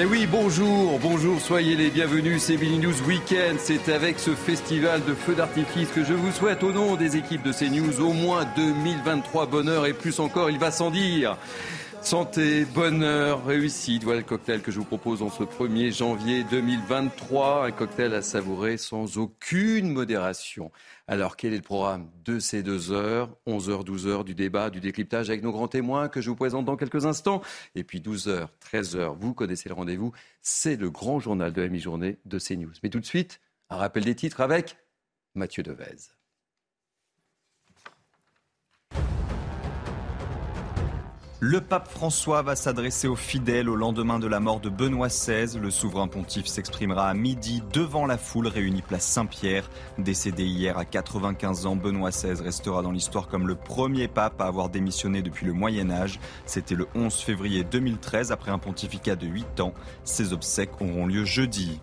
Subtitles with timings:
[0.00, 3.58] Eh oui, bonjour, bonjour, soyez les bienvenus, c'est Billy News Weekend.
[3.58, 7.42] C'est avec ce festival de feux d'artifice que je vous souhaite au nom des équipes
[7.42, 11.36] de CNews au moins 2023 bonheur et plus encore, il va sans dire.
[12.00, 17.66] Santé, bonheur, réussite, voilà le cocktail que je vous propose en ce 1er janvier 2023.
[17.66, 20.70] Un cocktail à savourer sans aucune modération.
[21.10, 25.30] Alors, quel est le programme de ces deux heures 11h, 12h du débat, du décryptage
[25.30, 27.40] avec nos grands témoins que je vous présente dans quelques instants.
[27.74, 30.12] Et puis 12h, 13h, vous connaissez le rendez-vous.
[30.42, 32.74] C'est le grand journal de la mi-journée de CNews.
[32.82, 34.76] Mais tout de suite, un rappel des titres avec
[35.34, 36.17] Mathieu Devez.
[41.40, 45.56] Le pape François va s'adresser aux fidèles au lendemain de la mort de Benoît XVI.
[45.60, 49.70] Le souverain pontife s'exprimera à midi devant la foule réunie place Saint-Pierre.
[49.98, 54.46] Décédé hier à 95 ans, Benoît XVI restera dans l'histoire comme le premier pape à
[54.46, 56.18] avoir démissionné depuis le Moyen Âge.
[56.44, 59.74] C'était le 11 février 2013 après un pontificat de 8 ans.
[60.02, 61.78] Ses obsèques auront lieu jeudi.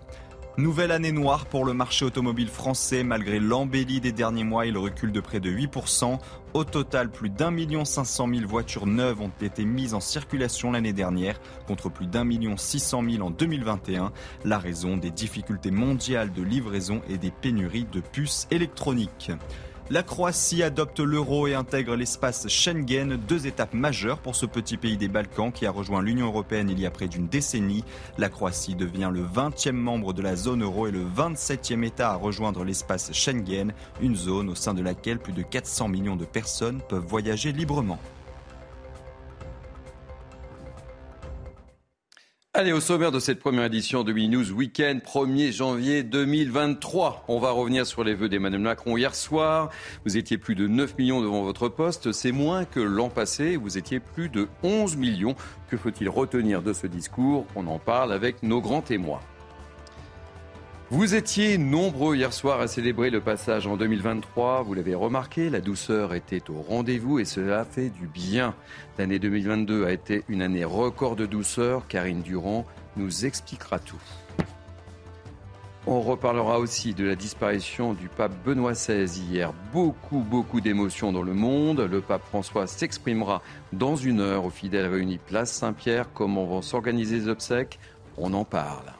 [0.58, 3.03] Nouvelle année noire pour le marché automobile français.
[3.03, 6.17] Malgré l'embellie des derniers mois, il recule de près de 8%.
[6.54, 10.71] Au total, plus d'un million cinq cent mille voitures neuves ont été mises en circulation
[10.71, 14.14] l'année dernière, contre plus d'un million six cent mille en 2021.
[14.45, 19.32] La raison des difficultés mondiales de livraison et des pénuries de puces électroniques.
[19.92, 24.98] La Croatie adopte l'euro et intègre l'espace Schengen, deux étapes majeures pour ce petit pays
[24.98, 27.84] des Balkans qui a rejoint l'Union européenne il y a près d'une décennie.
[28.18, 32.16] La Croatie devient le 20e membre de la zone euro et le 27e État à
[32.16, 36.82] rejoindre l'espace Schengen, une zone au sein de laquelle plus de 400 millions de personnes
[36.90, 38.00] peuvent voyager librement.
[42.58, 47.26] Allez, au sommaire de cette première édition de Mini News Weekend, 1er janvier 2023.
[47.27, 49.70] On va revenir sur les vœux d'Emmanuel Macron hier soir.
[50.05, 52.14] Vous étiez plus de 9 millions devant votre poste.
[52.14, 53.58] C'est moins que l'an passé.
[53.58, 55.36] Vous étiez plus de 11 millions.
[55.67, 57.45] Que faut-il retenir de ce discours?
[57.58, 59.20] On en parle avec nos grands témoins.
[60.92, 64.62] Vous étiez nombreux hier soir à célébrer le passage en 2023.
[64.62, 68.54] Vous l'avez remarqué, la douceur était au rendez-vous et cela fait du bien.
[69.00, 71.88] L'année 2022 a été une année record de douceur.
[71.88, 74.02] Karine Durand nous expliquera tout.
[75.88, 79.54] On reparlera aussi de la disparition du pape Benoît XVI hier.
[79.73, 81.80] Beaucoup, beaucoup d'émotions dans le monde.
[81.80, 83.42] Le pape François s'exprimera
[83.73, 86.14] dans une heure aux fidèles réunis place Saint-Pierre.
[86.14, 87.80] Comment vont s'organiser les obsèques?
[88.20, 88.94] On en parle.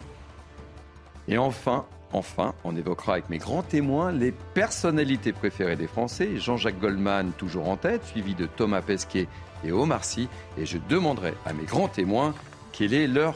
[1.28, 6.38] Et enfin, enfin, on évoquera avec mes grands témoins les personnalités préférées des Français.
[6.38, 9.28] Jean-Jacques Goldman, toujours en tête, suivi de Thomas Pesquet
[9.64, 10.28] et Omar Sy.
[10.58, 12.34] Et je demanderai à mes grands témoins
[12.72, 13.36] quel est leur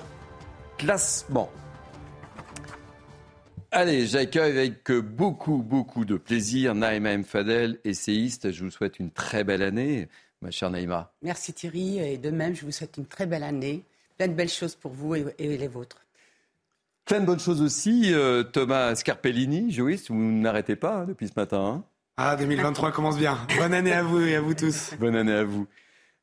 [0.78, 1.50] classement.
[3.72, 7.24] Allez, j'accueille avec beaucoup, beaucoup de plaisir Naïma M.
[7.24, 8.52] Fadel, essayiste.
[8.52, 10.10] Je vous souhaite une très belle année,
[10.42, 11.14] ma chère Naïma.
[11.22, 13.84] Merci Thierry, et de même, je vous souhaite une très belle année.
[14.18, 16.04] Plein de belles choses pour vous et, et les vôtres.
[17.10, 18.14] Plein de bonnes choses aussi.
[18.14, 21.58] euh, Thomas Scarpellini, juriste, vous n'arrêtez pas hein, depuis ce matin.
[21.80, 21.84] hein.
[22.18, 23.36] Ah, 2023 commence bien.
[23.58, 24.92] Bonne année à vous et à vous tous.
[25.00, 25.66] Bonne année à vous.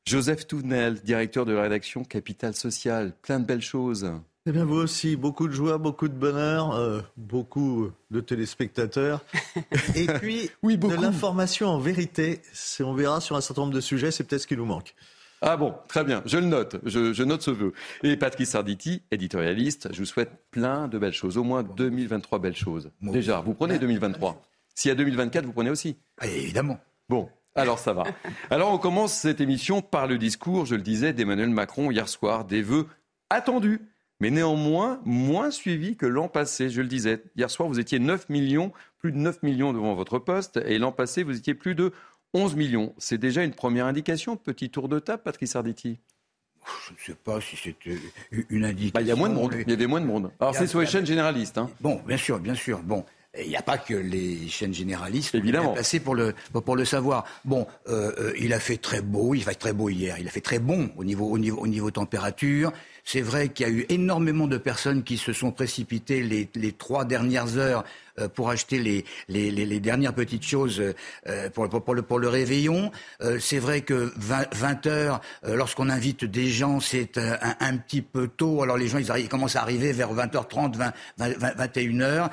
[0.05, 3.11] Joseph Tounel, directeur de la rédaction Capital Social.
[3.21, 4.09] Plein de belles choses.
[4.45, 9.25] Eh bien, vous aussi, beaucoup de joie, beaucoup de bonheur, euh, beaucoup de téléspectateurs.
[9.95, 12.39] Et puis, Oui, de l'information en vérité.
[12.53, 14.95] C'est- On verra sur un certain nombre de sujets, c'est peut-être ce qui nous manque.
[15.41, 17.73] Ah bon, très bien, je le note, je, je note ce vœu.
[18.03, 22.55] Et Patrice Arditi, éditorialiste, je vous souhaite plein de belles choses, au moins 2023 belles
[22.55, 22.91] choses.
[23.01, 24.41] Déjà, vous prenez 2023.
[24.73, 25.97] S'il y a 2024, vous prenez aussi.
[26.19, 26.79] Ah, évidemment.
[27.07, 28.03] Bon, alors ça va.
[28.49, 32.45] Alors on commence cette émission par le discours, je le disais, d'Emmanuel Macron hier soir,
[32.45, 32.87] des vœux
[33.29, 33.81] attendus,
[34.19, 37.23] mais néanmoins moins suivis que l'an passé, je le disais.
[37.35, 40.91] Hier soir, vous étiez 9 millions, plus de 9 millions devant votre poste, et l'an
[40.91, 41.91] passé, vous étiez plus de
[42.33, 42.93] 11 millions.
[42.97, 44.35] C'est déjà une première indication.
[44.37, 45.99] Petit tour de table, Patrice Arditi.
[46.87, 47.75] je ne sais pas si c'est
[48.49, 48.91] une indication.
[48.93, 49.53] Bah, il y a moins de monde.
[49.59, 50.31] Il y avait moins de monde.
[50.39, 51.57] Alors c'est sur les chaînes généralistes.
[51.57, 51.69] Hein.
[51.81, 52.79] Bon, bien sûr, bien sûr.
[52.79, 53.05] Bon,
[53.39, 55.73] il n'y a pas que les chaînes généralistes Évidemment.
[55.73, 56.33] placées pour le,
[56.65, 57.25] pour le savoir.
[57.45, 60.31] Bon, euh, euh, il a fait très beau, il fait très beau hier, il a
[60.31, 62.71] fait très bon au niveau, au niveau, au niveau température.
[63.03, 66.71] C'est vrai qu'il y a eu énormément de personnes qui se sont précipitées les, les
[66.71, 67.83] trois dernières heures euh,
[68.33, 70.81] pour acheter les, les, les, dernières petites choses
[71.27, 72.91] euh, pour, pour, le, pour le réveillon.
[73.21, 78.01] Euh, c'est vrai que 20, 20 heures, lorsqu'on invite des gens, c'est un, un, petit
[78.01, 78.63] peu tôt.
[78.63, 82.29] Alors les gens, ils, arrivent, ils commencent à arriver vers 20h30, 20, 20 21h.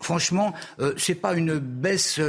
[0.00, 0.54] franchement,
[0.96, 2.20] c'est pas une baisse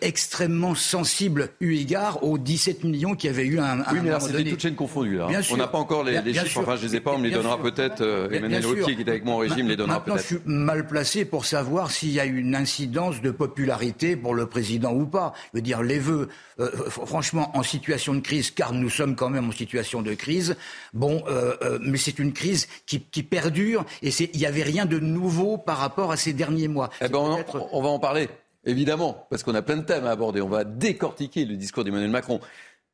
[0.00, 3.80] extrêmement sensible eu égard aux 17 millions qui avaient eu un.
[3.80, 5.26] un oui, mais c'était toutes chaînes confondues là.
[5.26, 6.60] Bien on n'a pas encore les, les chiffres.
[6.60, 7.12] enfin, je les ai pas.
[7.12, 8.02] On me les donnera peut-être.
[8.32, 10.16] Emmanuel Routier, qui est avec moi en régime, les donnera peut-être.
[10.16, 14.34] Maintenant, je suis mal placé pour savoir s'il y a une incidence de popularité pour
[14.34, 15.34] le président ou pas.
[15.52, 16.28] Je veux dire, les vœux,
[16.58, 20.56] euh, franchement, en situation de crise, car nous sommes quand même en situation de crise,
[20.94, 24.86] bon, euh, euh, mais c'est une crise qui, qui perdure et il n'y avait rien
[24.86, 26.90] de nouveau par rapport à ces derniers mois.
[27.00, 28.28] Eh ben on, on va en parler.
[28.66, 30.42] Évidemment, parce qu'on a plein de thèmes à aborder.
[30.42, 32.40] On va décortiquer le discours d'Emmanuel Macron.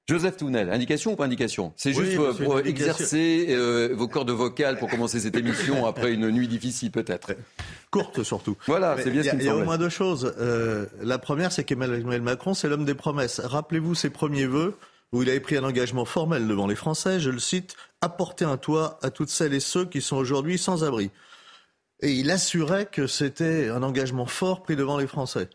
[0.09, 1.73] Joseph Tounel, indication ou pas indication?
[1.77, 6.47] C'est juste pour, exercer euh, vos cordes vocales pour commencer cette émission après une nuit
[6.47, 7.33] difficile peut-être.
[7.91, 8.57] Courte surtout.
[8.67, 10.33] Voilà, c'est bien ce Il y a au moins deux choses.
[10.39, 13.41] Euh, la première, c'est qu'Emmanuel Macron, c'est l'homme des promesses.
[13.41, 14.77] Rappelez-vous ses premiers vœux
[15.13, 18.57] où il avait pris un engagement formel devant les Français, je le cite, apporter un
[18.57, 21.11] toit à toutes celles et ceux qui sont aujourd'hui sans abri.
[22.01, 25.49] Et il assurait que c'était un engagement fort pris devant les Français.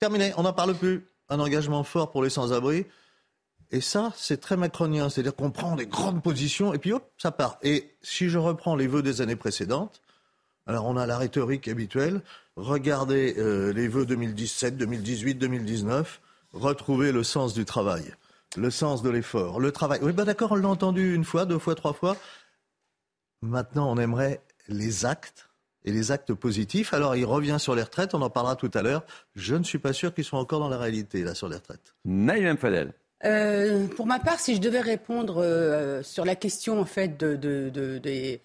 [0.00, 1.06] Terminé, on n'en parle plus.
[1.28, 2.84] Un engagement fort pour les sans-abri.
[3.74, 5.08] Et ça, c'est très macronien.
[5.08, 7.58] C'est-à-dire qu'on prend des grandes positions et puis hop, ça part.
[7.64, 10.00] Et si je reprends les vœux des années précédentes,
[10.68, 12.22] alors on a la rhétorique habituelle.
[12.54, 16.20] Regardez euh, les vœux 2017, 2018, 2019.
[16.52, 18.14] Retrouvez le sens du travail,
[18.56, 19.98] le sens de l'effort, le travail.
[20.02, 22.16] Oui, ben d'accord, on l'a entendu une fois, deux fois, trois fois.
[23.42, 25.48] Maintenant, on aimerait les actes
[25.84, 26.94] et les actes positifs.
[26.94, 29.02] Alors, il revient sur les retraites, on en parlera tout à l'heure.
[29.34, 31.96] Je ne suis pas sûr qu'ils soient encore dans la réalité, là, sur les retraites.
[32.04, 32.94] Naïm Fadel.
[33.24, 37.36] Euh, pour ma part, si je devais répondre euh, sur la question en fait de,
[37.36, 38.38] de, de,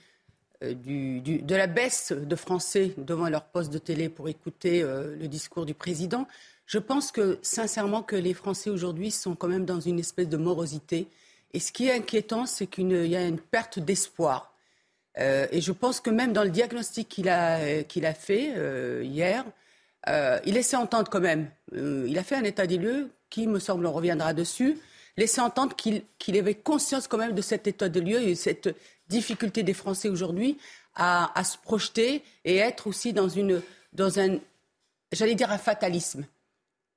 [0.64, 5.66] euh, de, la baisse de Français devant leur poste de télé pour écouter le discours
[5.66, 6.28] du président,
[6.66, 10.38] je pense que sincèrement que les Français aujourd'hui sont quand même dans une espèce de
[10.38, 11.08] morosité.
[11.54, 14.54] Et ce qui est inquiétant, c'est qu'il y a une perte d'espoir.
[15.18, 19.44] et je pense que même dans le diagnostic qu'il a, qu'il a fait hier,
[20.46, 21.50] il laissait entendre quand même.
[21.74, 24.78] il a fait un état des lieux qui, me semble, on reviendra dessus,
[25.18, 28.76] laissait entendre qu'il avait conscience quand même de cet état de lieu et cette
[29.10, 30.58] difficulté des Français aujourd'hui
[30.96, 33.62] à, se projeter et être aussi dans, une,
[33.94, 34.38] dans un,
[35.12, 36.26] j'allais dire, un fatalisme.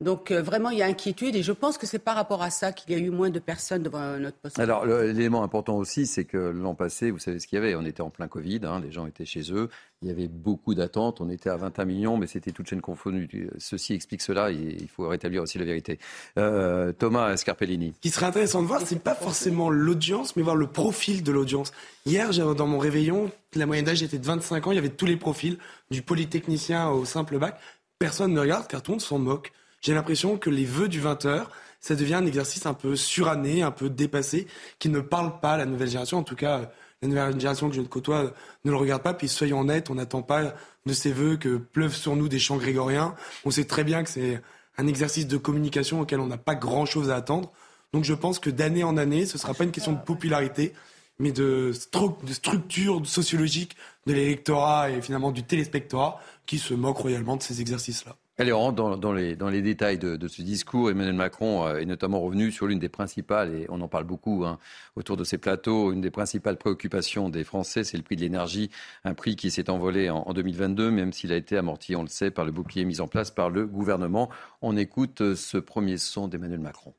[0.02, 2.50] Donc euh, vraiment, il y a inquiétude et je pense que c'est par rapport à
[2.50, 4.58] ça qu'il y a eu moins de personnes devant notre poste.
[4.58, 7.84] Alors l'élément important aussi, c'est que l'an passé, vous savez ce qu'il y avait, on
[7.84, 9.68] était en plein Covid, hein, les gens étaient chez eux,
[10.02, 13.48] il y avait beaucoup d'attentes, on était à 21 millions, mais c'était toute chaîne confondue.
[13.58, 15.98] Ceci explique cela et il faut rétablir aussi la vérité.
[16.38, 17.92] Euh, Thomas Scarpellini.
[17.96, 21.30] Ce qui serait intéressant de voir, c'est pas forcément l'audience, mais voir le profil de
[21.30, 21.72] l'audience.
[22.06, 25.06] Hier, dans mon réveillon, la moyenne d'âge était de 25 ans, il y avait tous
[25.06, 25.58] les profils,
[25.92, 27.56] du polytechnicien au simple bac.
[28.00, 29.52] Personne ne regarde car tout le monde s'en moque
[29.82, 31.46] j'ai l'impression que les vœux du 20h,
[31.80, 34.46] ça devient un exercice un peu suranné, un peu dépassé,
[34.78, 36.18] qui ne parle pas à la nouvelle génération.
[36.18, 36.70] En tout cas,
[37.02, 38.32] la nouvelle génération que je ne côtoie
[38.64, 39.12] ne le regarde pas.
[39.12, 40.54] Puis soyons honnêtes, on n'attend pas
[40.86, 43.16] de ces vœux que pleuvent sur nous des chants grégoriens.
[43.44, 44.40] On sait très bien que c'est
[44.78, 47.52] un exercice de communication auquel on n'a pas grand-chose à attendre.
[47.92, 50.72] Donc je pense que d'année en année, ce ne sera pas une question de popularité,
[51.18, 53.76] mais de, de structure sociologique
[54.06, 58.16] de l'électorat et finalement du téléspectorat qui se moque royalement de ces exercices-là.
[58.38, 60.90] Allez, on rentre dans, les, détails de, ce discours.
[60.90, 64.46] Emmanuel Macron euh, est notamment revenu sur l'une des principales, et on en parle beaucoup
[64.46, 64.58] hein,
[64.96, 68.70] autour de ces plateaux, une des principales préoccupations des Français, c'est le prix de l'énergie,
[69.04, 72.08] un prix qui s'est envolé en, en 2022, même s'il a été amorti, on le
[72.08, 74.30] sait, par le bouclier mis en place par le gouvernement.
[74.62, 76.94] On écoute euh, ce premier son d'Emmanuel Macron.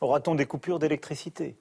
[0.00, 1.56] Aura-t-on des coupures d'électricité?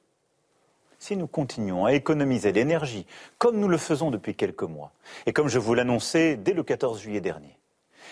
[0.97, 3.05] Si nous continuons à économiser l'énergie
[3.37, 4.91] comme nous le faisons depuis quelques mois,
[5.27, 7.58] et comme je vous l'annonçais dès le 14 juillet dernier,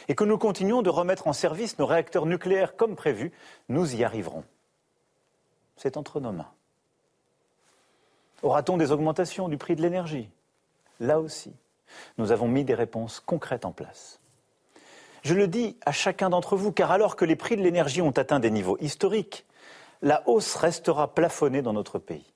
[0.07, 3.31] et que nous continuons de remettre en service nos réacteurs nucléaires comme prévu,
[3.69, 4.43] nous y arriverons.
[5.75, 6.51] C'est entre nos mains.
[8.43, 10.29] Aura-t-on des augmentations du prix de l'énergie?
[10.99, 11.53] Là aussi,
[12.17, 14.19] nous avons mis des réponses concrètes en place.
[15.23, 18.11] Je le dis à chacun d'entre vous, car alors que les prix de l'énergie ont
[18.11, 19.45] atteint des niveaux historiques,
[20.01, 22.33] la hausse restera plafonnée dans notre pays.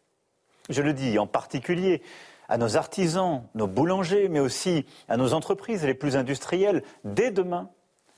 [0.69, 2.01] Je le dis en particulier
[2.49, 6.83] à nos artisans, nos boulangers, mais aussi à nos entreprises les plus industrielles.
[7.03, 7.69] Dès demain,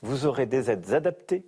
[0.02, 1.44] vous aurez des aides adaptées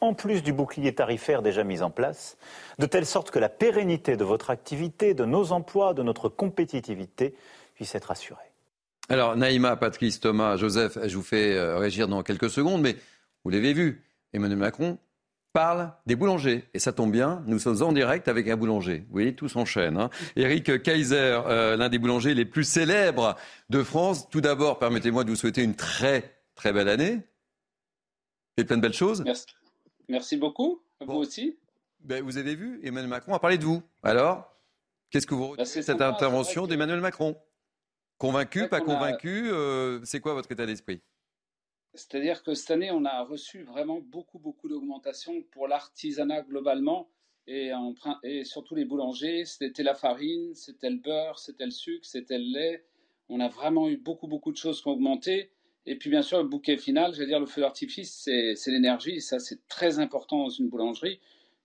[0.00, 2.36] en plus du bouclier tarifaire déjà mis en place,
[2.78, 7.34] de telle sorte que la pérennité de votre activité, de nos emplois, de notre compétitivité
[7.74, 8.38] puisse être assurée.
[9.08, 12.96] Alors, Naïma, Patrice, Thomas, Joseph, je vous fais euh, régir dans quelques secondes, mais
[13.44, 14.98] vous l'avez vu, Emmanuel Macron
[15.52, 16.64] parle des boulangers.
[16.74, 18.98] Et ça tombe bien, nous sommes en direct avec un boulanger.
[19.06, 19.96] Vous voyez, tout s'enchaîne.
[19.96, 20.10] Hein.
[20.36, 23.36] Eric Kaiser, euh, l'un des boulangers les plus célèbres
[23.68, 24.28] de France.
[24.30, 27.20] Tout d'abord, permettez-moi de vous souhaiter une très, très belle année.
[28.56, 29.22] Et plein de belles choses.
[29.22, 29.46] Merci,
[30.08, 30.82] Merci beaucoup.
[31.00, 31.56] Vous aussi.
[32.00, 33.82] Ben, vous avez vu, Emmanuel Macron a parlé de vous.
[34.02, 34.54] Alors,
[35.10, 37.36] qu'est-ce que vous retenez de cette intervention d'Emmanuel Macron?
[38.18, 41.00] Convaincu, pas convaincu euh, C'est quoi votre état d'esprit?
[41.94, 47.08] C'est-à-dire que cette année, on a reçu vraiment beaucoup, beaucoup d'augmentation pour l'artisanat globalement
[47.46, 47.72] et,
[48.44, 49.44] surtout les boulangers.
[49.44, 52.84] C'était la farine, c'était le beurre, c'était le sucre, c'était le lait.
[53.28, 55.50] On a vraiment eu beaucoup, beaucoup de choses qui ont augmenté.
[55.86, 59.20] Et puis bien sûr, le bouquet final, je veux dire, le feu d'artifice, c'est l'énergie.
[59.20, 61.20] Ça, c'est très important dans une boulangerie.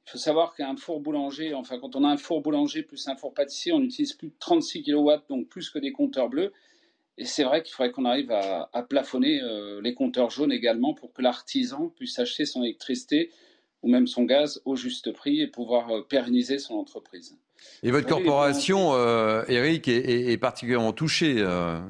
[0.08, 3.16] Il faut savoir qu'un four boulanger, enfin quand on a un four boulanger plus un
[3.16, 6.54] four pâtissier, on utilise plus de 36 kW, donc plus que des compteurs bleus.
[7.18, 11.14] Et c'est vrai qu'il faudrait qu'on arrive à, plafonner euh, les compteurs jaunes également pour
[11.14, 13.32] que l'artisan puisse acheter son électricité
[13.84, 17.38] ou même son gaz au juste prix et pouvoir euh, pérenniser son entreprise.
[17.84, 21.36] Et votre corporation, euh, Eric, est, particulièrement touchée.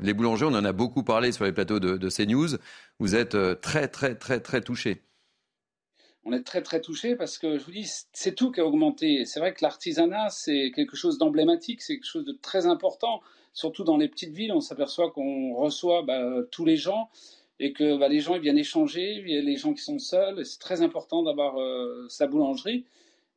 [0.03, 2.57] les boulangers, on en a beaucoup parlé sur les plateaux de, de CNews.
[2.99, 5.01] Vous êtes très, très, très, très touchés
[6.25, 9.25] on est très très touché parce que je vous dis, c'est tout qui a augmenté.
[9.25, 13.21] C'est vrai que l'artisanat, c'est quelque chose d'emblématique, c'est quelque chose de très important.
[13.55, 16.21] Surtout dans les petites villes, on s'aperçoit qu'on reçoit bah,
[16.51, 17.09] tous les gens
[17.59, 20.45] et que bah, les gens viennent échanger, il y a les gens qui sont seuls.
[20.45, 22.85] C'est très important d'avoir euh, sa boulangerie.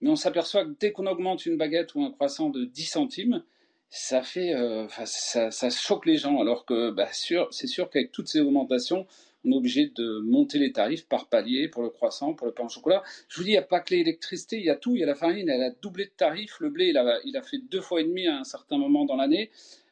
[0.00, 3.44] Mais on s'aperçoit que dès qu'on augmente une baguette ou un croissant de 10 centimes,
[3.90, 6.40] ça fait, euh, ça, choque les gens.
[6.40, 9.06] Alors que bah, c'est sûr qu'avec toutes ces augmentations,
[9.44, 12.64] on est obligé de monter les tarifs par palier pour le croissant, pour le pain
[12.64, 13.04] au chocolat.
[13.28, 14.96] Je vous dis, il n'y a pas que l'électricité, il y a tout.
[14.96, 16.58] Il y a la farine, elle a doublé de tarif.
[16.58, 16.92] Le blé,
[17.24, 19.50] il a fait deux fois et demi à un certain moment dans l'année.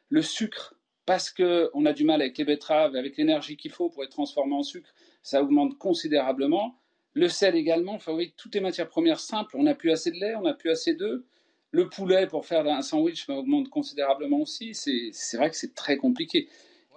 [0.09, 4.03] Le sucre, parce qu'on a du mal avec les betteraves, avec l'énergie qu'il faut pour
[4.03, 4.89] être transformé en sucre,
[5.23, 6.79] ça augmente considérablement.
[7.13, 10.17] Le sel également, enfin oui, toutes les matières premières simples, on n'a plus assez de
[10.17, 11.23] lait, on n'a plus assez d'œufs.
[11.71, 14.73] Le poulet pour faire un sandwich augmente considérablement aussi.
[14.73, 16.47] C'est vrai que c'est très compliqué.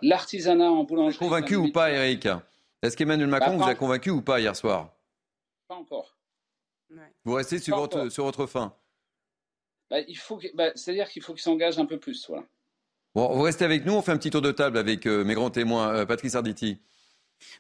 [0.03, 1.19] L'artisanat en boulangerie.
[1.19, 2.29] Convaincu ou pas, Eric?
[2.83, 4.95] Est-ce qu'Emmanuel Macron bah, vous a convaincu ou pas hier soir?
[5.69, 6.17] Pas encore.
[7.25, 8.75] Vous restez sur votre, sur votre fin
[9.91, 12.27] bah, il faut bah, C'est-à-dire qu'il faut qu'il s'engage un peu plus.
[12.29, 12.47] Voilà.
[13.13, 15.35] Bon, vous restez avec nous, on fait un petit tour de table avec euh, mes
[15.35, 15.93] grands témoins.
[15.93, 16.79] Euh, Patrice Arditi.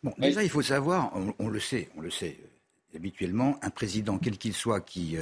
[0.04, 4.18] Bon, déjà, il faut savoir, on, le sait, on le sait euh, habituellement, un président,
[4.18, 5.16] quel qu'il soit, qui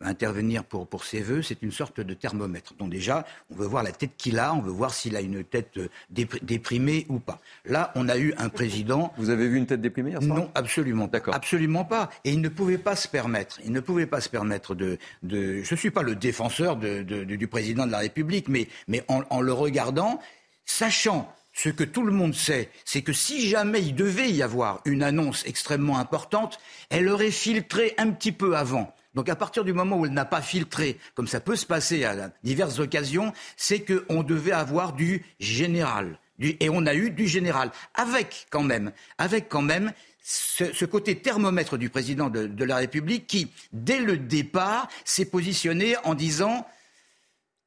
[0.00, 2.74] intervenir pour, pour ses voeux, c'est une sorte de thermomètre.
[2.78, 5.44] Donc déjà, on veut voir la tête qu'il a, on veut voir s'il a une
[5.44, 7.40] tête euh, déprimée ou pas.
[7.64, 9.12] Là, on a eu un président...
[9.16, 10.38] Vous avez vu une tête déprimée hier soir?
[10.38, 11.20] Non, absolument pas.
[11.32, 12.10] Absolument pas.
[12.24, 14.98] Et il ne pouvait pas se permettre, il ne pouvait pas se permettre de...
[15.22, 19.04] de je ne suis pas le défenseur de, du président de la République, mais, mais
[19.08, 20.20] en, en le regardant,
[20.64, 24.80] sachant ce que tout le monde sait, c'est que si jamais il devait y avoir
[24.84, 26.58] une annonce extrêmement importante,
[26.90, 28.94] elle aurait filtré un petit peu avant.
[29.14, 32.04] Donc à partir du moment où elle n'a pas filtré, comme ça peut se passer
[32.04, 36.18] à diverses occasions, c'est qu'on devait avoir du général.
[36.38, 37.70] et on a eu du général.
[37.94, 43.50] Avec quand même, avec quand même ce, côté thermomètre du président de, la République qui,
[43.72, 46.66] dès le départ, s'est positionné en disant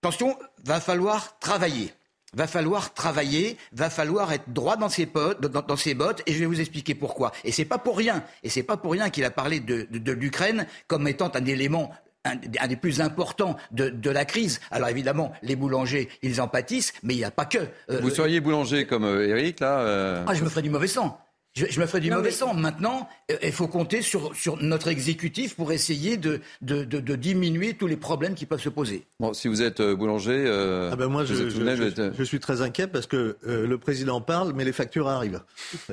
[0.01, 1.93] attention, va falloir travailler
[2.33, 6.39] va falloir travailler, va falloir être droit dans ses, bottes, dans, ses bottes, et je
[6.39, 7.31] vais vous expliquer pourquoi.
[7.43, 10.67] Et c'est pas pour rien, et c'est pas pour rien qu'il a parlé de, l'Ukraine
[10.87, 11.91] comme étant un élément
[12.25, 14.61] un, des plus importants de, la crise.
[14.71, 17.57] Alors évidemment, les boulangers, ils en pâtissent, mais il n'y a pas que.
[17.89, 20.87] Euh, vous seriez boulanger comme euh, Eric, là euh Ah, je me ferais du mauvais
[20.87, 21.19] sang.
[21.55, 22.55] Je, me fais du mauvais sang.
[22.55, 27.75] Maintenant, euh, il faut compter sur, sur, notre exécutif pour essayer de, de, de, diminuer
[27.75, 29.05] tous les problèmes qui peuvent se poser.
[29.19, 32.87] Bon, si vous êtes euh, boulanger, euh, ah ben moi je, je, suis très inquiet
[32.87, 35.41] parce que le président parle, mais les factures arrivent.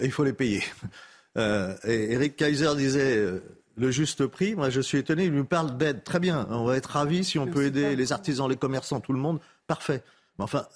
[0.03, 0.63] il faut les payer.
[1.37, 3.23] et Eric Kaiser disait
[3.77, 4.55] le juste prix.
[4.55, 5.27] Moi, je suis étonné.
[5.27, 6.05] Il nous parle d'aide.
[6.05, 6.47] Très bien.
[6.51, 9.41] On va être ravis si on peut aider les artisans, les commerçants, tout le monde.
[9.67, 10.03] Parfait.
[10.39, 10.67] Mais enfin,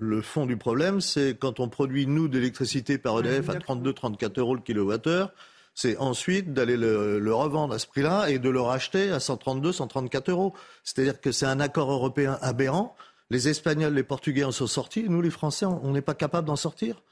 [0.00, 4.40] le fond du problème, c'est quand on produit, nous, de l'électricité par EDF à 32-34
[4.40, 5.30] euros le kilowattheure,
[5.74, 10.30] c'est ensuite d'aller le, revendre à ce prix-là et de le racheter à 132, 134
[10.30, 10.54] euros.
[10.84, 12.96] C'est-à-dire que c'est un accord européen aberrant.
[13.28, 15.04] Les Espagnols, les Portugais en sont sortis.
[15.06, 17.02] Nous, les Français, on n'est pas capable d'en sortir.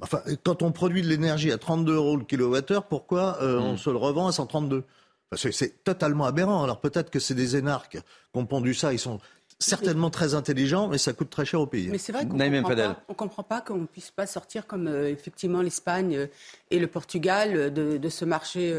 [0.00, 3.78] Enfin, quand on produit de l'énergie à 32 euros le kilowattheure, pourquoi euh, on hmm.
[3.78, 4.84] se le revend à 132
[5.28, 6.62] Parce que c'est totalement aberrant.
[6.62, 8.92] Alors peut-être que c'est des énarques qui ont pondu ça.
[8.92, 9.18] Ils sont
[9.58, 11.88] certainement très intelligent, mais ça coûte très cher au pays.
[11.88, 15.62] Mais c'est vrai qu'on ne comprend pas qu'on ne puisse pas sortir comme euh, effectivement
[15.62, 16.26] l'Espagne euh,
[16.70, 18.72] et le Portugal euh, de, ce marché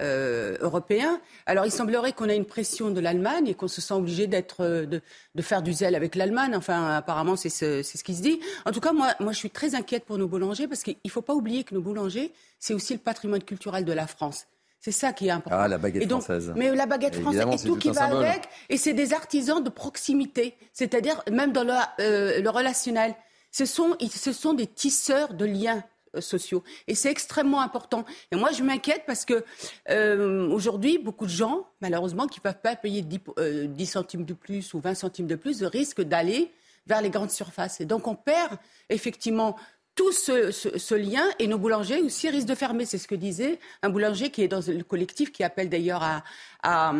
[0.00, 1.20] euh, européen.
[1.46, 4.64] Alors il semblerait qu'on a une pression de l'Allemagne et qu'on se sent obligé d'être,
[4.64, 5.00] de,
[5.34, 6.54] de, faire du zèle avec l'Allemagne.
[6.54, 8.40] Enfin, apparemment, c'est ce, ce, qui se dit.
[8.64, 11.10] En tout cas, moi, moi, je suis très inquiète pour nos boulangers parce qu'il ne
[11.10, 14.46] faut pas oublier que nos boulangers, c'est aussi le patrimoine culturel de la France.
[14.80, 15.58] C'est ça qui est important.
[15.58, 16.52] Ah, la baguette française.
[16.56, 18.48] Mais la baguette française et tout, qui va avec.
[18.68, 23.14] Et c'est des artisans de proximité, c'est-à-dire même dans le, euh, le relationnel.
[23.50, 25.82] Ce sont, ce sont des tisseurs de liens
[26.16, 26.62] euh, sociaux.
[26.88, 28.04] Et c'est extrêmement important.
[28.32, 29.44] Et moi, je m'inquiète parce que
[29.90, 34.24] euh, aujourd'hui, beaucoup de gens, malheureusement, qui ne peuvent pas payer 10, 10, euh, centimes
[34.24, 36.52] de plus ou 20 centimes de plus, risquent d'aller
[36.86, 37.80] vers les grandes surfaces.
[37.80, 38.56] Et donc, on perd
[38.88, 39.56] effectivement
[39.96, 42.84] tout ce, ce, ce, lien et nos boulangers aussi risquent de fermer.
[42.84, 46.22] C'est ce que disait un boulanger qui est dans le collectif, qui appelle d'ailleurs à,
[46.62, 46.92] à, à,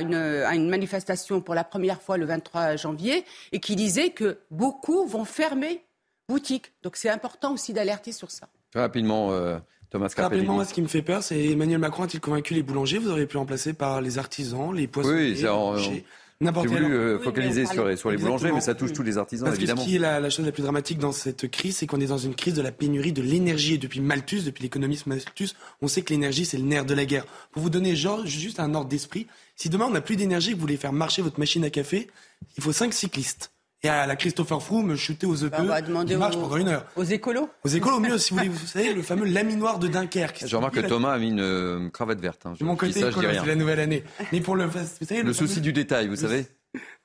[0.00, 4.38] une, à, une, manifestation pour la première fois le 23 janvier et qui disait que
[4.50, 5.84] beaucoup vont fermer
[6.28, 6.72] boutique.
[6.82, 8.48] Donc c'est important aussi d'alerter sur ça.
[8.74, 9.58] Rapidement, euh,
[9.90, 10.46] Thomas Carpellini.
[10.46, 12.98] Rapidement, moi, ce qui me fait peur, c'est Emmanuel Macron a-t-il convaincu les boulangers?
[12.98, 16.02] Vous auriez pu remplacer par les artisans, les poissonniers, oui, en, N'importe
[16.42, 19.46] J'ai voulu euh, focaliser sur, les, sur les boulangers, mais ça touche tous les artisans,
[19.46, 19.82] Parce évidemment.
[19.82, 22.00] Que ce qui est la, la, chose la plus dramatique dans cette crise, c'est qu'on
[22.00, 23.74] est dans une crise de la pénurie de l'énergie.
[23.74, 25.50] Et depuis Malthus, depuis l'économiste Malthus,
[25.82, 27.26] on sait que l'énergie, c'est le nerf de la guerre.
[27.52, 30.54] Pour vous donner genre, juste un ordre d'esprit, si demain on n'a plus d'énergie, que
[30.54, 32.08] vous voulez faire marcher votre machine à café,
[32.56, 36.36] il faut cinq cyclistes et à la Christopher Froome chuter aux EP, bah, il marche
[36.36, 36.84] pendant une heure.
[36.96, 38.50] Aux écolos Aux écolos, mieux, si vous voulez.
[38.50, 40.44] Vous savez, le fameux laminoir de Dunkerque.
[40.46, 42.44] Je remarque que Thomas a mis une euh, cravate verte.
[42.44, 42.54] Hein.
[42.58, 44.04] De mon côté, c'est la nouvelle année.
[44.32, 46.46] Mais pour le, vous savez, le, le souci du détail, vous savez.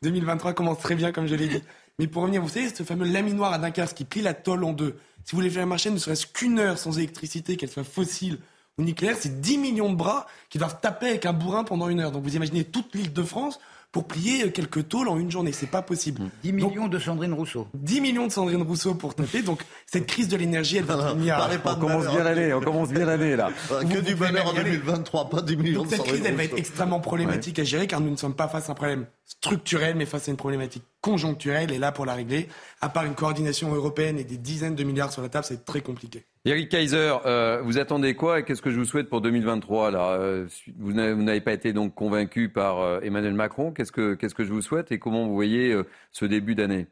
[0.04, 1.62] 2023 commence très bien, comme je l'ai dit.
[1.98, 4.74] Mais pour revenir, vous savez, ce fameux laminoir à Dunkerque qui plie la tôle en
[4.74, 4.98] deux.
[5.24, 8.38] Si vous voulez faire marcher ne serait-ce qu'une heure sans électricité, qu'elle soit fossile
[8.78, 12.02] ou nucléaire, c'est 10 millions de bras qui doivent taper avec un bourrin pendant une
[12.02, 12.12] heure.
[12.12, 13.60] Donc vous imaginez toute l'île de France
[13.96, 15.54] pour plier quelques tôles en une journée.
[15.54, 16.24] C'est pas possible.
[16.44, 17.70] 10 millions de Sandrine Rousseau.
[17.76, 19.42] 10 millions de Sandrine Rousseau pour taper.
[19.42, 21.40] Donc, cette crise de l'énergie, elle va venir.
[21.64, 23.52] On commence bien l'année, on commence bien l'année, là.
[23.90, 26.58] que du bonheur en 2023, pas 10 millions Donc, de Cette crise, elle va être
[26.58, 30.06] extrêmement problématique à gérer car nous ne sommes pas face à un problème structurel, mais
[30.06, 31.72] face à une problématique conjoncturelle.
[31.72, 32.48] Et là, pour la régler,
[32.82, 35.82] à part une coordination européenne et des dizaines de milliards sur la table, c'est très
[35.82, 36.24] compliqué.
[36.46, 40.14] Eric Kaiser, euh, vous attendez quoi et qu'est-ce que je vous souhaite pour 2023 là?
[40.14, 40.48] Euh,
[40.80, 43.72] Vous n'avez pas été donc convaincu par euh, Emmanuel Macron.
[43.72, 46.88] Qu'est-ce que qu'est-ce que je vous souhaite et comment vous voyez euh, ce début d'année?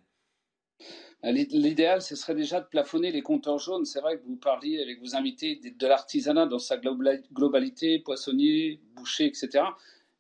[1.24, 3.86] L'idéal, ce serait déjà de plafonner les compteurs jaunes.
[3.86, 9.26] C'est vrai que vous parliez avec vos invités de l'artisanat dans sa globalité, poissonnier, boucher,
[9.28, 9.64] etc.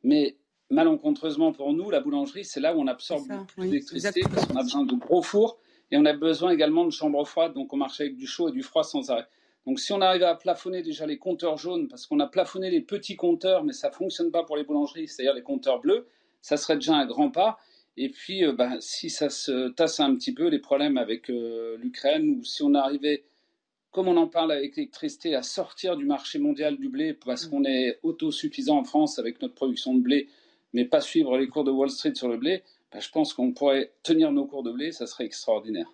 [0.03, 0.37] Mais
[0.69, 4.55] malencontreusement pour nous, la boulangerie, c'est là où on absorbe le plus d'électricité parce qu'on
[4.55, 5.57] a besoin de gros fours
[5.91, 8.51] et on a besoin également de chambres froides, donc on marche avec du chaud et
[8.51, 9.27] du froid sans arrêt.
[9.65, 12.81] Donc si on arrive à plafonner déjà les compteurs jaunes, parce qu'on a plafonné les
[12.81, 16.07] petits compteurs, mais ça ne fonctionne pas pour les boulangeries, c'est-à-dire les compteurs bleus,
[16.41, 17.57] ça serait déjà un grand pas.
[17.95, 21.77] Et puis, euh, ben, si ça se tasse un petit peu, les problèmes avec euh,
[21.77, 23.23] l'Ukraine, ou si on arrivait,
[23.91, 27.63] comme on en parle avec l'électricité, à sortir du marché mondial du blé, parce qu'on
[27.63, 30.27] est autosuffisant en France avec notre production de blé,
[30.73, 33.51] mais pas suivre les cours de Wall Street sur le blé, ben, je pense qu'on
[33.51, 35.87] pourrait tenir nos cours de blé, ça serait extraordinaire.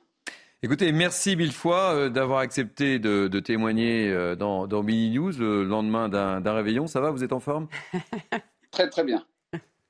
[0.61, 5.31] Écoutez, merci mille fois euh, d'avoir accepté de, de témoigner euh, dans, dans Mini News
[5.39, 6.85] le lendemain d'un réveillon.
[6.85, 7.67] Ça va, vous êtes en forme?
[8.71, 9.25] Très très bien.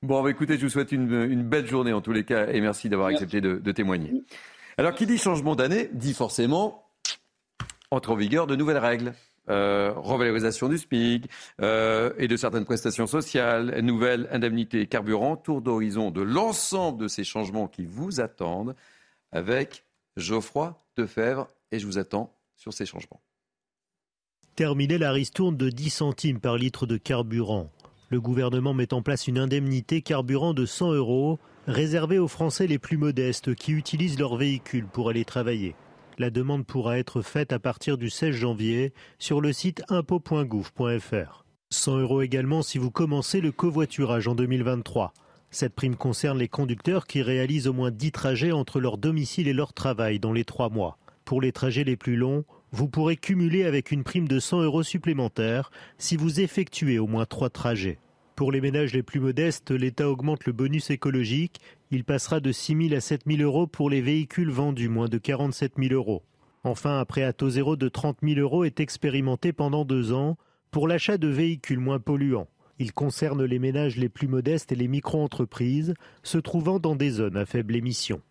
[0.03, 2.61] Bon, bah, écoutez, je vous souhaite une, une, belle journée en tous les cas et
[2.61, 4.23] merci d'avoir accepté de, de, témoigner.
[4.77, 6.85] Alors, qui dit changement d'année dit forcément
[7.91, 9.13] entre en vigueur de nouvelles règles.
[9.49, 11.27] Euh, revalorisation du SMIC
[11.59, 17.23] euh, et de certaines prestations sociales, nouvelles indemnités carburant, tour d'horizon de l'ensemble de ces
[17.23, 18.75] changements qui vous attendent
[19.31, 19.85] avec
[20.17, 23.21] Geoffroy Defebvre et je vous attends sur ces changements.
[24.55, 27.71] Terminé la ristourne de 10 centimes par litre de carburant.
[28.09, 32.77] Le gouvernement met en place une indemnité carburant de 100 euros réservée aux Français les
[32.79, 35.75] plus modestes qui utilisent leur véhicule pour aller travailler.
[36.19, 41.45] La demande pourra être faite à partir du 16 janvier sur le site impôt.gouv.fr.
[41.69, 45.13] 100 euros également si vous commencez le covoiturage en 2023.
[45.49, 49.53] Cette prime concerne les conducteurs qui réalisent au moins 10 trajets entre leur domicile et
[49.53, 50.97] leur travail dans les trois mois.
[51.23, 54.83] Pour les trajets les plus longs, vous pourrez cumuler avec une prime de 100 euros
[54.83, 57.97] supplémentaires si vous effectuez au moins trois trajets.
[58.39, 61.59] Pour les ménages les plus modestes, l'État augmente le bonus écologique.
[61.91, 65.17] Il passera de 6 000 à 7 000 euros pour les véhicules vendus moins de
[65.17, 66.23] 47 000 euros.
[66.63, 70.37] Enfin, un prêt à taux zéro de 30 000 euros est expérimenté pendant deux ans
[70.71, 72.47] pour l'achat de véhicules moins polluants.
[72.77, 77.35] Il concerne les ménages les plus modestes et les micro-entreprises se trouvant dans des zones
[77.35, 78.21] à faible émission.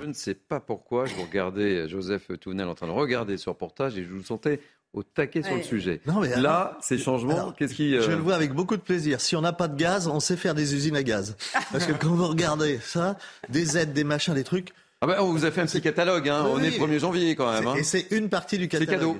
[0.00, 3.50] Je ne sais pas pourquoi je vous regardais Joseph Tounel en train de regarder ce
[3.50, 4.60] reportage et je vous sentais
[4.92, 6.00] au taquet sur le sujet.
[6.06, 7.92] Non, mais Là, ces changements, qu'est-ce qui...
[7.92, 9.20] Je euh, le vois avec beaucoup de plaisir.
[9.20, 11.36] Si on n'a pas de gaz, on sait faire des usines à gaz.
[11.72, 13.16] Parce que quand vous regardez ça,
[13.48, 14.72] des aides, des machins, des trucs...
[15.00, 16.44] Ah ben, on vous a fait un petit catalogue, hein.
[16.48, 17.66] on est 1er janvier quand même.
[17.66, 17.74] Hein.
[17.76, 19.16] Et c'est une partie du catalogue.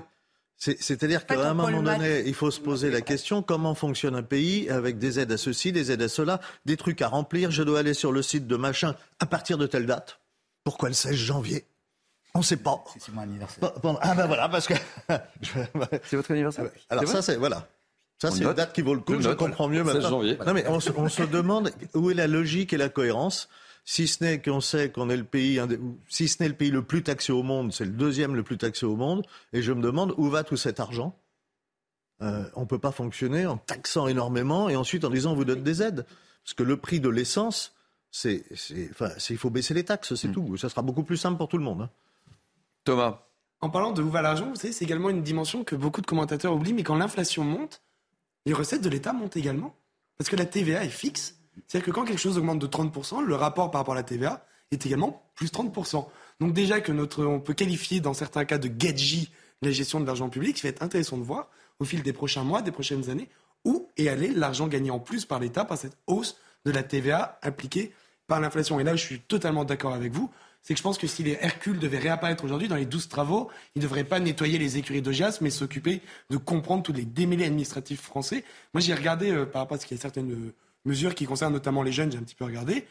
[0.57, 0.79] C'est cadeau.
[0.81, 4.71] C'est-à-dire qu'à un moment donné, il faut se poser la question comment fonctionne un pays
[4.71, 7.51] avec des aides à ceci, des aides à cela, des trucs à remplir.
[7.51, 10.21] Je dois aller sur le site de machin à partir de telle date.
[10.63, 11.65] Pourquoi le 16 janvier?
[12.35, 12.83] On ne sait pas.
[12.99, 13.73] C'est mon anniversaire.
[14.01, 14.75] Ah ben voilà, parce que.
[16.05, 17.37] c'est votre anniversaire Alors ça, c'est.
[17.37, 17.69] Voilà.
[18.19, 19.21] Ça, c'est une date qui vaut le coup.
[19.21, 20.11] Je, comprends mieux maintenant.
[20.11, 20.39] Janvier.
[20.47, 23.49] Non, mais on se, demande où est la logique et la cohérence.
[23.85, 25.61] Si ce n'est qu'on sait qu'on est le pays,
[26.09, 28.57] si ce n'est le pays le plus taxé au monde, c'est le deuxième le plus
[28.57, 29.27] taxé au monde.
[29.53, 31.19] Et je me demande où va tout cet argent.
[32.23, 35.45] Euh, on ne peut pas fonctionner en taxant énormément et ensuite en disant on vous
[35.45, 36.07] donne des aides.
[36.45, 37.75] Parce que le prix de l'essence,
[38.13, 38.45] c'est,
[38.93, 40.33] enfin, il faut baisser les taxes, c'est hmm.
[40.33, 40.57] tout.
[40.57, 41.83] Ça sera beaucoup plus simple pour tout le monde.
[41.83, 41.91] Hein.
[42.85, 43.27] Thomas.
[43.61, 46.07] En parlant de où va l'argent, vous savez, c'est également une dimension que beaucoup de
[46.07, 47.83] commentateurs oublient, mais quand l'inflation monte,
[48.45, 49.77] les recettes de l'État montent également.
[50.19, 51.39] Parce que la TVA est fixe.
[51.67, 54.45] C'est-à-dire que quand quelque chose augmente de 30%, le rapport par rapport à la TVA
[54.73, 56.07] est également plus 30%.
[56.41, 59.29] Donc déjà que notre, on peut qualifier dans certains cas de gadget
[59.61, 62.43] la gestion de l'argent public, ce va être intéressant de voir au fil des prochains
[62.43, 63.29] mois, des prochaines années,
[63.65, 67.39] où est allé l'argent gagné en plus par l'État par cette hausse de la TVA
[67.43, 67.93] appliquée
[68.27, 68.81] par l'inflation.
[68.81, 70.31] Et là, je suis totalement d'accord avec vous
[70.63, 73.51] c'est que je pense que si les Hercule devaient réapparaître aujourd'hui dans les douze travaux,
[73.75, 77.47] ils ne devraient pas nettoyer les écuries d'Ogias, mais s'occuper de comprendre tous les démêlés
[77.47, 78.45] administratifs français.
[78.73, 81.27] Moi, j'ai regardé euh, par rapport à ce qu'il y a certaines euh, mesures qui
[81.27, 82.87] concernent notamment les jeunes, j'ai un petit peu regardé.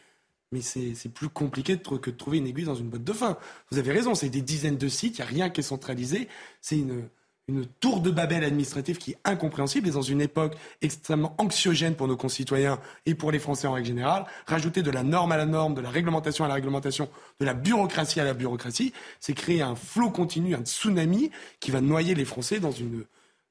[0.52, 3.38] Mais c'est plus compliqué que de trouver une aiguille dans une boîte de fin.
[3.72, 6.28] Vous avez raison, c'est des dizaines de sites, il n'y a rien qui est centralisé.
[6.60, 7.08] C'est une,
[7.48, 12.08] une tour de Babel administrative qui est incompréhensible et dans une époque extrêmement anxiogène pour
[12.08, 15.46] nos concitoyens et pour les Français en règle générale, rajouter de la norme à la
[15.46, 19.62] norme, de la réglementation à la réglementation, de la bureaucratie à la bureaucratie, c'est créer
[19.62, 23.04] un flot continu, un tsunami qui va noyer les Français dans, une,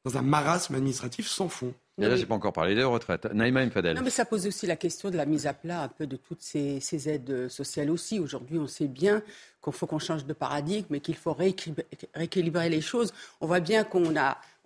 [0.05, 1.75] dans un marasme administratif sans fond.
[1.99, 3.27] Et là, j'ai pas encore parlé des retraites.
[3.27, 3.95] Naïma Mfadel.
[3.95, 6.17] Non, mais ça pose aussi la question de la mise à plat un peu de
[6.17, 8.19] toutes ces, ces aides sociales aussi.
[8.19, 9.23] Aujourd'hui, on sait bien
[9.63, 13.13] qu'il faut qu'on change de paradigme et qu'il faut rééquilibrer les choses.
[13.41, 14.15] On voit bien qu'on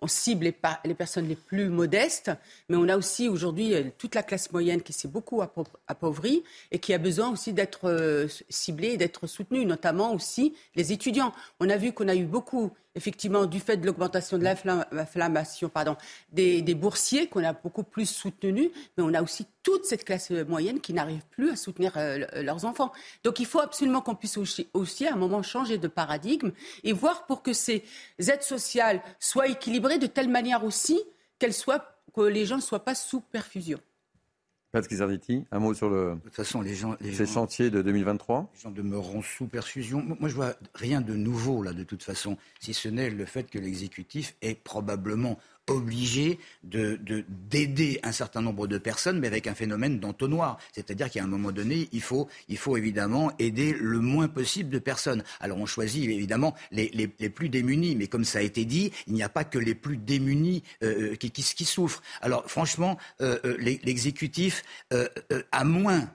[0.07, 0.45] cible
[0.85, 2.31] les, personnes les plus modestes,
[2.69, 5.41] mais on a aussi aujourd'hui euh, toute la classe moyenne qui s'est beaucoup
[5.87, 10.91] appauvrie et qui a besoin aussi d'être euh, ciblée et d'être soutenue, notamment aussi les
[10.91, 11.33] étudiants.
[11.59, 15.95] On a vu qu'on a eu beaucoup, effectivement, du fait de l'augmentation de l'inflammation pardon,
[16.31, 20.79] des, boursiers, qu'on a beaucoup plus soutenus, mais on a aussi toute cette classe moyenne
[20.79, 22.91] qui n'arrive plus à soutenir euh, leurs enfants.
[23.23, 24.67] Donc il faut absolument qu'on puisse aussi,
[25.07, 26.51] à un moment, changer de paradigme
[26.83, 27.83] et voir pour que ces
[28.19, 30.99] aides sociales soient équilibrées de telle manière aussi
[31.39, 33.79] qu'elle soit, que les gens ne soient pas sous perfusion.
[34.75, 36.15] Patrick Zarditi, un mot sur le.
[36.15, 36.97] De toute façon, les gens.
[36.99, 40.03] Les ces chantiers de 2023 Les gens demeureront sous perfusion.
[40.19, 43.49] Moi, je vois rien de nouveau, là, de toute façon, si ce n'est le fait
[43.49, 46.99] que l'exécutif est probablement obligé de,
[47.49, 50.57] d'aider un certain nombre de personnes, mais avec un phénomène d'entonnoir.
[50.73, 54.79] C'est-à-dire qu'à un moment donné, il faut, il faut évidemment aider le moins possible de
[54.79, 55.23] personnes.
[55.39, 59.13] Alors on choisit évidemment les, les, plus démunis, mais comme ça a été dit, il
[59.13, 62.01] n'y a pas que les plus démunis euh, euh, qui, qui, souffrent.
[62.21, 64.63] Alors franchement, euh, l'exécutif,
[65.51, 66.09] à moins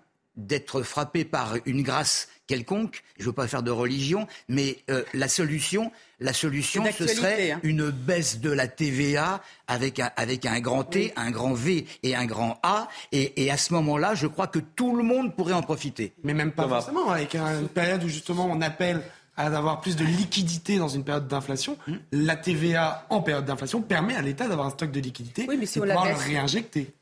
[0.46, 4.78] d'être frappé par une grâce quelconque, je ne veux pas faire de religion, mais
[5.14, 7.60] la solution, la solution, ce serait hein.
[7.62, 12.16] une baisse de la TVA avec un, avec un grand T, un grand V et
[12.16, 12.88] un grand A.
[13.12, 16.12] Et, à ce moment-là, je crois que tout le monde pourrait en profiter.
[16.24, 19.02] Mais même pas forcément, avec une période où justement on appelle
[19.36, 21.94] à avoir plus de liquidité dans une période d'inflation, hmm.
[22.12, 25.66] la TVA en période d'inflation permet à l'État d'avoir un stock de liquidité et de
[25.66, 26.92] pouvoir le réinjecter.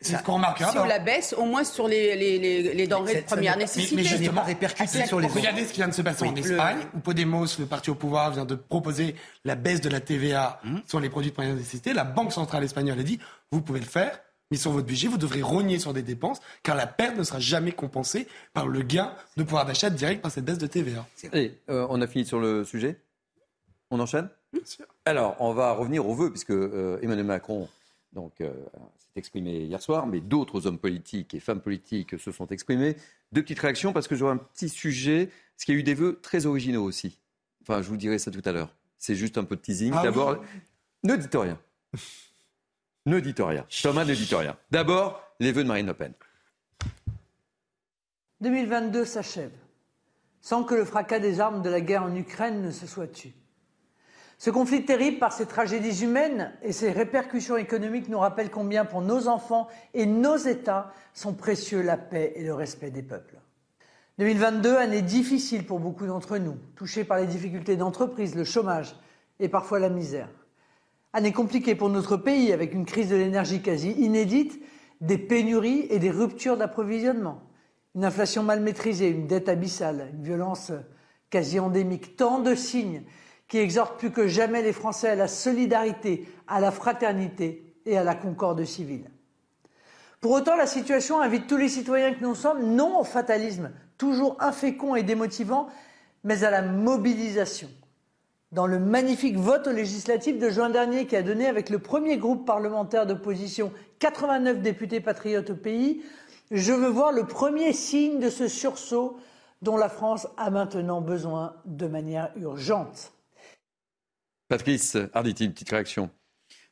[0.00, 0.72] C'est ce qu'on remarquera.
[0.72, 3.96] Si on la baisse, au moins sur les, les, les, denrées de première nécessité.
[3.96, 7.00] Mais, justement, répercuté sur les Regardez ce qui vient de se passer en Espagne, où
[7.00, 9.14] Podemos, le parti au pouvoir, vient de proposer
[9.44, 10.82] la baisse de la TVA hum.
[10.86, 11.92] sur les produits de première nécessité.
[11.92, 13.18] La Banque centrale espagnole a dit,
[13.50, 14.18] vous pouvez le faire,
[14.50, 17.38] mais sur votre budget, vous devrez rogner sur des dépenses, car la perte ne sera
[17.38, 21.06] jamais compensée par le gain de pouvoir d'achat direct par cette baisse de TVA.
[21.32, 22.98] Et euh, on a fini sur le sujet
[23.90, 24.28] On enchaîne?
[25.04, 27.68] Alors, on va revenir aux vœux, puisque euh, Emmanuel Macron
[28.12, 28.52] donc, euh,
[28.98, 32.96] s'est exprimé hier soir, mais d'autres hommes politiques et femmes politiques se sont exprimés.
[33.32, 35.94] Deux petites réactions, parce que j'aurai un petit sujet, parce qu'il y a eu des
[35.94, 37.18] vœux très originaux aussi.
[37.62, 38.74] Enfin, je vous dirai ça tout à l'heure.
[38.98, 39.92] C'est juste un peu de teasing.
[39.94, 40.42] Ah D'abord,
[41.04, 41.58] ne dites rien.
[43.06, 43.66] ne dites rien.
[43.82, 44.56] Thomas, ne dites rien.
[44.70, 46.12] D'abord, les vœux de Marine Le Pen.
[48.40, 49.52] 2022 s'achève,
[50.40, 53.34] sans que le fracas des armes de la guerre en Ukraine ne se soit tué.
[54.38, 59.02] Ce conflit terrible par ses tragédies humaines et ses répercussions économiques nous rappelle combien pour
[59.02, 63.40] nos enfants et nos États sont précieux la paix et le respect des peuples.
[64.18, 68.94] 2022, année difficile pour beaucoup d'entre nous, touchés par les difficultés d'entreprise, le chômage
[69.40, 70.28] et parfois la misère.
[71.12, 74.62] Année compliquée pour notre pays avec une crise de l'énergie quasi inédite,
[75.00, 77.42] des pénuries et des ruptures d'approvisionnement,
[77.96, 80.70] une inflation mal maîtrisée, une dette abyssale, une violence
[81.28, 83.02] quasi endémique, tant de signes
[83.48, 88.04] qui exhorte plus que jamais les Français à la solidarité, à la fraternité et à
[88.04, 89.10] la concorde civile.
[90.20, 94.36] Pour autant, la situation invite tous les citoyens que nous sommes, non au fatalisme, toujours
[94.40, 95.68] infécond et démotivant,
[96.24, 97.68] mais à la mobilisation.
[98.50, 102.46] Dans le magnifique vote législatif de juin dernier qui a donné avec le premier groupe
[102.46, 106.02] parlementaire d'opposition 89 députés patriotes au pays,
[106.50, 109.18] je veux voir le premier signe de ce sursaut
[109.60, 113.12] dont la France a maintenant besoin de manière urgente.
[114.48, 116.10] Patrice Arditi, une petite réaction.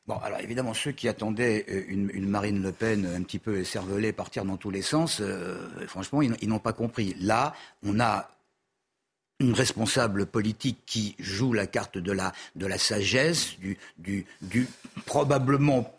[0.07, 4.13] Bon, alors évidemment, ceux qui attendaient euh, une, Marine Le Pen un petit peu cervelée
[4.13, 7.15] partir dans tous les sens, euh, franchement, ils, n'ont pas compris.
[7.19, 8.29] Là, on a
[9.39, 14.67] une responsable politique qui joue la carte de la, de la sagesse, du, du
[15.05, 15.96] probablement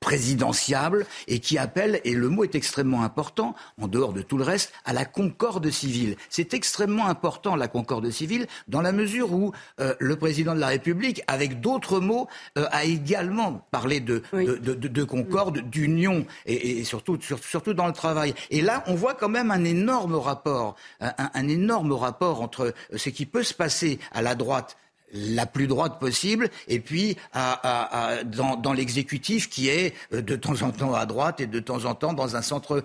[0.00, 4.44] présidentiable et qui appelle, et le mot est extrêmement important, en dehors de tout le
[4.44, 6.16] reste, à la concorde civile.
[6.28, 10.68] C'est extrêmement important, la concorde civile, dans la mesure où euh, le président de la
[10.68, 12.28] République, avec d'autres mots,
[12.58, 18.34] euh, a également parlé de, de, concorde, d'union, et, surtout, surtout dans le travail.
[18.50, 23.26] Et là, on voit quand même un énorme rapport, un énorme rapport entre ce qui
[23.26, 24.76] peut se passer à la droite
[25.12, 30.94] la plus droite possible, et puis dans, l'exécutif qui est euh, de temps en temps
[30.94, 32.82] à droite et de temps en temps dans un centre,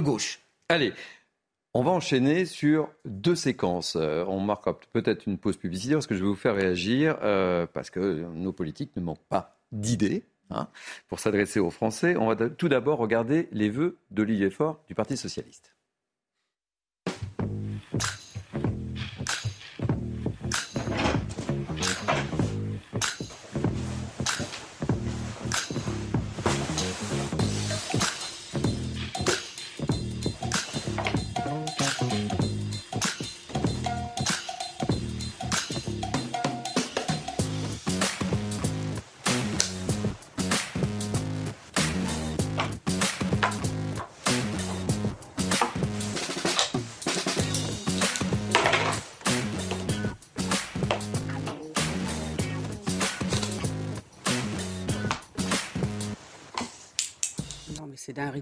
[0.00, 0.40] gauche.
[0.68, 0.92] Allez,
[1.74, 3.96] on va enchaîner sur deux séquences.
[3.96, 7.66] Euh, on marque peut-être une pause publicitaire parce que je vais vous faire réagir euh,
[7.72, 10.24] parce que nos politiques ne manquent pas d'idées.
[10.50, 10.68] Hein,
[11.08, 15.16] pour s'adresser aux Français, on va tout d'abord regarder les vœux d'Olivier Faure du Parti
[15.16, 15.74] socialiste.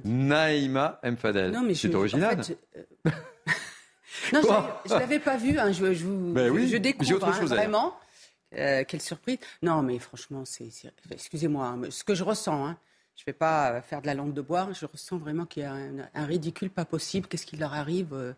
[0.04, 1.52] Naïma Mfadel.
[1.52, 2.40] Non, mais c'est original.
[2.76, 2.82] Euh,
[4.32, 4.40] non,
[4.86, 5.58] je ne l'avais pas vu.
[5.58, 7.96] Hein, je, je, ben je, découvre hein, vraiment.
[8.56, 9.38] Euh, quelle surprise.
[9.62, 10.68] Non, mais franchement, c'est,
[11.10, 12.76] excusez-moi, hein, ce que je ressens,
[13.16, 15.64] je ne vais pas euh, faire de la langue de bois, je ressens vraiment qu'il
[15.64, 17.26] y a un, ridicule pas possible.
[17.26, 18.34] Qu'est-ce qui leur arrive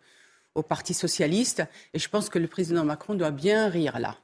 [0.55, 4.17] au Parti socialiste Et je pense que le président Macron doit bien rire là.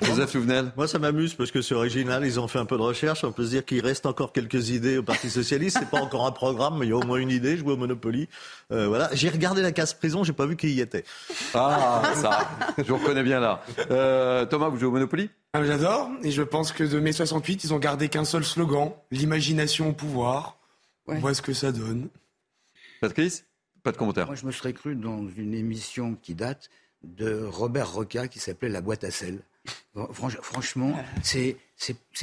[0.00, 2.24] Joseph Louvenel Moi, ça m'amuse parce que c'est original.
[2.24, 3.24] Ils ont fait un peu de recherche.
[3.24, 5.78] On peut se dire qu'il reste encore quelques idées au Parti Socialiste.
[5.80, 7.56] C'est pas encore un programme, mais il y a au moins une idée.
[7.56, 8.28] Jouer au Monopoly.
[8.70, 9.10] Euh, voilà.
[9.12, 10.22] J'ai regardé la case prison.
[10.22, 11.04] J'ai pas vu qu'il y était.
[11.52, 12.48] Ah, ça.
[12.78, 13.62] Je vous reconnais bien là.
[13.90, 15.30] Euh, Thomas, vous jouez au Monopoly?
[15.52, 16.10] Ah, J'adore.
[16.22, 19.92] Et je pense que de mai 68, ils ont gardé qu'un seul slogan l'imagination au
[19.92, 20.58] pouvoir.
[21.08, 22.08] On voit ce que ça donne.
[23.00, 23.46] Patrice?
[23.82, 24.26] Pas de commentaire.
[24.26, 26.70] Moi, je me serais cru dans une émission qui date
[27.02, 29.40] de Robert Roca qui s'appelait La boîte à sel
[30.12, 31.56] franchement, c'est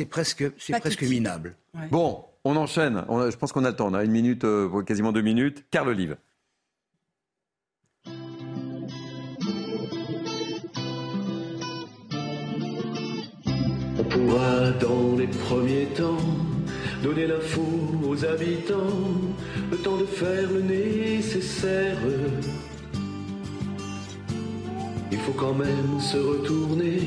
[0.09, 1.55] presque, presque minable.
[1.91, 3.03] Bon, on enchaîne.
[3.09, 3.87] je pense qu'on a le temps.
[3.87, 5.65] On a une minute, euh, quasiment deux minutes.
[5.71, 6.17] Carl Olive.
[13.97, 16.17] On pourra dans les premiers temps
[17.05, 17.61] donner l'info
[18.07, 19.11] aux habitants,
[19.69, 21.97] le temps de faire le nécessaire
[25.25, 26.99] faut quand même se retourner.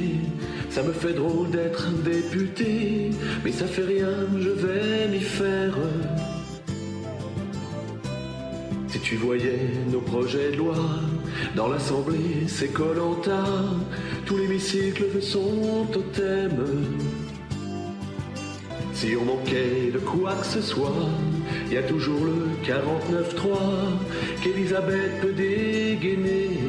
[0.70, 3.11] Ça me fait drôle d'être député,
[3.44, 5.76] mais ça fait rien, je vais m'y faire.
[8.88, 10.74] Si tu voyais nos projets de loi
[11.54, 13.44] dans l'Assemblée, c'est Colanta,
[14.26, 16.57] tout l'hémicycle son totem.
[18.94, 21.09] Si on manquait de quoi que ce soit,
[21.68, 23.59] il y a toujours le 49-3
[24.42, 26.67] qu'Elisabeth peut dégainer.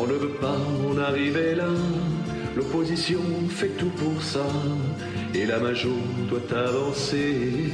[0.00, 1.66] On ne veut pas en arriver là.
[2.54, 4.46] L'opposition fait tout pour ça.
[5.34, 5.96] Et la major
[6.28, 7.70] doit avancer.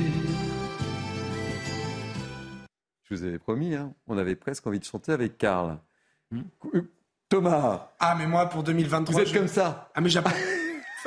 [3.02, 5.78] Je vous avais promis, hein, on avait presque envie de chanter avec Karl.
[6.30, 6.42] Hmm.
[7.28, 9.14] Thomas Ah, mais moi, pour 2023.
[9.14, 10.36] Vous êtes comme ça Ah, mais j'apporte.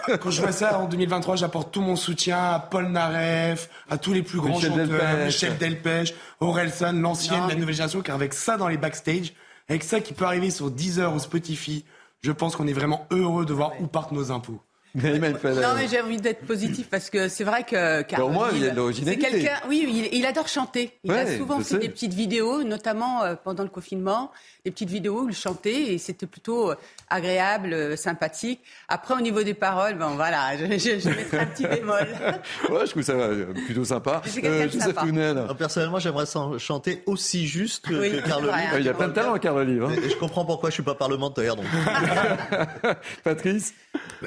[0.22, 4.14] Quand je vois ça en 2023, j'apporte tout mon soutien à Paul Naref, à tous
[4.14, 5.26] les plus grands Michel chanteurs, Delpech.
[5.26, 9.34] Michel Delpech, Orelsan, l'ancienne, la nouvelle génération, car avec ça dans les backstage,
[9.70, 11.86] avec ça qui peut arriver sur Deezer ou Spotify,
[12.22, 14.62] je pense qu'on est vraiment heureux de voir où partent nos impôts.
[14.96, 18.04] Non, mais j'ai envie d'être positif parce que c'est vrai que.
[18.16, 19.60] Mais au moins, il y a de quelqu'un.
[19.68, 20.98] Oui, il, il adore chanter.
[21.04, 21.78] Il a souvent fait sais.
[21.78, 24.32] des petites vidéos, notamment euh, pendant le confinement,
[24.66, 26.76] des petites vidéos où il chantait et c'était plutôt euh,
[27.10, 28.62] agréable, euh, sympathique.
[28.88, 32.08] Après, au niveau des paroles, bon voilà, je, je, je mettrai un petit bémol.
[32.70, 34.22] Ouais, je trouve ça euh, plutôt sympa.
[34.26, 35.02] Joseph sympa.
[35.02, 38.54] Alors, personnellement, j'aimerais s'en- chanter aussi juste que, Oui, que Carl Olive.
[38.56, 38.78] hein.
[38.80, 39.84] Il a plein de talent, Carl Olive.
[39.84, 39.92] hein.
[40.04, 41.56] Et je comprends pourquoi je suis pas parlementaire.
[41.56, 41.66] Donc.
[43.24, 43.74] Patrice?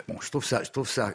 [0.08, 1.12] Bon, je trouve ça, je trouve ça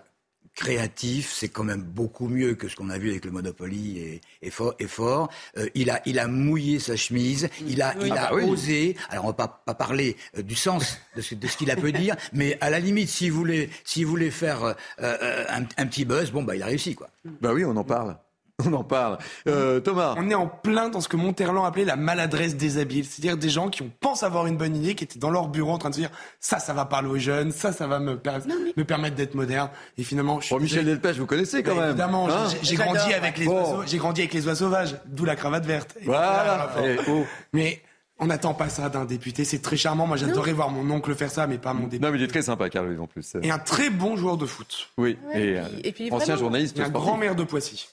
[0.56, 4.22] créatif, c'est quand même beaucoup mieux que ce qu'on a vu avec le Monopoly et,
[4.41, 4.74] et fort.
[4.80, 5.30] Et fort.
[5.58, 8.44] Euh, il, a, il a mouillé sa chemise, il a, il Ah a bah oui.
[8.46, 8.96] osé.
[9.10, 11.76] Alors on va pas, pas parler euh, du sens de ce, de ce qu'il a
[11.76, 15.86] pu dire, mais à la limite, s'il voulait, s'il voulait faire euh, euh, un, un
[15.88, 17.10] petit buzz, bon bah il a réussi quoi.
[17.41, 18.18] Bah oui, on en parle.
[18.63, 19.18] On en parle.
[19.48, 23.04] Euh, Thomas On est en plein dans ce que Monterland appelait la maladresse des habiles.
[23.06, 25.72] C'est-à-dire des gens qui ont, pensent avoir une bonne idée, qui étaient dans leur bureau
[25.74, 28.18] en train de se dire ça, ça va parler aux jeunes, ça, ça va me,
[28.18, 28.39] per-
[28.78, 29.70] me permettre d'être moderne.
[29.98, 31.00] Et finalement, je suis Bon, Michel désolé.
[31.02, 31.89] Delpech, vous connaissez quand Bah, même.
[31.89, 33.62] Évidemment, Hein j'ai- J'adore, grandi avec les Bon.
[33.62, 35.98] oiseaux, j'ai grandi avec les oies sauvages, d'où la cravate verte.
[36.00, 36.72] Et Voilà.
[36.84, 37.26] Et, oh.
[37.52, 37.82] Mais
[38.20, 39.44] on n'attend pas ça d'un député.
[39.44, 40.08] C'est très charmant.
[40.08, 42.00] Moi, j'adorerais voir mon oncle faire ça, mais pas mon député.
[42.06, 43.36] Non, mais il est très sympa, Carl en plus.
[43.44, 44.89] Et un très bon joueur de foot.
[44.98, 47.06] Oui, Ouais, et, et puis- et puis ancien vraiment- journaliste Et un sportif.
[47.10, 47.89] grand-mère de Poissy.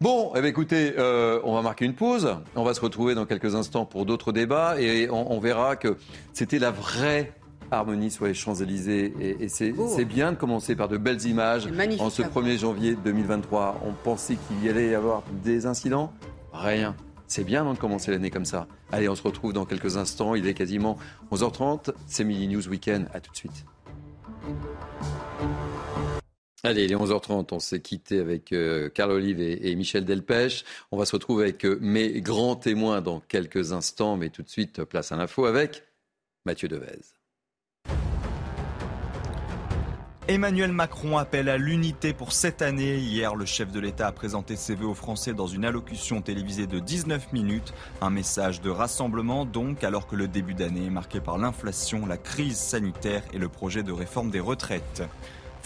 [0.00, 2.36] Bon, eh bien, écoutez, euh, on va marquer une pause.
[2.54, 5.96] On va se retrouver dans quelques instants pour d'autres débats et on, on verra que
[6.32, 7.32] c'était la vraie
[7.70, 9.12] harmonie sur les Champs-Élysées.
[9.20, 9.90] Et, et c'est Oh.
[9.94, 11.68] c'est bien de commencer par de belles images.
[12.00, 12.44] En ce à voir.
[12.44, 16.12] 1er janvier 2023, on pensait qu'il y allait y avoir des incidents?
[16.52, 16.94] Rien.
[17.26, 18.66] C'est bien de commencer l'année comme ça.
[18.90, 20.34] Allez, on se retrouve dans quelques instants.
[20.34, 20.96] Il est quasiment
[21.30, 21.90] 11h30.
[22.06, 23.06] C'est Mini News Weekend.
[23.12, 23.66] À tout de suite.
[26.64, 30.64] Allez, il est 11h30, on s'est quitté avec euh, Carl Olive et, Michel Delpech.
[30.90, 34.48] On va se retrouver avec euh, mes grands témoins dans quelques instants, mais tout de
[34.48, 35.84] suite, place à l'info avec
[36.44, 36.98] Mathieu Devez.
[40.26, 42.96] Emmanuel Macron appelle à l'unité pour cette année.
[42.96, 46.66] Hier, le chef de l'État a présenté ses vœux aux Français dans une allocution télévisée
[46.66, 47.72] de 19 minutes.
[48.02, 52.18] Un message de rassemblement donc, alors que le début d'année est marqué par l'inflation, la
[52.18, 55.04] crise sanitaire et le projet de réforme des retraites.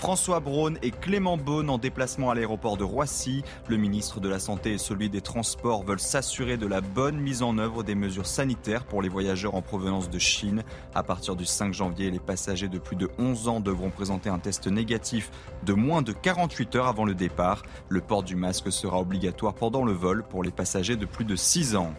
[0.02, 3.44] François Braun et Clément Beaune en déplacement à l'aéroport de Roissy.
[3.68, 7.44] Le ministre de la Santé et celui des Transports veulent s'assurer de la bonne mise
[7.44, 10.64] en œuvre des mesures sanitaires pour les voyageurs en provenance de Chine.
[10.92, 14.40] À partir du 5 janvier, les passagers de plus de 11 ans devront présenter un
[14.40, 15.30] test négatif
[15.64, 17.62] de moins de 48 heures avant le départ.
[17.88, 21.36] Le port du masque sera obligatoire pendant le vol pour les passagers de plus de
[21.36, 21.94] 6 ans.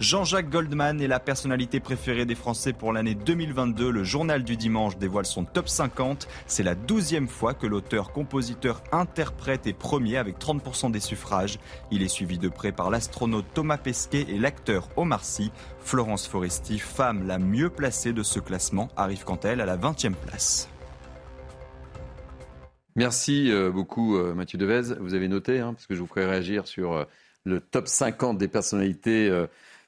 [0.00, 3.90] Jean-Jacques Goldman est la personnalité préférée des Français pour l'année 2022.
[3.90, 6.26] Le journal du dimanche dévoile son top 50.
[6.46, 11.58] C'est la douzième fois que l'auteur, compositeur, interprète est premier avec 30% des suffrages.
[11.90, 15.52] Il est suivi de près par l'astronaute Thomas Pesquet et l'acteur Omar Sy.
[15.80, 19.76] Florence Foresti, femme la mieux placée de ce classement, arrive quant à elle à la
[19.76, 20.70] 20e place.
[22.96, 24.94] Merci euh, beaucoup euh, Mathieu Devez.
[24.98, 27.04] Vous avez noté, hein, parce que je vous ferai réagir sur euh,
[27.44, 29.30] le top 50 des personnalités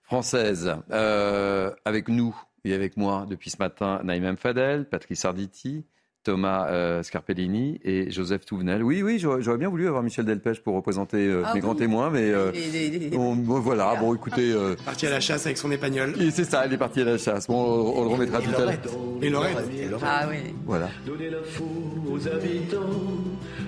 [0.02, 0.74] françaises.
[0.90, 2.34] Euh, avec nous
[2.64, 5.84] et avec moi depuis ce matin, Naïm Fadel, Patrice Arditi,
[6.24, 8.84] Thomas euh, Scarpellini et Joseph Touvenel.
[8.84, 11.60] Oui, oui, j'aurais bien voulu avoir Michel Delpech pour représenter euh, Ah mes oui.
[11.62, 15.10] grands témoins, mais euh, Les- les- les- bon, bon, voilà, bon écoutez, euh, Parti à
[15.10, 16.14] la chasse avec son épagnol.
[16.22, 17.48] et c'est ça, il est parti à la chasse.
[17.48, 18.72] Bon, on, on le remettra tout à l'heure.
[19.20, 19.56] Et Lorette.
[20.00, 20.54] Ah oui.
[20.64, 20.90] Voilà.
[21.04, 21.64] Donner l'info
[22.08, 23.00] aux habitants,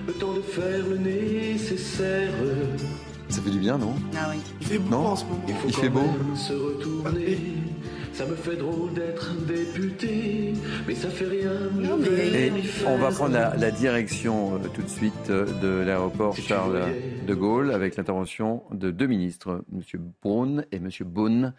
[0.07, 2.31] le temps de faire le nécessaire.
[3.45, 4.37] Fait du bien, non Ah oui.
[4.59, 5.05] Il fait beau Non.
[5.09, 5.41] en ce moment.
[5.47, 6.01] Il faut Il fait beau.
[6.35, 7.37] se retourner.
[8.11, 10.53] Ça me fait drôle d'être député,
[10.87, 11.51] mais ça fait rien.
[11.75, 12.51] Non, mais- Et
[12.87, 16.81] on va prendre la, la direction euh, tout de suite euh, de l'aéroport Charles
[17.27, 19.81] de Gaulle avec l'intervention de deux ministres, M.
[20.23, 20.89] Braun et M.
[21.05, 21.53] Beaune.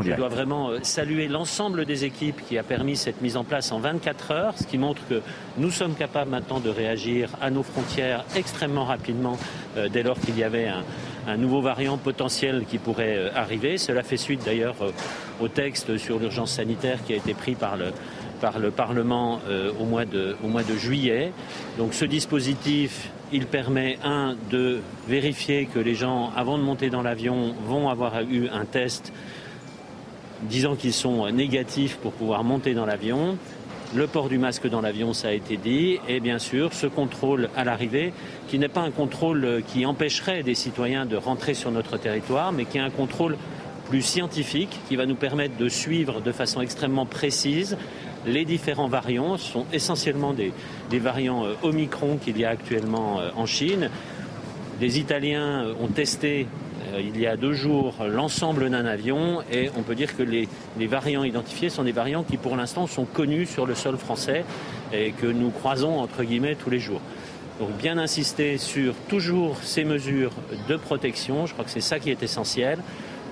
[0.00, 3.72] Je dois vraiment euh, saluer l'ensemble des équipes qui a permis cette mise en place
[3.72, 5.20] en 24 heures, ce qui montre que
[5.58, 9.36] nous sommes capables maintenant de réagir à nos frontières extrêmement rapidement
[9.76, 10.82] euh, dès lors qu'il y avait un,
[11.26, 13.78] un nouveau variant potentiel qui pourrait euh, arriver.
[13.78, 14.90] Cela fait suite d'ailleurs euh,
[15.40, 17.92] au texte sur l'urgence sanitaire qui a été pris par le,
[18.40, 19.40] par le Parlement
[19.80, 21.32] au, mois de, au mois de juillet.
[21.78, 27.02] Donc ce dispositif, il permet, un, de vérifier que les gens, avant de monter dans
[27.02, 29.12] l'avion, vont avoir eu un test
[30.42, 33.38] disant qu'ils sont négatifs pour pouvoir monter dans l'avion.
[33.94, 35.98] Le port du masque dans l'avion, ça a été dit.
[36.08, 38.12] Et bien sûr, ce contrôle à l'arrivée,
[38.48, 42.64] qui n'est pas un contrôle qui empêcherait des citoyens de rentrer sur notre territoire, mais
[42.64, 43.36] qui est un contrôle
[43.90, 47.76] plus scientifique, qui va nous permettre de suivre de façon extrêmement précise
[48.26, 49.36] les différents variants.
[49.36, 50.52] Ce sont essentiellement des,
[50.90, 53.90] des variants euh, Omicron qu'il y a actuellement euh, en Chine.
[54.80, 56.46] Les Italiens euh, ont testé
[56.98, 60.86] il y a deux jours l'ensemble d'un avion et on peut dire que les, les
[60.86, 64.44] variants identifiés sont des variants qui pour l'instant sont connus sur le sol français
[64.92, 67.00] et que nous croisons entre guillemets tous les jours.
[67.60, 70.32] Donc bien insister sur toujours ces mesures
[70.68, 72.78] de protection, je crois que c'est ça qui est essentiel.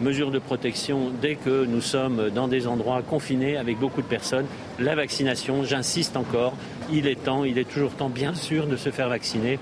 [0.01, 4.47] Mesures de protection dès que nous sommes dans des endroits confinés avec beaucoup de personnes.
[4.79, 6.55] La vaccination, j'insiste encore,
[6.91, 9.59] il est temps, il est toujours temps bien sûr de se faire vacciner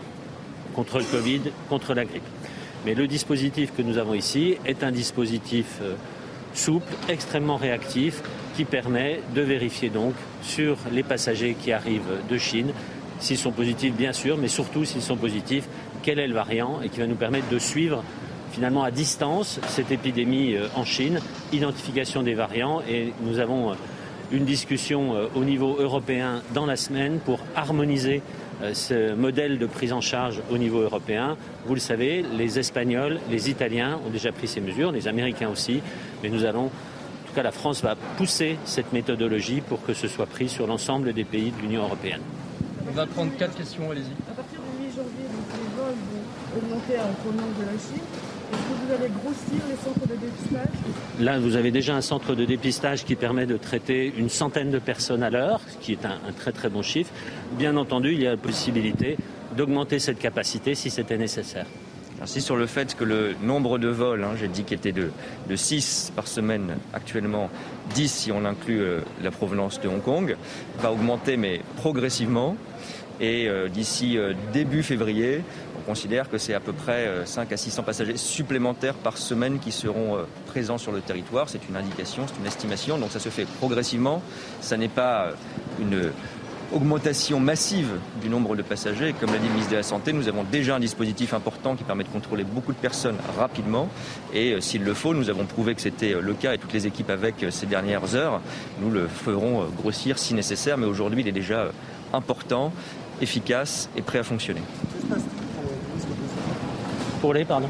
[0.74, 2.22] contre le Covid, contre la grippe.
[2.84, 5.94] Mais le dispositif que nous avons ici est un dispositif euh,
[6.54, 8.22] souple, extrêmement réactif,
[8.56, 12.72] qui permet de vérifier donc sur les passagers qui arrivent de Chine,
[13.20, 15.68] s'ils sont positifs bien sûr, mais surtout s'ils sont positifs,
[16.02, 18.02] quel est le variant et qui va nous permettre de suivre
[18.52, 21.20] finalement à distance cette épidémie euh, en Chine,
[21.52, 22.80] identification des variants.
[22.88, 23.74] Et nous avons euh,
[24.30, 28.20] une discussion au niveau européen dans la semaine pour harmoniser
[28.72, 31.36] ce modèle de prise en charge au niveau européen.
[31.66, 35.80] Vous le savez, les Espagnols, les Italiens ont déjà pris ces mesures, les Américains aussi,
[36.22, 40.08] mais nous allons, en tout cas la France va pousser cette méthodologie pour que ce
[40.08, 42.20] soit pris sur l'ensemble des pays de l'Union européenne.
[42.88, 44.12] On va prendre quatre questions, allez-y.
[44.30, 48.02] À partir du mi-janvier, les vols vont augmenter en provenance de la Chine.
[48.52, 52.34] Est-ce que vous allez grossir les centres de dépistage Là, vous avez déjà un centre
[52.34, 56.04] de dépistage qui permet de traiter une centaine de personnes à l'heure, ce qui est
[56.04, 57.12] un, un, très très bon chiffre.
[57.52, 59.16] Bien entendu, il y a la possibilité
[59.56, 61.66] d'augmenter cette capacité si c'était nécessaire.
[62.20, 65.10] Ainsi sur le fait que le nombre de vols, hein, j'ai dit qu'il était de,
[65.48, 67.48] de 6 par semaine actuellement,
[67.94, 70.36] 10 si on inclut euh, la provenance de Hong Kong,
[70.80, 72.56] va augmenter mais progressivement.
[73.20, 75.42] Et euh, d'ici euh, début février,
[75.88, 79.72] considère que c'est à peu près euh, 5 à 600 passagers supplémentaires par semaine qui
[79.72, 81.48] seront euh, présents sur le territoire.
[81.48, 84.22] C'est une indication, c'est une estimation, donc ça se fait progressivement.
[84.60, 85.32] Ça n'est pas euh,
[85.80, 86.12] une
[86.72, 87.88] augmentation massive
[88.20, 89.14] du nombre de passagers.
[89.18, 91.84] Comme l'a dit le ministre de la Santé, nous avons déjà un dispositif important qui
[91.84, 93.88] permet de contrôler beaucoup de personnes rapidement.
[94.34, 96.72] Et euh, s'il le faut, nous avons prouvé que c'était euh, le cas et toutes
[96.72, 98.40] les équipes avec euh, ces dernières heures.
[98.80, 101.70] Nous le ferons grossir si nécessaire, mais aujourd'hui il est déjà
[102.12, 102.72] important,
[103.20, 104.62] efficace et prêt à fonctionner.
[107.20, 107.68] Pour les, pardon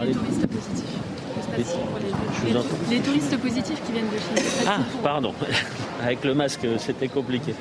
[0.00, 0.94] Les touristes positifs.
[2.90, 4.64] Les, touristes positifs qui viennent de Chine.
[4.66, 5.34] Ah, pardon.
[6.02, 7.54] Avec le masque, c'était compliqué.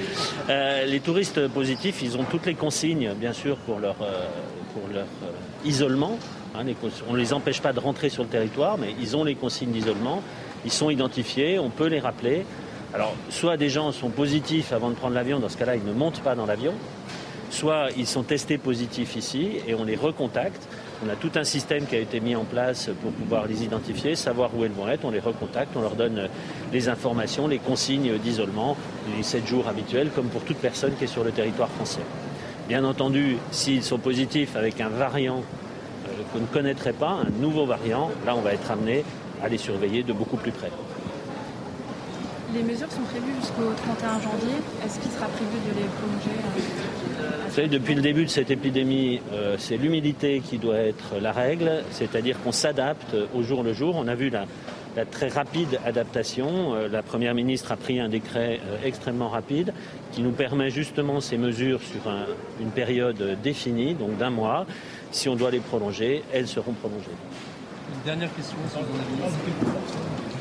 [0.50, 4.28] Euh, les touristes positifs, ils ont toutes les consignes, bien sûr, pour leur, euh,
[4.74, 6.18] pour leur euh, isolement.
[6.56, 6.76] Hein, les,
[7.10, 9.72] on ne les empêche pas de rentrer sur le territoire, mais ils ont les consignes
[9.72, 10.22] d'isolement.
[10.66, 12.46] Ils sont identifiés, on peut les rappeler.
[12.94, 15.94] Alors, soit des gens sont positifs avant de prendre l'avion, dans ce cas-là, ils ne
[15.94, 16.74] montent pas dans l'avion.
[17.54, 20.68] Soit ils sont testés positifs ici et on les recontacte.
[21.06, 24.16] On a tout un système qui a été mis en place pour pouvoir les identifier,
[24.16, 25.06] savoir où elles vont être.
[25.06, 26.30] On les recontacte, on leur donne
[26.72, 28.76] les informations, les consignes d'isolement,
[29.16, 32.02] les 7 jours habituels, comme pour toute personne qui est sur le territoire français.
[32.68, 35.44] Bien entendu, s'ils sont positifs avec un variant
[36.08, 39.06] euh, qu'on ne connaîtrait pas, un nouveau variant, là on va être amené
[39.44, 40.72] à les surveiller de beaucoup plus près.
[42.56, 44.58] Les mesures sont prévues jusqu'au 31 janvier.
[44.84, 46.38] Est-ce qu'il sera prévu de les prolonger
[47.54, 51.32] vous savez, depuis le début de cette épidémie, euh, c'est l'humidité qui doit être la
[51.32, 53.96] règle, c'est-à-dire qu'on s'adapte au jour le jour.
[53.96, 54.46] On a vu la,
[55.06, 56.74] très rapide adaptation.
[56.74, 59.74] Euh, la Première ministre a pris un décret euh, extrêmement rapide
[60.12, 62.26] qui nous permet justement ces mesures sur un,
[62.60, 64.66] une période définie, donc d'un mois.
[65.12, 67.06] Si on doit les prolonger, elles seront prolongées.
[67.94, 70.33] Une dernière question, si vous en.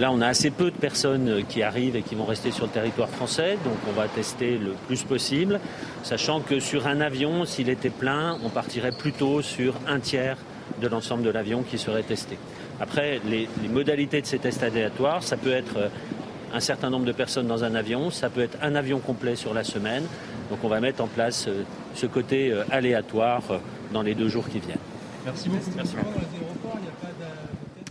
[0.00, 2.70] Là, on a assez peu de personnes qui arrivent et qui vont rester sur le
[2.70, 5.60] territoire français, donc on va tester le plus possible,
[6.02, 10.38] sachant que sur un avion, s'il était plein, on partirait plutôt sur un tiers
[10.80, 12.38] de l'ensemble de l'avion qui serait testé.
[12.80, 15.90] Après, les, les, modalités de ces tests aléatoires, ça peut être
[16.54, 19.52] un certain nombre de personnes dans un avion, ça peut être un avion complet sur
[19.52, 20.04] la semaine,
[20.48, 21.46] donc on va mettre en place
[21.94, 23.42] ce côté aléatoire
[23.92, 24.78] dans les deux jours qui viennent.
[25.26, 25.70] Merci beaucoup.
[25.76, 26.20] Merci beaucoup.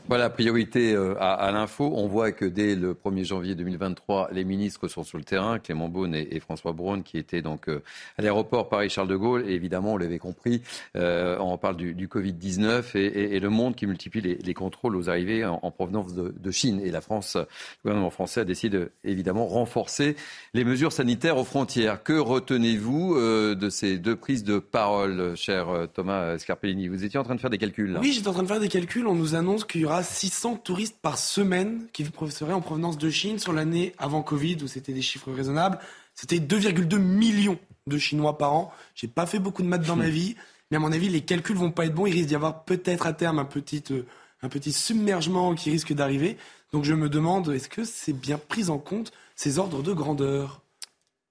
[0.10, 1.92] Voilà, priorité à, à l'info.
[1.94, 5.88] On voit que dès le 1er janvier 2023, les ministres sont sur le terrain, Clément
[5.88, 7.84] Beaune et, François Braun, qui étaient donc euh,
[8.18, 9.48] à l'aéroport Paris-Charles de Gaulle.
[9.48, 10.64] Et évidemment, on l'avait compris,
[10.96, 15.10] euh, on parle du, du Covid-19 et, le monde qui multiplie les, les contrôles aux
[15.12, 16.82] arrivées en, en provenance de, Chine.
[16.84, 17.46] Et la France, le
[17.84, 20.16] gouvernement français a décidé de, évidemment renforcer
[20.56, 22.02] les mesures sanitaires aux frontières.
[22.02, 26.88] Que retenez-vous euh, de ces deux prises de parole, cher Thomas Scarpellini?
[26.88, 27.92] Vous étiez en train de faire des calculs.
[27.92, 28.00] Là.
[28.00, 29.06] Oui, j'étais en train de faire des calculs.
[29.06, 33.10] On nous annonce qu'il y aura 600 touristes par semaine qui seraient en provenance de
[33.10, 35.80] Chine sur l'année avant Covid où c'était des chiffres raisonnables.
[36.16, 38.74] C'était 2,2 millions de Chinois par an.
[38.96, 40.36] J'ai pas fait beaucoup de maths dans ma vie,
[40.70, 42.06] mais à mon avis, les calculs vont pas être bons.
[42.06, 44.06] Il risque d'y avoir peut-être à terme un petit, euh,
[44.42, 46.38] un petit submergement qui risque d'arriver.
[46.74, 50.62] Donc je me demande, est-ce que c'est bien pris en compte ces ordres de grandeur?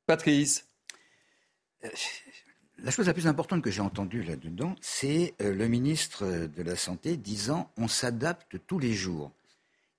[0.07, 0.65] Patrice
[2.83, 6.77] la chose la plus importante que j'ai entendue là-dedans, c'est euh, le ministre de la
[6.77, 9.33] Santé disant on s'adapte tous les jours.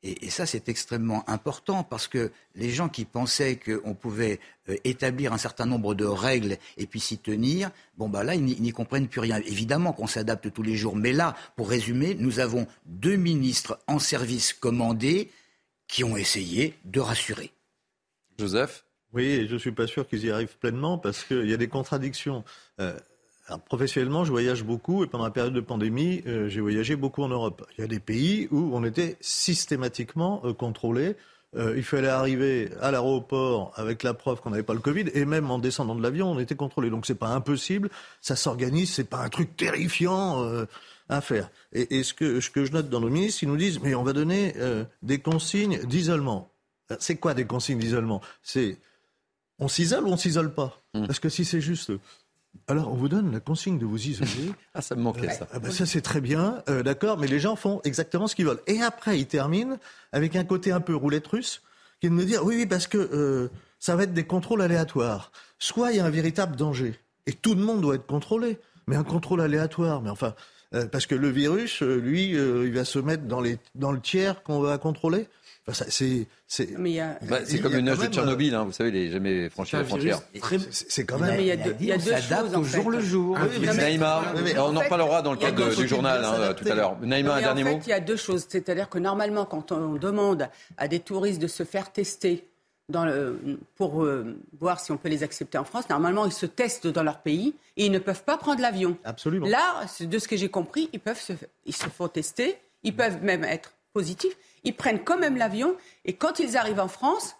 [0.01, 5.33] Et, ça, c'est extrêmement important parce que les gens qui pensaient qu'on pouvait euh, établir
[5.33, 9.09] un certain nombre de règles et puis s'y tenir, bon, bah là, ils n'y- comprennent
[9.09, 9.41] plus rien.
[9.45, 10.95] Évidemment qu'on s'adapte tous les jours.
[10.95, 15.29] Mais là, pour résumer, nous avons deux ministres en service commandé
[15.87, 17.51] qui ont essayé de rassurer.
[18.37, 18.85] Joseph?
[19.13, 21.67] Oui, je ne suis pas sûr qu'ils y arrivent pleinement parce qu'il y a des
[21.67, 22.43] contradictions.
[22.79, 22.93] Euh,
[23.57, 27.29] professionnellement, je voyage beaucoup et pendant la période de pandémie, euh, j'ai voyagé beaucoup en
[27.29, 27.65] Europe.
[27.77, 31.15] Il y a des pays où on était systématiquement euh, contrôlé.
[31.55, 35.25] Euh, il fallait arriver à l'aéroport avec la preuve qu'on n'avait pas le Covid et
[35.25, 36.91] même en descendant de l'avion, on était contrôlé.
[36.91, 37.89] Donc c'est pas impossible,
[38.21, 40.45] ça s'organise, c'est pas un truc terrifiant
[41.09, 41.49] à faire.
[41.73, 44.53] Et, ce, que, je note dans nos ministres, ils nous disent mais on va donner
[45.01, 46.51] des consignes d'isolement.
[46.99, 48.21] C'est quoi des consignes d'isolement?
[48.43, 48.77] C'est
[49.59, 51.91] on s'isole ou on s'isole pas Parce que si c'est juste,
[52.67, 54.51] alors on vous donne la consigne de vous isoler.
[54.73, 55.47] ah, ça me manquait ça.
[55.53, 58.45] Ah ben ça c'est très bien, euh, d'accord, mais les gens font exactement ce qu'ils
[58.45, 58.61] veulent.
[58.67, 59.77] Et après, ils terminent
[60.11, 61.61] avec un côté un peu roulette russe,
[61.99, 63.49] qui est de me dire, oui, oui, parce que euh,
[63.79, 65.31] ça va être des contrôles aléatoires.
[65.57, 68.57] Soit il y a un véritable danger, et tout le monde doit être contrôlé,
[68.87, 70.33] mais un contrôle aléatoire, mais enfin,
[70.75, 73.91] euh, parce que le virus, euh, lui, euh, il va se mettre dans, les, dans
[73.91, 75.27] le tiers qu'on va contrôler.
[75.69, 77.99] Enfin, ça, c'est, c'est, Mais il y a- Bah, c'est comme y a une nage
[77.99, 80.19] de Tchernobyl, hein, vous savez, il n'est jamais franchi la frontière.
[80.71, 81.37] C'est c'est quand Non, même.
[81.37, 82.77] mais il y a deux, il y a deux choses, en fait.
[82.79, 84.23] Ah oui, mais- Naïma,
[84.57, 86.97] on en en fait, parlera dans le cadre du journal hein, tout à l'heure.
[87.01, 88.45] Naïma, un dernier en fait, mot il y a deux choses.
[88.49, 92.45] C'est-à-dire que normalement, quand on demande à des touristes de se faire tester
[92.89, 93.39] dans le-
[93.75, 97.03] pour euh, voir si on peut les accepter en France, normalement, ils se testent dans
[97.03, 98.97] leur pays et ils ne peuvent pas prendre l'avion.
[99.03, 99.45] Absolument.
[99.47, 101.33] Là, c'est de ce que j'ai compris, ils, peuvent se,
[101.67, 106.13] ils se font tester, ils peuvent même être positifs, ils prennent quand même l'avion et
[106.13, 107.35] quand ils arrivent en France,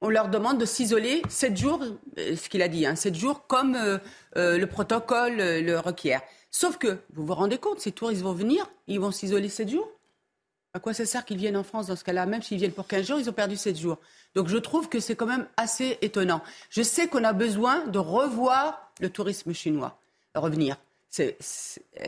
[0.00, 1.82] on leur demande de s'isoler 7 jours,
[2.18, 3.98] euh, ce qu'il a dit, hein, 7 jours comme euh,
[4.36, 6.22] euh, le protocole le requiert.
[6.50, 9.88] Sauf que, vous vous rendez compte, ces touristes vont venir, ils vont s'isoler 7 jours
[10.74, 12.26] À quoi ça sert qu'ils viennent en France dans ce cas-là?
[12.26, 13.98] Même s'ils viennent pour 15 jours, ils ont perdu 7 jours.
[14.34, 16.40] Donc je trouve que c'est quand même assez étonnant.
[16.70, 19.98] Je sais qu'on a besoin de revoir le tourisme chinois,
[20.34, 20.76] revenir.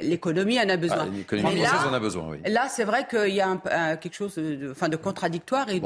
[0.02, 0.98] L'économie en a besoin.
[1.00, 2.38] Ah, L'économie française en a besoin, oui.
[2.50, 5.80] Là, c'est vrai qu'il y a un- un- quelque chose de, enfin, de contradictoire et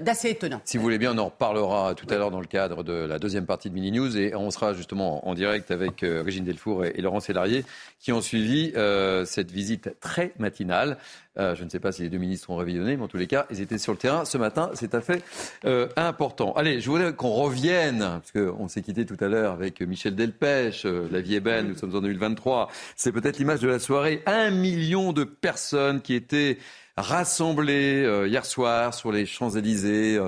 [0.00, 0.60] d'assez étonnant.
[0.64, 3.18] Si vous voulez bien, on en reparlera tout à l'heure dans le cadre de la
[3.18, 6.84] deuxième partie de Mini News et on sera justement en direct avec euh, Régine Delfour
[6.84, 7.64] et, et Laurent Sélarié
[7.98, 10.98] qui ont suivi euh, cette visite très matinale.
[11.38, 13.26] Euh, je ne sais pas si les deux ministres ont révisionné, mais en tous les
[13.26, 14.70] cas, ils étaient sur le terrain ce matin.
[14.74, 15.22] C'est à fait
[15.66, 16.52] euh, important.
[16.54, 20.86] Allez, je voudrais qu'on revienne, parce qu'on s'est quitté tout à l'heure avec Michel Delpech,
[20.86, 22.70] euh, La vie est belle, nous sommes en 2023.
[22.96, 24.22] C'est peut-être l'image de la soirée.
[24.26, 26.58] Un million de personnes qui étaient
[26.96, 30.18] rassemblées hier soir sur les Champs-Élysées.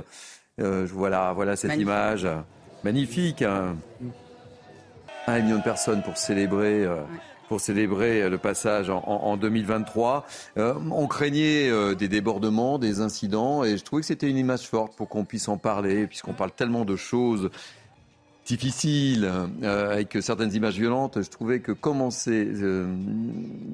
[0.59, 1.87] Voilà, voilà cette Magnifique.
[1.89, 2.29] image.
[2.85, 3.43] Magnifique.
[3.43, 3.77] hein.
[5.27, 6.87] Un million de personnes pour célébrer.
[7.49, 10.27] Pour célébrer le passage en, en- en 2023,
[10.59, 14.67] Euh, on craignait euh, des débordements, des incidents, et je trouvais que c'était une image
[14.69, 17.51] forte pour qu'on puisse en parler, puisqu'on parle tellement de choses
[18.47, 19.31] difficiles,
[19.63, 21.23] euh, avec certaines images violentes.
[21.23, 22.87] Je trouvais que commencer euh,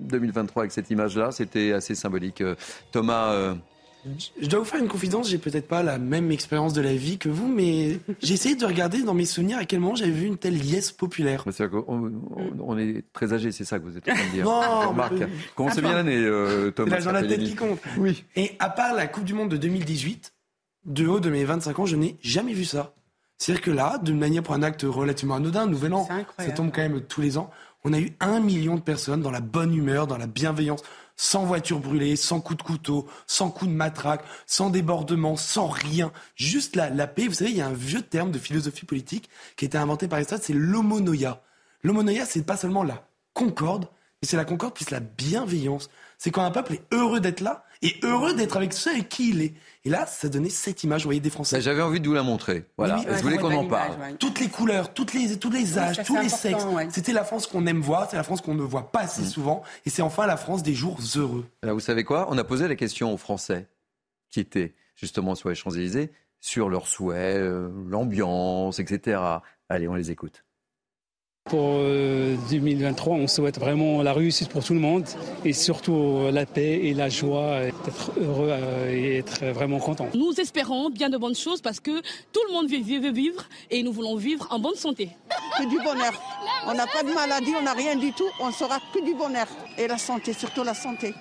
[0.08, 2.42] 2023 avec cette image-là, c'était assez symbolique.
[2.92, 3.54] Thomas,
[4.40, 7.16] Je dois vous faire une confidence, j'ai peut-être pas la même expérience de la vie
[7.18, 10.26] que vous, mais j'ai essayé de regarder dans mes souvenirs à quel moment j'avais vu
[10.26, 11.44] une telle liesse populaire.
[11.52, 12.12] c'est qu'on- on,
[12.60, 14.44] on est très âgé, c'est ça que vous êtes en train de dire.
[14.44, 15.12] Non, Remarque.
[15.14, 17.78] mais- Comment c'est bien l'année, euh, C'est Thomas l'âge dans la tête qui compte.
[17.98, 18.24] Oui.
[18.36, 20.32] Et à part la Coupe du Monde de 2018,
[20.86, 22.92] de haut de mes 25 ans, je n'ai jamais vu ça.
[23.38, 26.06] C'est-à-dire que là, d'une manière pour un acte relativement anodin, nouvel an,
[26.38, 27.50] ça tombe quand même tous les ans,
[27.84, 30.82] on a eu un million de personnes dans la bonne humeur, dans la bienveillance,
[31.16, 36.12] sans voiture brûlée, sans coup de couteau, sans coup de matraque, sans débordement, sans rien.
[36.36, 37.28] Juste la, la paix.
[37.28, 40.08] Vous savez, il y a un vieux terme de philosophie politique qui a été inventé
[40.08, 41.42] par Aristote, c'est l'homonoia.
[41.82, 43.88] L'homonoia, c'est pas seulement la concorde,
[44.22, 45.90] mais c'est la concorde plus la bienveillance.
[46.18, 49.30] C'est quand un peuple est heureux d'être là et heureux d'être avec ceux avec qui
[49.30, 49.54] il est.
[49.84, 51.56] Et là, ça donnait cette image, vous voyez, des Français.
[51.56, 52.64] Bah, J'avais envie de vous la montrer.
[52.78, 52.96] Voilà.
[52.98, 54.16] Oui, oui, je voulais qu'on en parle.
[54.18, 56.64] Toutes les couleurs, toutes les, tous les âges, tous les sexes.
[56.64, 56.88] ouais.
[56.90, 59.04] C'était la France qu'on aime voir, c'est la France qu'on ne voit pas Mm.
[59.04, 59.62] assez souvent.
[59.84, 61.44] Et c'est enfin la France des jours heureux.
[61.62, 62.26] Alors, vous savez quoi?
[62.30, 63.68] On a posé la question aux Français
[64.30, 66.10] qui étaient justement sur les Champs-Élysées
[66.40, 69.18] sur leurs souhaits, euh, l'ambiance, etc.
[69.70, 70.44] Allez, on les écoute.
[71.50, 75.04] Pour euh, 2023, on souhaite vraiment la réussite pour tout le monde
[75.44, 79.78] et surtout euh, la paix et la joie, et d'être heureux euh, et être vraiment
[79.78, 80.08] content.
[80.14, 82.00] Nous espérons bien de bonnes choses parce que
[82.32, 85.10] tout le monde veut vivre et nous voulons vivre en bonne santé.
[85.58, 86.14] Que du bonheur.
[86.66, 89.46] On n'a pas de maladie, on n'a rien du tout, on saura que du bonheur.
[89.76, 91.12] Et la santé, surtout la santé.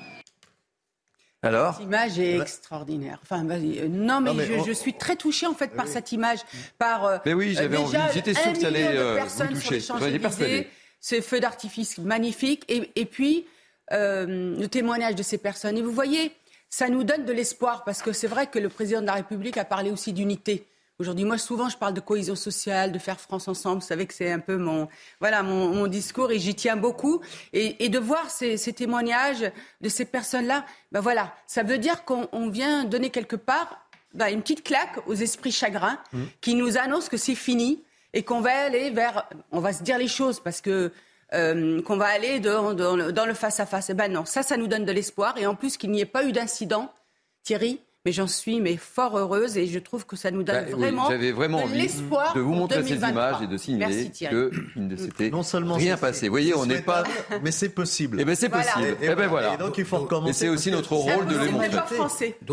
[1.44, 3.20] Alors Cette image est extraordinaire.
[3.22, 3.80] Enfin, vas-y.
[3.80, 6.12] Euh, non, mais, Non, mais je, on- je suis très touchée en fait par cette
[6.14, 6.40] image,
[6.78, 7.06] par.
[7.06, 7.98] euh, Mais oui, j'avais euh, envie.
[8.14, 10.68] J'étais sûr que ça allait euh, vous toucher.
[11.02, 13.46] Ce feu d'artifice magnifique, et, et puis
[13.92, 15.78] euh, le témoignage de ces personnes.
[15.78, 16.32] Et vous voyez,
[16.70, 19.58] ça nous donne de l'espoir, parce que c'est vrai que le président de la République
[19.58, 20.66] a parlé aussi d'unité.
[21.00, 23.82] Aujourd'hui, moi, souvent, je parle de cohésion sociale, de faire France ensemble.
[23.82, 24.88] Vous savez que c'est un peu mon,
[25.20, 27.22] voilà, mon, mon discours et j'y tiens beaucoup.
[27.52, 32.06] Et, et de voir ces, ces, témoignages de ces personnes-là, ben voilà, ça veut dire
[32.06, 36.24] qu'on vient donner quelque part ben, une petite claque aux esprits chagrins mmh.
[36.42, 37.84] qui nous annoncent que c'est fini
[38.14, 40.92] et qu'on va aller vers, on va se dire les choses parce que
[41.34, 43.90] euh, qu'on va aller dans, dans, le, dans le face-à-face.
[43.90, 45.36] Eh ben non, ça, ça nous donne de l'espoir.
[45.40, 46.94] Et en plus, qu'il n'y ait pas eu d'incident,
[47.42, 50.72] Thierry, mais j'en suis mais fort heureuse et je trouve que ça nous donne bah,
[50.76, 53.08] vraiment, oui, vraiment de l'espoir de vous montrer 2023.
[53.08, 56.28] ces images et de signaler qu'il ne s'était non seulement rien passé.
[56.28, 57.04] Vous voyez, on n'est pas,
[57.44, 58.20] mais c'est possible.
[58.20, 58.72] Et ben c'est voilà.
[58.74, 58.98] possible.
[59.02, 59.54] Et, et, ben voilà.
[59.54, 60.30] Et donc il faut recommencer.
[60.32, 61.70] Et c'est aussi notre rôle de le montrer.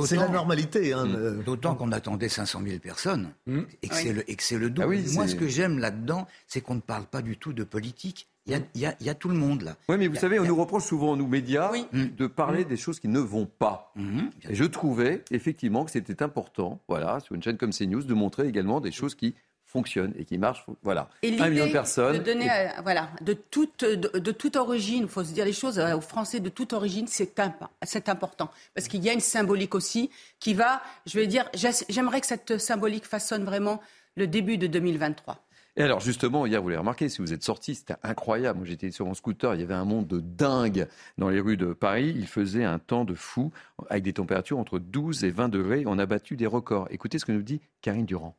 [0.07, 0.92] C'est la normalité.
[0.92, 1.42] Hein, mmh.
[1.44, 3.61] D'autant qu'on attendait 500 000 personnes mmh.
[3.82, 4.01] et que oui.
[4.38, 4.84] c'est le, le double.
[4.84, 7.64] Ah oui, Moi, ce que j'aime là-dedans, c'est qu'on ne parle pas du tout de
[7.64, 8.28] politique.
[8.47, 9.76] Il y, a, il, y a, il y, a, tout le monde là.
[9.88, 11.86] Oui, mais vous a, savez, on nous reproche souvent, nous médias, oui.
[11.93, 12.68] de parler mmh.
[12.68, 13.93] des choses qui ne vont pas.
[13.97, 18.14] Mmh, et je trouvais effectivement que c'était important, voilà, sur une chaîne comme CNews, de
[18.14, 19.34] montrer également des choses qui
[19.70, 20.66] fonctionnent et qui marchent.
[20.82, 22.18] Voilà, et un million de personnes.
[22.18, 22.51] De donner, et...
[22.51, 25.97] euh, voilà, de toute, de, de toute origine, il faut se dire les choses, euh,
[25.97, 28.51] aux Français de toute origine, c'est important.
[28.74, 31.49] Parce qu'il y a une symbolique aussi qui va, je vais dire,
[31.88, 33.80] j'aimerais que cette symbolique façonne vraiment
[34.16, 35.38] le début de 2023.
[35.77, 38.59] Et alors justement, hier, vous l'avez remarqué, si vous êtes sorti, c'était incroyable.
[38.59, 41.57] Moi, j'étais sur mon scooter, il y avait un monde de dingue dans les rues
[41.57, 42.12] de Paris.
[42.16, 43.53] Il faisait un temps de fou,
[43.89, 45.85] avec des températures entre 12 et 20 degrés.
[45.87, 46.89] On a battu des records.
[46.91, 48.37] Écoutez ce que nous dit Karine Durand.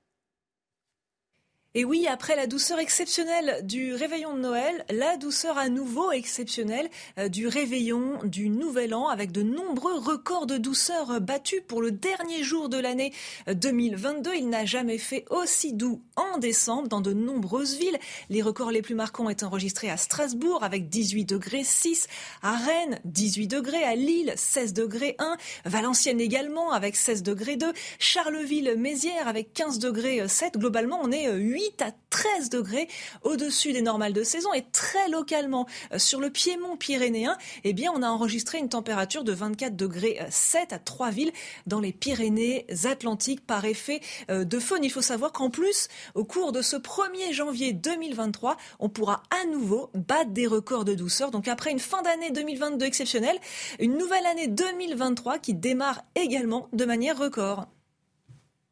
[1.74, 6.90] Et oui, après la douceur exceptionnelle du réveillon de Noël, la douceur à nouveau exceptionnelle
[7.30, 12.44] du réveillon du Nouvel An, avec de nombreux records de douceur battus pour le dernier
[12.44, 13.14] jour de l'année
[13.48, 14.32] 2022.
[14.36, 18.00] Il n'a jamais fait aussi doux en décembre dans de nombreuses villes.
[18.30, 22.08] Les records les plus marquants été enregistrés à Strasbourg avec 18 degrés 6,
[22.42, 27.72] à Rennes 18 degrés, à Lille 16 degrés 1, Valenciennes également avec 16 degrés 2,
[27.98, 30.58] Charleville-Mézières avec 15 degrés 7.
[30.58, 32.88] Globalement, on est 8 à 13 degrés
[33.24, 38.04] au-dessus des normales de saison et très localement sur le piémont pyrénéen, eh bien, on
[38.04, 41.32] a enregistré une température de 24 degrés 7 à trois villes
[41.68, 44.84] dans les Pyrénées Atlantiques par effet de faune.
[44.84, 49.46] Il faut savoir qu'en plus, au cours de ce 1er janvier 2023, on pourra à
[49.46, 51.32] nouveau battre des records de douceur.
[51.32, 53.38] Donc après une fin d'année 2022 exceptionnelle,
[53.80, 57.68] une nouvelle année 2023 qui démarre également de manière record.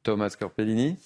[0.03, 0.97] Thomas Corpellini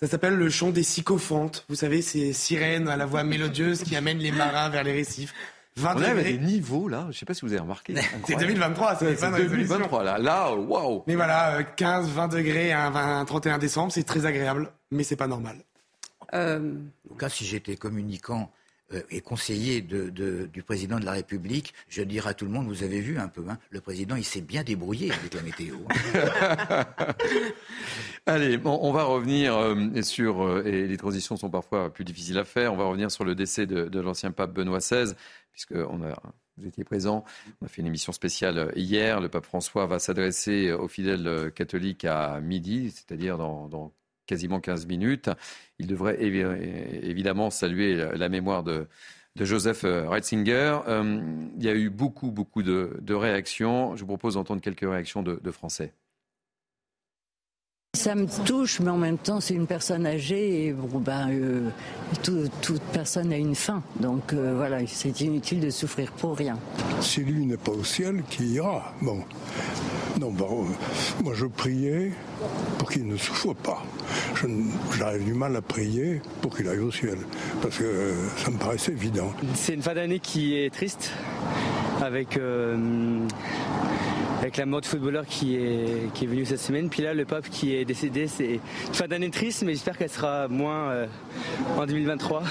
[0.00, 1.64] ça s'appelle le chant des sycophantes.
[1.68, 5.34] Vous savez, ces sirènes à la voix mélodieuse qui amènent les marins vers les récifs.
[5.76, 6.32] 20 on degrés.
[6.32, 7.94] des niveaux là, je ne sais pas si vous avez remarqué.
[8.26, 10.18] C'est 2023, c'est pas 2023 là.
[10.18, 11.04] Là, waouh.
[11.06, 15.28] Mais voilà, 15, 20 degrés un, 20, 31 décembre, c'est très agréable, mais c'est pas
[15.28, 15.58] normal.
[16.34, 16.74] Euh...
[17.06, 18.50] En tout cas, si j'étais communicant
[18.94, 22.50] euh, et conseiller de, de, du président de la République, je dirais à tout le
[22.50, 25.42] monde, vous avez vu un peu, hein, le président, il s'est bien débrouillé avec la
[25.42, 25.76] météo.
[28.26, 32.38] Allez, bon, on va revenir euh, sur, euh, et les transitions sont parfois plus difficiles
[32.38, 35.12] à faire, on va revenir sur le décès de, l'ancien pape Benoît XVI,
[35.52, 36.18] puisque on a,
[36.56, 37.24] vous étiez présent,
[37.60, 42.06] on a fait une émission spéciale hier, le pape François va s'adresser aux fidèles catholiques
[42.06, 43.92] à midi, c'est-à-dire dans
[44.28, 45.30] quasiment 15 minutes.
[45.80, 48.86] Il devrait évidemment saluer la mémoire de,
[49.34, 50.78] de Joseph Ratzinger.
[50.86, 51.20] Euh,
[51.56, 53.96] il y a eu beaucoup, beaucoup de, de, réactions.
[53.96, 55.92] Je vous propose d'entendre quelques réactions de Français.
[58.08, 61.68] Ça me touche, mais en même temps, c'est une personne âgée et bon, ben, euh,
[62.22, 63.82] tout, toute personne a une fin.
[64.00, 66.56] Donc euh, voilà, c'est inutile de souffrir pour rien.
[67.02, 68.94] Si lui n'est pas au ciel, qui ira?
[69.02, 69.18] Bon.
[70.18, 70.64] Non, bon,
[71.22, 72.12] moi je priais
[72.78, 73.84] pour qu'il ne souffre pas.
[74.96, 77.18] J'arrive du mal à prier pour qu'il aille au ciel,
[77.60, 79.34] parce que euh, ça me paraissait évident.
[79.52, 81.10] C'est une fin d'année qui est triste,
[82.00, 83.18] avec, euh,
[84.40, 86.88] avec la mort de footballeur qui est, qui est venu cette semaine.
[86.88, 90.10] Puis là, le pape qui est décédé, c'est une fin d'année triste, mais j'espère qu'elle
[90.10, 91.06] sera moins euh,
[91.76, 92.44] en 2023.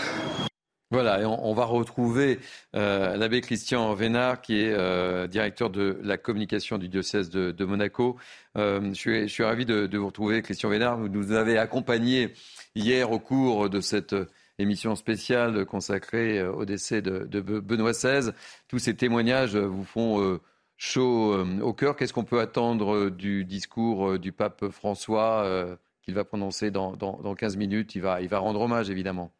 [0.90, 2.40] Voilà, et on, va retrouver
[2.74, 8.16] euh, l'abbé Christian Vénard, qui est euh, directeur de la communication du diocèse de, Monaco.
[8.56, 10.98] Je, suis, je, suis, ravi de, vous retrouver, Christian Vénard.
[10.98, 12.34] Vous nous avez accompagné
[12.74, 14.16] hier au cours de cette
[14.60, 18.32] émission spéciale consacrée au décès de Benoît XVI.
[18.70, 20.40] Tous ces témoignages vous font
[20.78, 21.96] chaud au cœur.
[21.96, 27.36] Qu'est-ce qu'on peut attendre du discours du pape François qu'il va prononcer dans, dans, dans
[27.36, 27.96] 15 minutes?
[27.96, 29.32] Il va, il va rendre hommage, évidemment.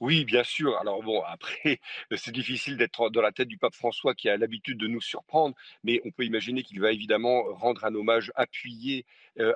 [0.00, 0.76] Oui, bien sûr.
[0.78, 1.80] Alors bon, après,
[2.16, 5.54] c'est difficile d'être dans la tête du pape François qui a l'habitude de nous surprendre,
[5.84, 9.04] mais on peut imaginer qu'il va évidemment rendre un hommage appuyé euh,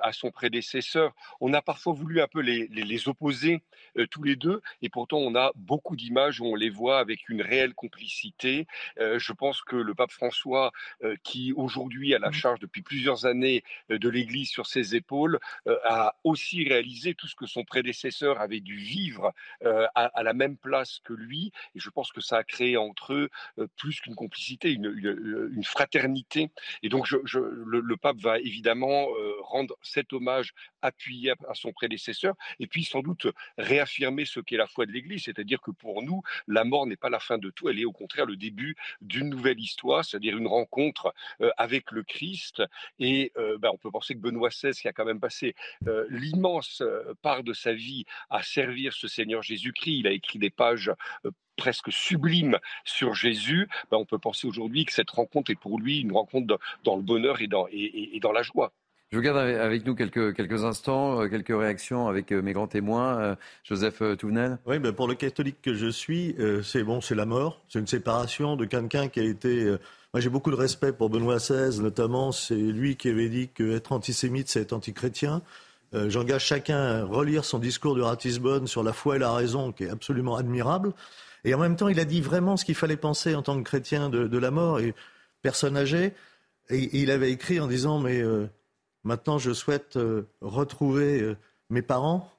[0.01, 1.13] à son prédécesseur.
[1.39, 3.61] On a parfois voulu un peu les, les, les opposer
[3.97, 7.29] euh, tous les deux, et pourtant on a beaucoup d'images où on les voit avec
[7.29, 8.67] une réelle complicité.
[8.99, 10.71] Euh, je pense que le pape François,
[11.03, 15.39] euh, qui aujourd'hui a la charge depuis plusieurs années euh, de l'Église sur ses épaules,
[15.67, 20.33] euh, a aussi réalisé tout ce que son prédécesseur avait dû vivre euh, à, la
[20.33, 23.29] même place que lui, et je pense que ça a créé entre eux
[23.59, 26.51] euh, plus qu'une complicité, une, une, une fraternité.
[26.83, 29.33] Et donc je, je, le, le pape va évidemment euh,
[29.81, 34.85] cet hommage appuyé à, son prédécesseur, et puis sans doute réaffirmer ce qu'est la foi
[34.85, 37.79] de l'Église, c'est-à-dire que pour nous, la mort n'est pas la fin de tout, elle
[37.79, 42.63] est au contraire le début d'une nouvelle histoire, c'est-à-dire une rencontre euh, avec le Christ.
[42.99, 45.55] Et euh, ben, on peut penser que Benoît XVI, qui a quand même passé
[45.87, 46.83] euh, l'immense
[47.21, 50.91] part de sa vie à servir ce Seigneur Jésus-Christ, il a écrit des pages
[51.57, 55.99] presque sublimes sur Jésus, ben, on peut penser aujourd'hui que cette rencontre est pour lui
[55.99, 58.73] une rencontre dans, le bonheur et dans la joie.
[59.11, 63.19] Je garde avec nous quelques, quelques instants, euh, quelques réactions avec euh, mes grands témoins.
[63.19, 63.35] Euh,
[63.65, 67.61] Joseph Touvenel Oui, ben pour le catholique que je suis, c'est bon, c'est la mort.
[67.67, 69.65] C'est une séparation de quelqu'un qui a été.
[70.13, 72.31] moi, j'ai beaucoup de respect pour Benoît XVI, notamment.
[72.31, 75.41] C'est lui qui avait dit qu'être antisémite, c'est être antichrétien.
[75.93, 79.73] Euh, J'engage chacun à relire son discours de Ratisbonne sur la foi et la raison,
[79.73, 80.93] qui est absolument admirable.
[81.43, 83.63] Et en même temps, il a dit vraiment ce qu'il fallait penser en tant que
[83.63, 84.93] chrétien de, la mort et
[85.41, 86.13] personne âgée.
[86.69, 88.23] Et, il avait écrit en disant Mais
[89.03, 91.37] maintenant, je souhaite euh, retrouver euh,
[91.69, 92.31] mes parents,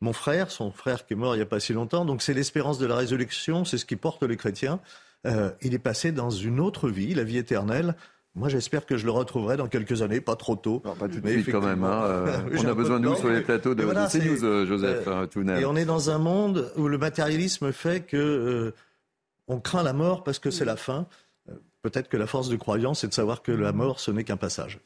[0.00, 2.04] mon frère, son frère qui est mort il n'y a pas si longtemps.
[2.04, 4.80] Donc, c'est l'espérance de la résurrection, c'est ce qui porte les chrétiens.
[5.26, 7.94] Euh, il est passé dans une autre vie, la vie éternelle.
[8.36, 10.80] Moi, j'espère que je le retrouverai dans quelques années, pas trop tôt.
[10.84, 11.82] Non, pas tout de suite quand même.
[11.82, 12.44] Hein.
[12.56, 15.60] On a besoin de nous sur les plateaux de, voilà, de CNews, Joseph Tounel.
[15.60, 18.72] Et on est dans un monde où le matérialisme fait que
[19.48, 21.06] on craint la mort parce que c'est la fin.
[21.82, 24.36] Peut-être que la force de croyance, c'est de savoir que la mort, ce n'est qu'un
[24.36, 24.78] passage.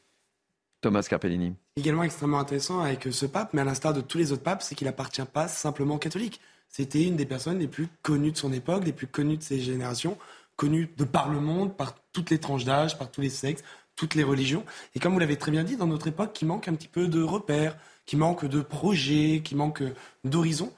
[0.84, 1.54] Thomas Carpellini.
[1.76, 4.74] Également extrêmement intéressant avec ce pape, mais à l'instar de tous les autres papes, c'est
[4.74, 6.42] qu'il appartient pas simplement aux catholiques.
[6.68, 9.60] C'était une des personnes les plus connues de son époque, les plus connues de ses
[9.60, 10.18] générations,
[10.56, 13.64] connues de par le monde, par toutes les tranches d'âge, par tous les sexes,
[13.96, 14.62] toutes les religions.
[14.94, 17.08] Et comme vous l'avez très bien dit, dans notre époque, qui manque un petit peu
[17.08, 19.82] de repères, qui manque de projets, qui manque
[20.24, 20.70] d'horizons,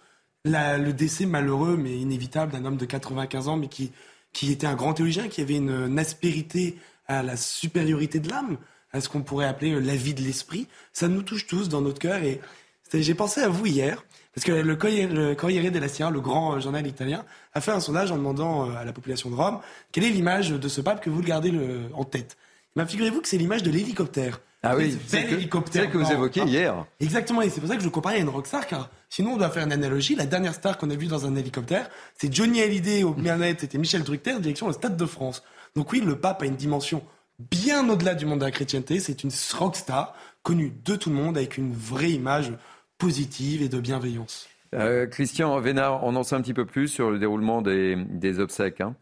[0.45, 3.91] le décès malheureux mais inévitable d'un homme de 95 ans, mais qui,
[4.33, 6.79] qui était un grand théologien, qui avait une aspérité
[7.09, 8.57] à la supériorité de l'âme,
[8.93, 11.99] à ce qu'on pourrait appeler la vie de l'esprit, ça nous touche tous dans notre
[11.99, 12.23] cœur.
[12.23, 12.41] Et
[12.93, 14.77] j'ai pensé à vous hier, parce que le
[15.35, 17.25] Corriere, della Sera, le grand journal italien,
[17.55, 19.61] a fait un sondage en demandant à la population de Rome
[19.93, 22.37] quelle est l'image de ce pape que vous le gardez le, en tête?
[22.75, 24.41] Ben, figurez-vous que c'est l'image de l'hélicoptère.
[24.63, 26.87] Ah oui, c'est que, que vous évoquiez hier.
[26.99, 29.37] Exactement, et c'est pour ça que je le comparais à une rockstar, car sinon on
[29.37, 30.17] doit faire une analogie.
[30.17, 33.79] La dernière star qu'on a vue dans un hélicoptère, c'est Johnny Hallyday au bien-être, c'était
[33.79, 35.43] Michel Drucker, direction le Stade de France.
[35.77, 37.03] Donc oui, le pape a une dimension
[37.39, 39.01] bien au-delà du monde de la chrétienté.
[39.01, 42.53] C'est une rockstar connue de tout le monde avec une vraie image
[42.99, 44.49] positive et de bienveillance.
[44.75, 48.81] Euh, Christian Vénard, on en sait un petit peu plus sur le déroulement des, obsèques.
[48.81, 48.97] Hein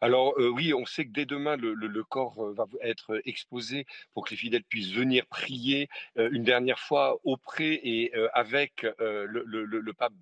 [0.00, 4.30] alors euh, oui, on sait que dès demain, le, corps va être exposé pour que
[4.30, 10.12] les fidèles puissent venir prier euh, une dernière fois auprès et euh, avec le, pape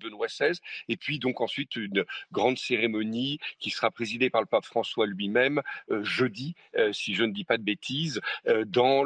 [0.00, 0.58] Benoît XVI.
[0.88, 5.62] Et puis donc ensuite une grande cérémonie qui sera présidée par le pape François lui-même
[6.02, 6.54] jeudi,
[6.92, 8.20] si je ne dis pas de bêtises,
[8.66, 9.04] dans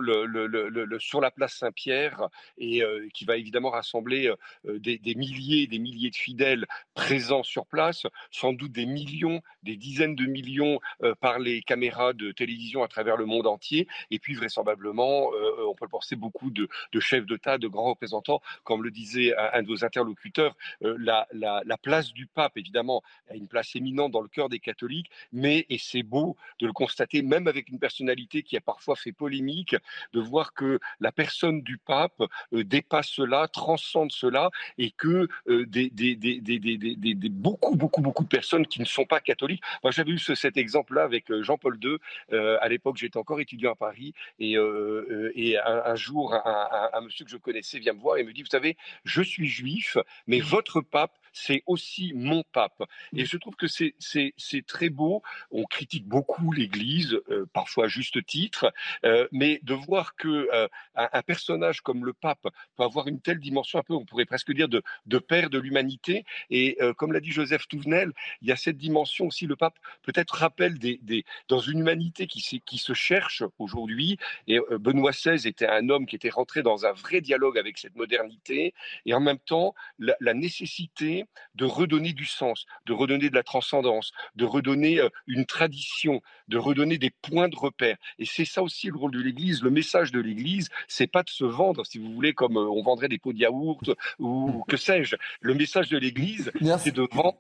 [0.99, 2.29] sur la place Saint-Pierre
[2.59, 2.83] et
[3.13, 4.33] qui va évidemment rassembler
[4.65, 9.43] des, des milliers et des milliers de fidèles présents sur place, sans doute des millions,
[9.63, 13.47] des dizaines dizaines de millions euh, par les caméras de télévision à travers le monde
[13.47, 17.69] entier, et puis vraisemblablement, euh, on peut le penser, beaucoup de, de chefs d'État, de
[17.69, 22.27] grands représentants, comme le disait un, de vos interlocuteurs, euh, la, la, la, place du
[22.27, 26.37] pape, évidemment, a une place éminente dans le cœur des catholiques, mais, et c'est beau
[26.59, 29.77] de le constater, même avec une personnalité qui a parfois fait polémique,
[30.13, 32.21] de voir que la personne du pape
[32.53, 38.67] dépasse cela, transcende cela, et que des, des, des, des, beaucoup, beaucoup, beaucoup de personnes
[38.67, 41.99] qui ne sont pas catholiques moi, j'avais eu ce, cet exemple-là avec Jean-Paul II.
[42.33, 44.15] Euh, à l'époque, j'étais encore étudiant à Paris.
[44.39, 48.01] Et, euh, et un, un, jour, un, un, un, monsieur que je connaissais vient me
[48.01, 52.45] voir et me dit, vous savez, je suis juif, mais votre pape, c'est aussi mon
[52.53, 52.83] pape.
[53.15, 55.23] Et je trouve que c'est très beau.
[55.51, 58.73] On critique beaucoup l'Église, euh, parfois à juste titre,
[59.05, 63.21] euh, mais de voir que euh, un, un, personnage comme le pape peut avoir une
[63.21, 66.25] telle dimension, un peu, on pourrait presque dire, de, de père de l'humanité.
[66.51, 70.37] Et comme l'a dit Joseph Touvenel, il y a cette dimension aussi, le pape peut-être
[70.37, 74.19] rappelle des, des, dans une humanité qui, qui se cherche aujourd'hui.
[74.47, 77.97] Et Benoît XVI était un homme qui était rentré dans un vrai dialogue avec cette
[77.97, 78.75] modernité,
[79.05, 83.35] et en même temps, la, la nécessité permet de redonner du sens, de redonner de
[83.35, 87.97] la transcendance, de redonner euh, une tradition, de redonner des points de repère.
[88.19, 89.63] Et c'est ça aussi le rôle de l'Église.
[89.63, 92.83] Le message de l'Église, c'est pas de se vendre, si vous voulez, comme euh, on
[92.83, 95.17] vendrait des pots de yaourt ou que sais-je.
[95.41, 97.39] Le message de l'Église, c'est de vendre,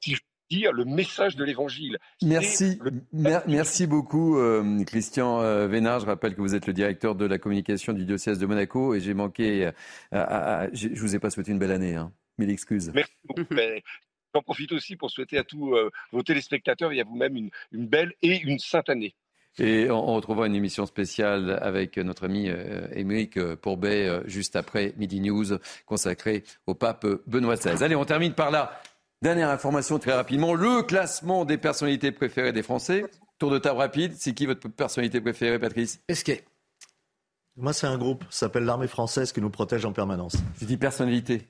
[0.00, 0.20] si je
[0.50, 1.98] dire, le message de l'Évangile.
[2.22, 2.78] Merci,
[3.12, 6.00] merci beaucoup, euh, Christian euh, Vénard.
[6.00, 9.00] Je rappelle que vous êtes le directeur de la communication du diocèse de Monaco et
[9.00, 9.70] j'ai manqué.
[10.12, 12.12] à- à- je je vous ai pas souhaité une belle année, hein.
[12.38, 12.90] Mille excuses.
[12.94, 13.44] Merci beaucoup.
[13.50, 13.82] Mais
[14.34, 17.86] J'en profite aussi pour souhaiter à tous euh, vos téléspectateurs et à vous-même une, une
[17.86, 19.14] belle et une sainte année.
[19.58, 24.56] Et on, on retrouvera une émission spéciale avec notre ami euh, Émeric euh, Pourbet juste
[24.56, 27.84] après Midi News consacrée au pape Benoît XVI.
[27.84, 28.80] Allez, on termine par là.
[29.22, 33.04] Dernière information très rapidement, le classement des personnalités préférées des Français.
[33.38, 36.00] Tour de table rapide, c'est qui votre personnalité préférée, Patrice?
[36.06, 36.44] Pesquet.
[37.56, 40.36] Moi, c'est un groupe, ça s'appelle l'armée française qui nous protège en permanence.
[40.58, 41.48] J'ai dit personnalité.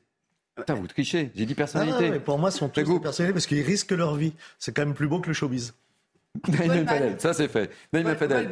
[0.57, 2.07] Putain, vous trichez, j'ai dit Ah, personnalité.
[2.07, 4.33] non, mais pour moi, ce sont tous des personnalités parce qu'ils risquent leur vie.
[4.59, 5.75] C'est quand même plus beau que le showbiz.
[6.49, 7.71] Naïm Fadel, ça c'est fait.
[7.93, 8.51] Naïm Fadel.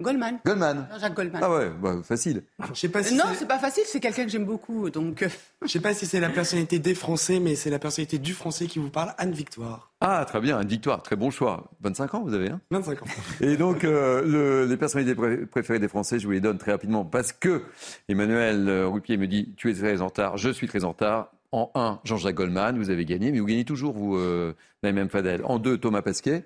[0.00, 0.38] Goldman.
[0.44, 0.74] Goldman.
[0.76, 0.88] Goldman.
[0.92, 1.40] Jean-Jacques Goldman.
[1.44, 2.44] Ah ouais, bah, facile.
[2.72, 4.90] Je sais pas si non, c'est- pas facile, c'est quelqu'un que j'aime beaucoup.
[4.90, 5.28] Donc, euh,
[5.62, 8.66] je sais pas si c'est la personnalité des Français, mais c'est la personnalité du Français
[8.66, 9.90] qui vous parle, Anne Victoire.
[10.00, 11.68] Ah, très bien, une victoire, très bon choix.
[11.80, 12.60] 25 ans, vous avez, hein?
[12.70, 13.06] 25 ans.
[13.40, 16.70] Et donc, euh, le- les personnalités pré- préférées des Français, je vous les donne très
[16.70, 17.62] rapidement parce que
[18.08, 21.32] Emmanuel euh, Rupier me dit Tu es très en retard, je suis très en retard.
[21.50, 25.40] En 1, Jean-Jacques Goldman, vous avez gagné, mais vous gagnez toujours, vous, euh, Naïm Fadel.
[25.44, 26.44] En 2, Thomas Pasquet.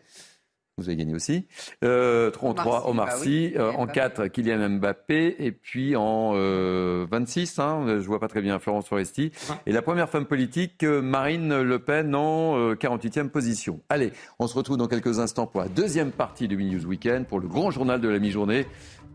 [0.83, 1.47] Vous avez gagné aussi.
[1.85, 3.29] Euh, en 3, Omar bah Sy.
[3.29, 3.53] oui.
[3.57, 3.93] Euh, en Mbappé.
[3.93, 5.37] 4, Kylian Mbappé.
[5.39, 9.33] Et puis en euh, 26, hein, je vois pas très bien, Florence Foresti.
[9.67, 13.81] Et la première femme politique, euh, Marine Le Pen, en euh, 48e position.
[13.89, 17.27] Allez, on se retrouve dans quelques instants pour la deuxième partie du Mini News Weekend,
[17.27, 18.67] pour le grand journal de la mi-journée.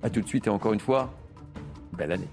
[0.04, 1.14] À tout de suite et encore une fois,
[1.98, 2.28] belle année.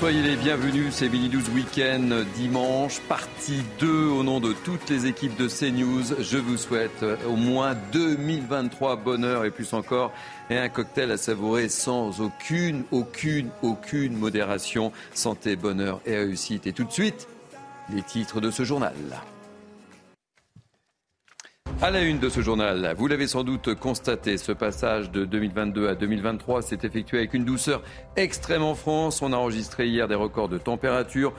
[0.00, 0.94] Soyez les bienvenus.
[0.94, 6.22] C'est Mini News Weekend dimanche, partie 2 au nom de toutes les équipes de CNews.
[6.22, 10.10] Je vous souhaite euh, au moins 2023 bonheur et plus encore
[10.48, 14.90] et un cocktail à savourer sans aucune, aucune, aucune modération.
[15.12, 16.66] Santé, bonheur et réussite.
[16.66, 17.28] Et tout de suite,
[17.94, 18.94] les titres de ce journal.
[21.82, 25.88] À la une de ce journal, vous l'avez sans doute constaté, ce passage de 2022
[25.88, 27.80] à 2023 s'est effectué avec une douceur
[28.16, 29.22] extrême en France.
[29.22, 31.32] On a enregistré hier des records de température.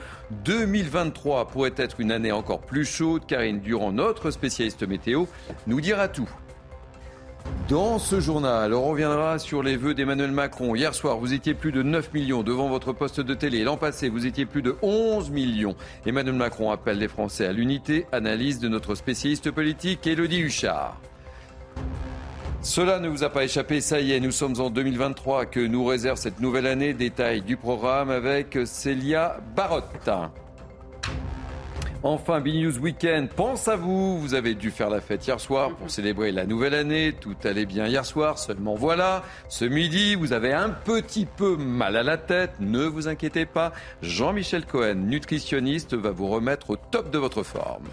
[0.44, 3.24] 2023 pourrait être une année encore plus chaude.
[3.24, 5.26] Karine Durand, notre spécialiste météo,
[5.68, 6.28] nous dira tout.
[7.68, 10.74] Dans ce journal, on reviendra sur les vœux d'Emmanuel Macron.
[10.74, 13.62] Hier soir, vous étiez plus de 9 millions devant votre poste de télé.
[13.62, 15.76] L'an passé, vous étiez plus de 11 millions.
[16.04, 18.06] Emmanuel Macron appelle les Français à l'unité.
[18.10, 21.00] Analyse de notre spécialiste politique, Élodie Huchard.
[22.62, 25.84] Cela ne vous a pas échappé, ça y est, nous sommes en 2023 que nous
[25.84, 26.94] réserve cette nouvelle année.
[26.94, 30.10] Détail du programme avec Célia Barotte.
[32.04, 34.18] Enfin, Big News Weekend, pense à vous.
[34.18, 37.12] Vous avez dû faire la fête hier soir pour célébrer la nouvelle année.
[37.12, 38.40] Tout allait bien hier soir.
[38.40, 42.54] Seulement voilà, ce midi, vous avez un petit peu mal à la tête.
[42.58, 43.72] Ne vous inquiétez pas.
[44.02, 47.90] Jean-Michel Cohen, nutritionniste, va vous remettre au top de votre forme.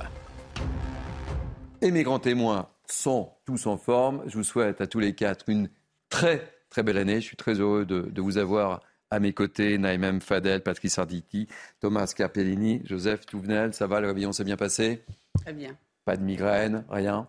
[1.84, 4.24] Et mes grands témoins sont tous en forme.
[4.26, 5.70] Je vous souhaite à tous les quatre une
[6.10, 7.22] très très belle année.
[7.22, 8.82] Je suis très heureux de, de vous avoir
[9.12, 9.78] à mes côtés.
[9.78, 11.47] Naïm Fadel, Patrice Arditi,
[11.80, 13.74] Thomas Carpellini, Joseph Touvenel.
[13.74, 15.03] Ça va, le réveillon s'est bien passé?
[15.41, 15.78] Très bien.
[16.05, 17.28] Pas de migraine, rien?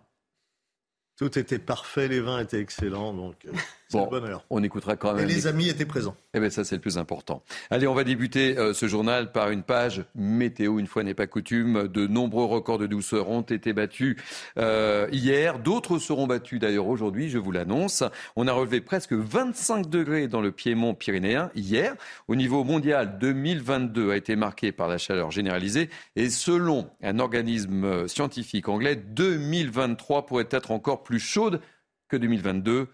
[1.16, 3.52] Tout était parfait, les vins étaient excellents, donc euh,
[3.92, 4.44] Bon, le bonheur.
[4.50, 5.28] on écoutera quand Et même.
[5.28, 6.14] les amis étaient présents.
[6.34, 7.42] Eh bien, ça, c'est le plus important.
[7.70, 10.78] Allez, on va débuter euh, ce journal par une page météo.
[10.78, 14.16] Une fois n'est pas coutume, de nombreux records de douceur ont été battus
[14.58, 15.58] euh, hier.
[15.58, 18.04] D'autres seront battus d'ailleurs aujourd'hui, je vous l'annonce.
[18.36, 21.94] On a relevé presque 25 degrés dans le Piémont pyrénéen hier.
[22.28, 25.90] Au niveau mondial, 2022 a été marqué par la chaleur généralisée.
[26.16, 31.60] Et selon un organisme euh, scientifique anglais, 2023 pourrait être encore plus chaude
[32.08, 32.88] que 2022.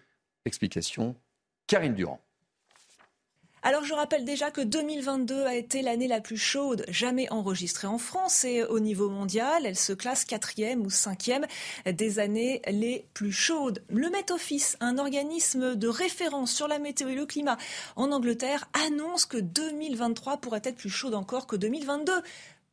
[0.46, 1.16] Explication,
[1.66, 2.20] Karine Durand.
[3.66, 7.98] Alors je rappelle déjà que 2022 a été l'année la plus chaude jamais enregistrée en
[7.98, 11.46] France et au niveau mondial, elle se classe quatrième ou cinquième
[11.84, 13.82] des années les plus chaudes.
[13.88, 17.56] Le Met Office, un organisme de référence sur la météo et le climat
[17.96, 22.12] en Angleterre, annonce que 2023 pourrait être plus chaude encore que 2022.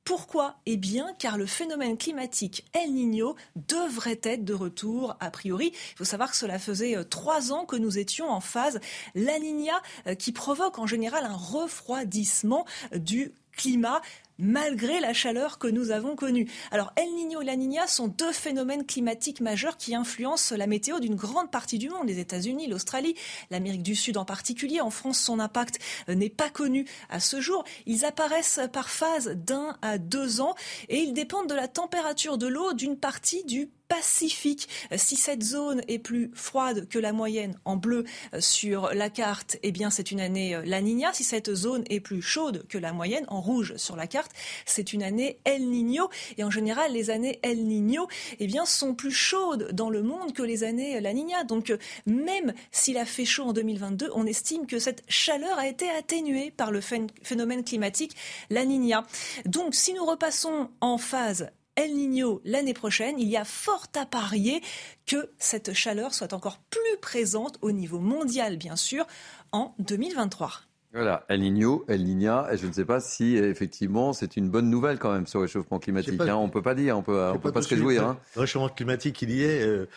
[0.04, 5.72] Pourquoi Eh bien, car le phénomène climatique El Niño devrait être de retour a priori.
[5.74, 8.82] Il faut savoir que cela faisait euh, trois ans que nous étions en phase
[9.16, 14.02] La Niña, euh, qui provoque en général un refroidissement du climat
[14.40, 16.50] malgré la chaleur que nous avons connue.
[16.72, 21.00] Alors El Niño et La Niña sont deux phénomènes climatiques majeurs qui influencent la météo
[21.00, 23.16] d'une grande partie du monde, les États-Unis, l'Australie,
[23.52, 24.82] l'Amérique du Sud en particulier.
[24.82, 25.80] En France, son impact
[26.10, 27.64] euh, n'est pas connu à ce jour.
[27.86, 30.56] Ils apparaissent par phase d'un à deux ans
[30.90, 34.70] et ils dépendent de la température de l'eau d'une partie du Pacifique.
[34.96, 39.58] Si cette zone est plus froide que la moyenne en bleu euh, sur la carte,
[39.62, 41.14] eh bien c'est une année euh, La Niña.
[41.14, 44.23] Si cette zone est plus chaude que la moyenne en rouge sur la carte,
[44.66, 46.10] c'est une année El Niño.
[46.38, 48.08] Et en général, les années El Niño,
[48.40, 51.44] eh bien sont plus chaudes dans le monde que les années La Niña.
[51.44, 55.68] Donc euh, même s'il a fait chaud en 2022, on estime que cette chaleur a
[55.68, 58.16] été atténuée par le phénomène climatique
[58.50, 59.06] La Niña.
[59.46, 64.06] Donc si nous repassons en phase El Niño l'année prochaine, il y a fort à
[64.06, 64.62] parier
[65.06, 69.08] que cette chaleur soit encore plus présente au niveau mondial, bien sûr,
[69.52, 70.52] en 2023.
[70.94, 74.70] Voilà, El Niño, El Niña, et je ne sais pas si effectivement c'est une bonne
[74.70, 76.22] nouvelle quand même ce réchauffement climatique.
[76.22, 76.36] Hein.
[76.36, 78.04] on ne peut pas dire, on peut, on peut pas, se réjouir.
[78.04, 78.20] Hein.
[78.36, 79.64] Le réchauffement climatique, il y est.
[79.64, 79.88] Euh,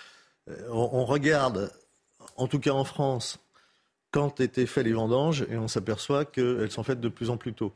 [0.70, 1.70] on, on, regarde,
[2.36, 3.38] en tout cas en France,
[4.10, 7.52] quand étaient faits les vendanges, et on s'aperçoit qu'elles sont faites de plus en plus
[7.52, 7.74] tôt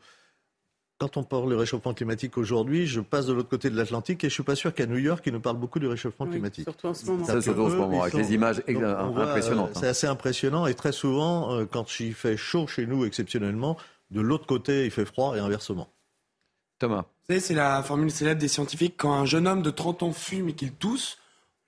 [1.00, 4.28] quand on parle du réchauffement climatique aujourd'hui, je passe de l'autre côté de l'Atlantique et
[4.28, 6.64] je suis pas sûr qu'à New York, ils nous parlent beaucoup du réchauffement climatique.
[6.64, 7.24] Surtout en ce moment.
[7.24, 9.70] Ça, surtout en ce moment, avec les images impressionnantes.
[9.74, 13.78] C'est assez impressionnant et très souvent, euh, quand il fait chaud chez nous exceptionnellement,
[14.10, 15.88] de l'autre côté, il fait froid et inversement.
[16.78, 17.02] Thomas.
[17.02, 18.96] Vous savez, c'est la formule célèbre des scientifiques.
[18.98, 21.16] Quand un jeune homme de 30 ans fume et qu'il tousse,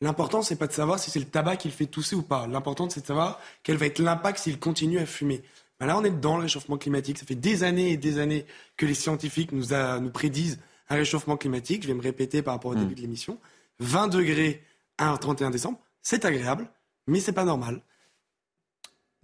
[0.03, 2.47] l'important, c'est pas de savoir si c'est le tabac qui le fait tousser ou pas.
[2.49, 5.43] L'important, c'est de savoir quel va être l'impact s'il continue à fumer.
[5.83, 7.19] Ben là, on est dans le réchauffement climatique.
[7.19, 11.37] Ça fait des années et des années que les scientifiques nous, nous prédisent un réchauffement
[11.37, 11.83] climatique.
[11.83, 12.95] Je vais me répéter par rapport au début hmm.
[12.95, 13.39] de l'émission.
[13.81, 14.63] 20 degrés
[14.97, 16.69] à 31 décembre, c'est agréable,
[17.09, 17.83] mais c'est pas normal.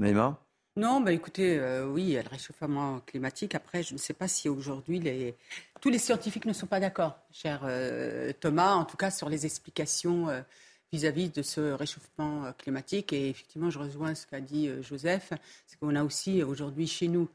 [0.01, 0.37] Naïma?
[0.75, 3.55] Non, bah écoutez, euh, oui, il y a le réchauffement climatique.
[3.55, 5.37] Après, je ne sais pas si aujourd'hui les...
[5.81, 9.47] tous les scientifiques ne sont pas d'accord, cher euh, Thomas, en tout cas sur les
[9.47, 10.41] explications euh,
[10.93, 13.13] vis-à-vis de ce réchauffement euh, climatique.
[13.13, 15.33] Et effectivement, je rejoins ce qu'a dit euh, Joseph,
[15.67, 17.29] c'est qu'on a aussi aujourd'hui chez nous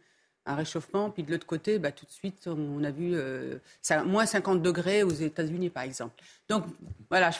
[0.46, 3.58] un réchauffement, puis de l'autre côté, bah, tout de suite, on a vu euh,
[4.06, 6.14] moins 50 degrés aux États-Unis, par exemple.
[6.50, 6.66] Donc,
[7.10, 7.32] voilà.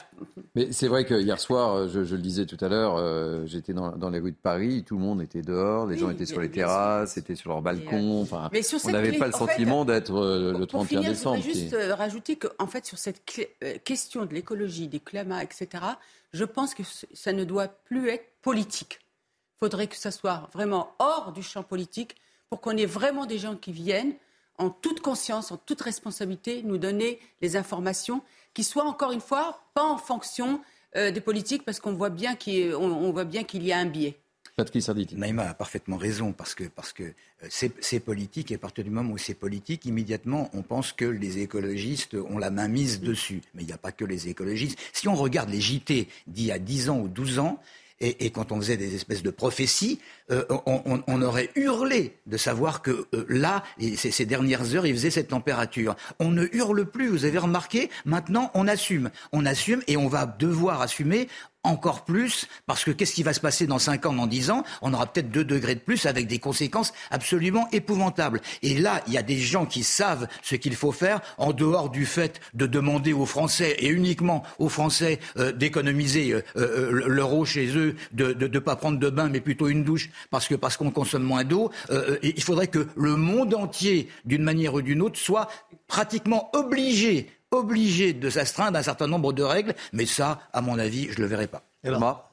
[0.54, 4.18] Mais c'est vrai que hier soir, je, le disais tout à l'heure, j'étais dans, les
[4.18, 7.34] rues de Paris, tout le monde était dehors, les gens étaient sur les terrasses, étaient
[7.34, 8.22] sur leurs balcons.
[8.22, 8.50] Enfin,
[8.84, 11.42] on n'avait pas le sentiment d'être le 31 décembre.
[11.42, 13.22] Je voudrais juste rajouter qu'en fait, sur cette
[13.84, 15.84] question de l'écologie, des climats, etc.,
[16.34, 16.82] je pense que
[17.12, 18.98] ça ne doit plus être politique.
[19.56, 22.16] Il faudrait que ça soit vraiment hors du champ politique
[22.54, 24.12] pour qu'on ait vraiment des gens qui viennent
[24.58, 28.22] en toute conscience, en toute responsabilité, nous donner les informations
[28.54, 30.60] qui soient encore une fois pas en fonction
[30.94, 34.20] euh, des politiques parce qu'on voit bien qu'il y a un biais.
[35.16, 38.90] Naïma a parfaitement raison parce que parce que euh, c'est politique et à partir du
[38.90, 43.42] moment où c'est politique, immédiatement on pense que les écologistes ont la main mise dessus.
[43.54, 44.78] Mais il n'y a pas que les écologistes.
[44.92, 47.60] Si on regarde les JT d'il y a 10 ans ou 12 ans,
[48.00, 53.06] et, quand on faisait des espèces de prophéties, euh, on, aurait hurlé de savoir que
[53.14, 55.94] euh, là, ces, ces, dernières heures, il faisait cette température.
[56.18, 59.10] On ne hurle plus, vous avez remarqué, maintenant on assume.
[59.32, 61.28] On assume et on va devoir assumer
[61.64, 64.64] encore plus, parce que qu'est-ce qui va se passer dans 5 ans, dans 10 ans?
[64.82, 68.40] On aura peut-être 2 degrés de plus avec des conséquences absolument épouvantables.
[68.62, 71.90] Et là, il y a des gens qui savent ce qu'il faut faire, en dehors
[71.90, 77.44] du fait de demander aux Français, et uniquement aux Français, euh, d'économiser euh, euh, l'euro
[77.44, 80.76] chez eux, de ne pas prendre de bain, mais plutôt une douche, parce que parce
[80.76, 81.70] qu'on consomme moins d'eau.
[82.22, 85.48] il faudrait que le monde entier, d'une manière ou d'une autre, soit
[85.86, 90.78] pratiquement obligé obligé de s'astreindre à un certain nombre de règles, mais ça, à mon
[90.78, 91.62] avis, je ne le verrai pas.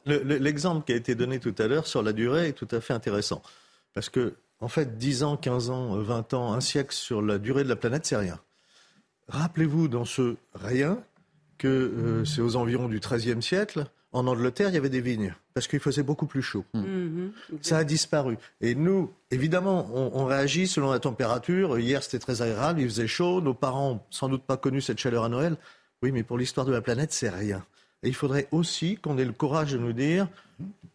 [0.05, 2.93] L'exemple qui a été donné tout à l'heure sur la durée est tout à fait
[2.93, 3.41] intéressant.
[3.93, 7.63] Parce que, en fait, 10 ans, 15 ans, 20 ans, un siècle sur la durée
[7.63, 8.39] de la planète, c'est rien.
[9.27, 10.99] Rappelez-vous dans ce rien
[11.57, 15.33] que euh, c'est aux environs du XIIIe siècle en Angleterre, il y avait des vignes,
[15.53, 16.65] parce qu'il faisait beaucoup plus chaud.
[16.73, 16.81] Hmm.
[16.81, 17.31] Mhm.
[17.61, 18.37] Ça a disparu.
[18.61, 21.77] Et nous, évidemment, on, réagit selon la température.
[21.79, 23.41] Hier, c'était très agréable, il faisait chaud.
[23.41, 25.57] Nos parents n'ont sans doute pas connu cette chaleur à Noël.
[26.01, 27.63] Oui, mais pour l'histoire de la planète, c'est rien.
[28.03, 30.27] Et il faudrait aussi qu'on ait le courage de nous dire,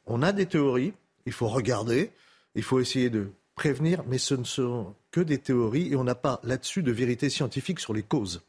[0.06, 0.92] on a des théories,
[1.24, 2.10] il faut regarder,
[2.54, 6.14] il faut essayer de prévenir, mais ce ne sont que des théories et on n'a
[6.14, 8.42] pas là-dessus de vérité scientifique sur les causes.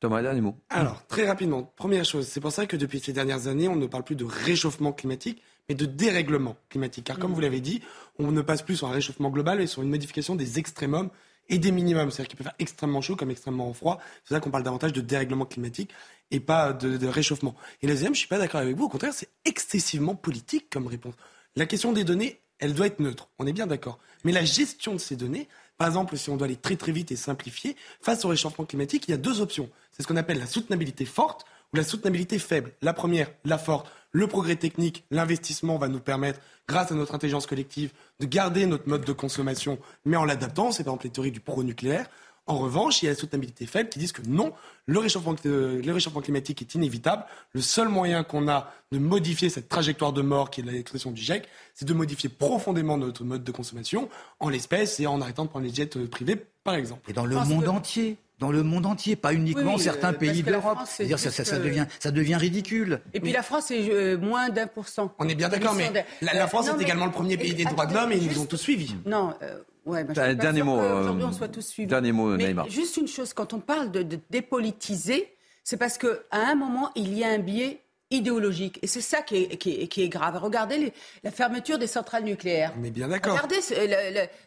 [0.00, 0.56] Thomas, dernier mot.
[0.70, 3.86] Alors, très rapidement, première chose, c'est pour ça que depuis ces dernières années, on ne
[3.86, 7.04] parle plus de réchauffement climatique, mais de dérèglement climatique.
[7.04, 7.82] Car comme vous l'avez dit,
[8.18, 11.10] on ne passe plus sur un réchauffement global, mais sur une modification des extrémums
[11.50, 12.10] et des minimums.
[12.10, 13.98] C'est-à-dire qu'il peut faire extrêmement chaud comme extrêmement froid.
[14.00, 15.90] C'est pour ça qu'on parle davantage de dérèglement climatique
[16.30, 17.54] et pas de, de réchauffement.
[17.82, 18.84] Et la deuxième, je suis pas d'accord avec vous.
[18.84, 21.14] Au contraire, c'est excessivement politique comme réponse.
[21.56, 23.28] La question des données, elle doit être neutre.
[23.38, 23.98] On est bien d'accord.
[24.24, 27.10] Mais la gestion de ces données, par exemple, si on doit aller très très vite
[27.10, 29.68] et simplifier, face au réchauffement climatique, il y a deux options.
[30.00, 31.44] C'est ce qu'on appelle la soutenabilité forte
[31.74, 32.72] ou la soutenabilité faible.
[32.80, 37.46] La première, la forte, le progrès technique, l'investissement va nous permettre, grâce à notre intelligence
[37.46, 40.72] collective, de garder notre mode de consommation, mais en l'adaptant.
[40.72, 42.06] C'est par exemple les théories du pro-nucléaire.
[42.46, 44.54] En revanche, il y a la soutenabilité faible qui disent que non,
[44.86, 47.26] le réchauffement, euh, le réchauffement climatique est inévitable.
[47.52, 51.20] Le seul moyen qu'on a de modifier cette trajectoire de mort qui est l'expression du
[51.20, 55.50] GIEC, c'est de modifier profondément notre mode de consommation en l'espèce et en arrêtant de
[55.50, 57.02] prendre les jets euh, privés, par exemple.
[57.10, 60.18] Et dans le monde entier dans le monde entier, pas uniquement Oui, oui, certains euh,
[60.18, 60.78] pays d'Europe.
[60.86, 63.00] C'est-à-dire ça, ça, devient, ça devient ridicule.
[63.12, 65.14] Et puis la France est euh, moins d'un pour cent.
[65.18, 67.54] On est bien d'accord, mais la, la France non, est mais- également le premier pays
[67.54, 68.96] des droits de l'homme et ils nous ont tous suivis.
[69.04, 71.86] Non, euh, ouais, bah, je dernier mot, qu'aujourd'hui, euh, on soit tous suivis.
[71.86, 72.64] dernier mot, Mais Naïma.
[72.68, 77.16] Juste une chose, quand on parle de, de dépolitiser, c'est parce qu'à un moment, il
[77.16, 78.78] y a un biais idéologique.
[78.82, 80.36] Et c'est ça qui est, qui est- qui est grave.
[80.42, 80.92] Regardez les-
[81.22, 82.72] la fermeture des centrales nucléaires.
[82.78, 83.34] On est bien d'accord.
[83.34, 83.60] Regardez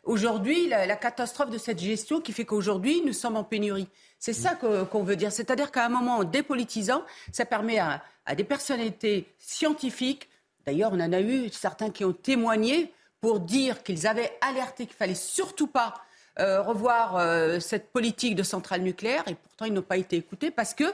[0.03, 3.87] aujourd'hui la, la catastrophe de cette gestion qui fait qu'aujourd'hui, nous sommes en pénurie.
[4.19, 5.31] C'est ça qu'on veut dire.
[5.31, 10.29] C'est-à-dire qu'à un moment, en dépolitisant, ça permet à, à des personnalités scientifiques,
[10.65, 14.95] d'ailleurs, on en a eu certains qui ont témoigné pour dire qu'ils avaient alerté qu'il
[14.95, 15.93] fallait surtout pas
[16.39, 20.49] euh, revoir euh, cette politique de centrale nucléaire, et pourtant ils n'ont pas été écoutés
[20.51, 20.85] parce que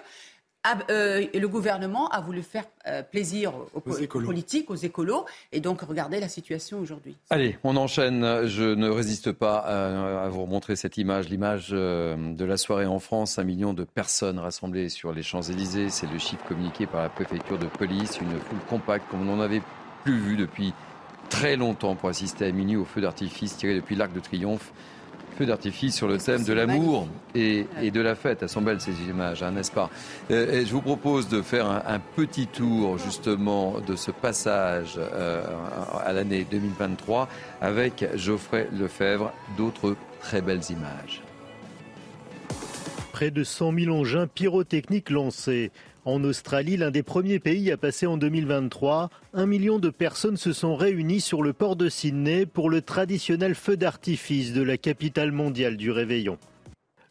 [0.89, 6.19] euh, le gouvernement a voulu faire euh, plaisir aux, politiques, aux écolos, et donc regardez
[6.19, 7.15] la situation aujourd'hui.
[7.29, 8.45] Allez, on enchaîne.
[8.45, 12.85] Je ne résiste pas à, à vous remontrer cette image, l'image euh, de la soirée
[12.85, 13.39] en France.
[13.39, 15.89] Un million de personnes rassemblées sur les Champs-Élysées.
[15.89, 18.19] C'est le chiffre communiqué par la préfecture de police.
[18.19, 19.61] Une foule compacte comme on n'en avait
[20.03, 20.73] plus vu depuis
[21.29, 24.73] très longtemps pour assister à minuit au feu d'artifice tiré depuis l'Arc de Triomphe.
[25.39, 28.39] Feu d'artifice sur le thème de l'amour et, et de la fête.
[28.41, 29.89] Elles sont belles ces images, hein, n'est-ce pas
[30.31, 34.95] Euh, et Je vous propose de faire un, un petit tour justement de ce passage
[34.97, 35.41] euh,
[36.05, 37.29] à l'année 2023
[37.61, 41.21] avec Geoffrey Lefebvre, d'autres très belles images.
[43.13, 45.71] Près de 100 000 engins pyrotechniques lancés.
[46.05, 50.53] En Australie, l'un des premiers pays à passer en 2023, un million de personnes se
[50.53, 55.33] sont réunies sur le port de Sydney pour le traditionnel feu d'artifice de la capitale
[55.33, 56.37] mondiale du réveillon.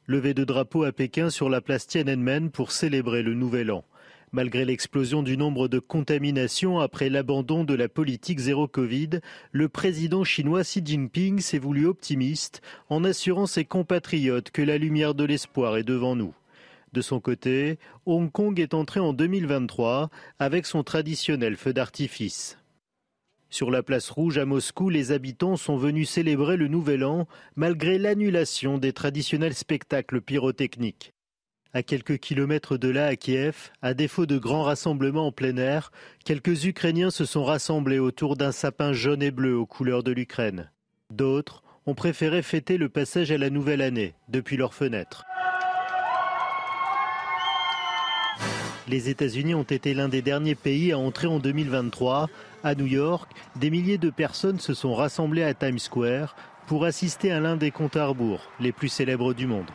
[0.07, 3.85] Levé de drapeau à Pékin sur la place Tiananmen pour célébrer le nouvel an.
[4.33, 9.21] Malgré l'explosion du nombre de contaminations après l'abandon de la politique zéro Covid,
[9.53, 15.15] le président chinois Xi Jinping s'est voulu optimiste en assurant ses compatriotes que la lumière
[15.15, 16.33] de l'espoir est devant nous.
[16.93, 22.59] De son côté, Hong Kong est entré en 2023 avec son traditionnel feu d'artifice.
[23.51, 27.27] Sur la place rouge à Moscou, les habitants sont venus célébrer le Nouvel An
[27.57, 31.15] malgré l'annulation des traditionnels spectacles pyrotechniques.
[31.75, 35.93] À quelques kilomètres de là, à Kiev, à défaut de grands rassemblements en plein air,
[36.25, 40.71] quelques Ukrainiens se sont rassemblés autour d'un sapin jaune et bleu aux couleurs de l'Ukraine.
[41.11, 45.25] D'autres ont préféré fêter le passage à la nouvelle année depuis leurs fenêtres.
[48.89, 52.31] Les États-Unis ont été l'un des derniers pays à entrer en 2023.
[52.65, 56.35] À New York, des milliers de personnes se sont rassemblées à Times Square
[56.67, 59.71] pour assister à l'un des comptes à rebours les plus célèbres du monde.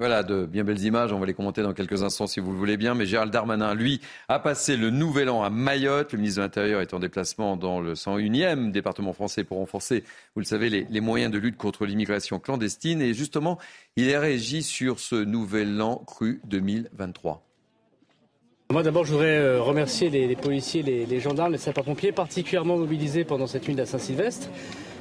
[0.00, 1.12] Voilà, de bien belles images.
[1.12, 2.94] On va les commenter dans quelques instants si vous le voulez bien.
[2.94, 6.12] Mais Gérald Darmanin, lui, a passé le nouvel an à Mayotte.
[6.14, 10.02] Le ministre de l'Intérieur est en déplacement dans le 101e département français pour renforcer,
[10.34, 13.02] vous le savez, les, moyens de lutte contre l'immigration clandestine.
[13.02, 13.58] Et justement,
[13.96, 17.46] il est réagi sur ce nouvel an cru 2023.
[18.72, 23.48] Moi d'abord je voudrais euh, remercier les, policiers, les, gendarmes, les sapeurs-pompiers particulièrement mobilisés pendant
[23.48, 24.48] cette nuit de la Saint-Sylvestre.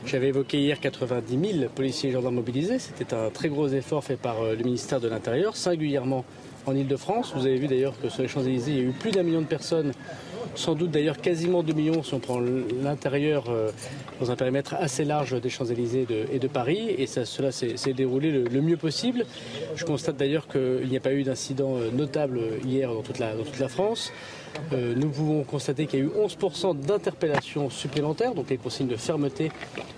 [0.05, 2.79] J'avais évoqué hier 90 000 policiers et gendarmes mobilisés.
[2.79, 6.25] C'était un très gros effort fait par euh, le ministère de l'Intérieur, singulièrement
[6.65, 7.33] en Ile-de-France.
[7.35, 9.41] Vous avez vu d'ailleurs que sur les Champs-Élysées, il y a eu plus d'un million
[9.41, 9.91] de personnes,
[10.55, 12.39] sans doute d'ailleurs quasiment 2 millions si on prend
[12.81, 13.71] l'intérieur euh,
[14.19, 16.95] dans un périmètre assez large des Champs-Élysées et de Paris.
[16.97, 19.25] Et cela s'est déroulé le, mieux possible.
[19.75, 23.67] Je constate d'ailleurs qu'il n'y a pas eu d'incident euh, notable hier dans toute la
[23.67, 24.11] France.
[24.73, 28.95] Euh, nous pouvons constater qu'il y a eu 11% d'interpellations supplémentaires, donc les consignes de
[28.95, 29.51] fermeté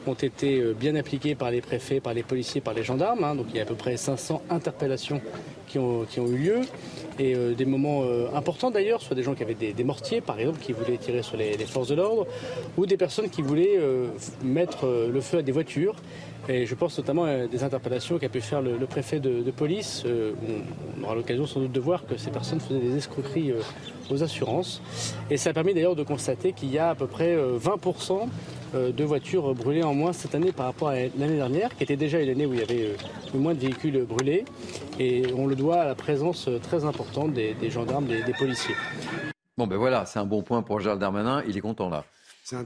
[0.08, 3.24] ont été euh, bien appliquées par les préfets, par les policiers, par les gendarmes.
[3.24, 3.36] hein.
[3.36, 5.22] donc il y a à peu près 500 interpellations
[5.68, 6.62] qui ont, eu lieu.
[7.20, 8.04] Et euh, des moments
[8.34, 11.38] importants d'ailleurs, soit des gens qui avaient des, mortiers par exemple, qui voulaient tirer sur
[11.38, 12.28] les, forces de l'ordre,
[12.78, 13.80] ou des personnes qui voulaient
[14.44, 15.96] mettre le feu à des voitures.
[16.50, 19.52] Et je pense notamment à des interpellations qu'a pu faire le, le préfet de, de
[19.52, 20.04] police.
[20.06, 23.52] Euh, on, on aura l'occasion sans doute de voir que ces personnes faisaient des escroqueries
[23.52, 23.62] euh,
[24.10, 24.82] aux assurances.
[25.30, 28.28] Et ça a permis d'ailleurs de constater qu'il y a à peu près euh, 20%
[28.74, 31.98] euh, de voitures brûlées en moins cette année par rapport à l'année dernière, qui était
[31.98, 34.46] déjà une année où il y avait euh, moins de véhicules brûlés.
[35.00, 38.34] Et on le doit à la présence euh, très importante des, des gendarmes, des, des
[38.34, 38.76] policiers.
[39.58, 41.44] Bon, ben voilà, c'est un bon point pour Gérald Darmanin.
[41.48, 42.06] Il est content là.
[42.44, 42.66] C'est un,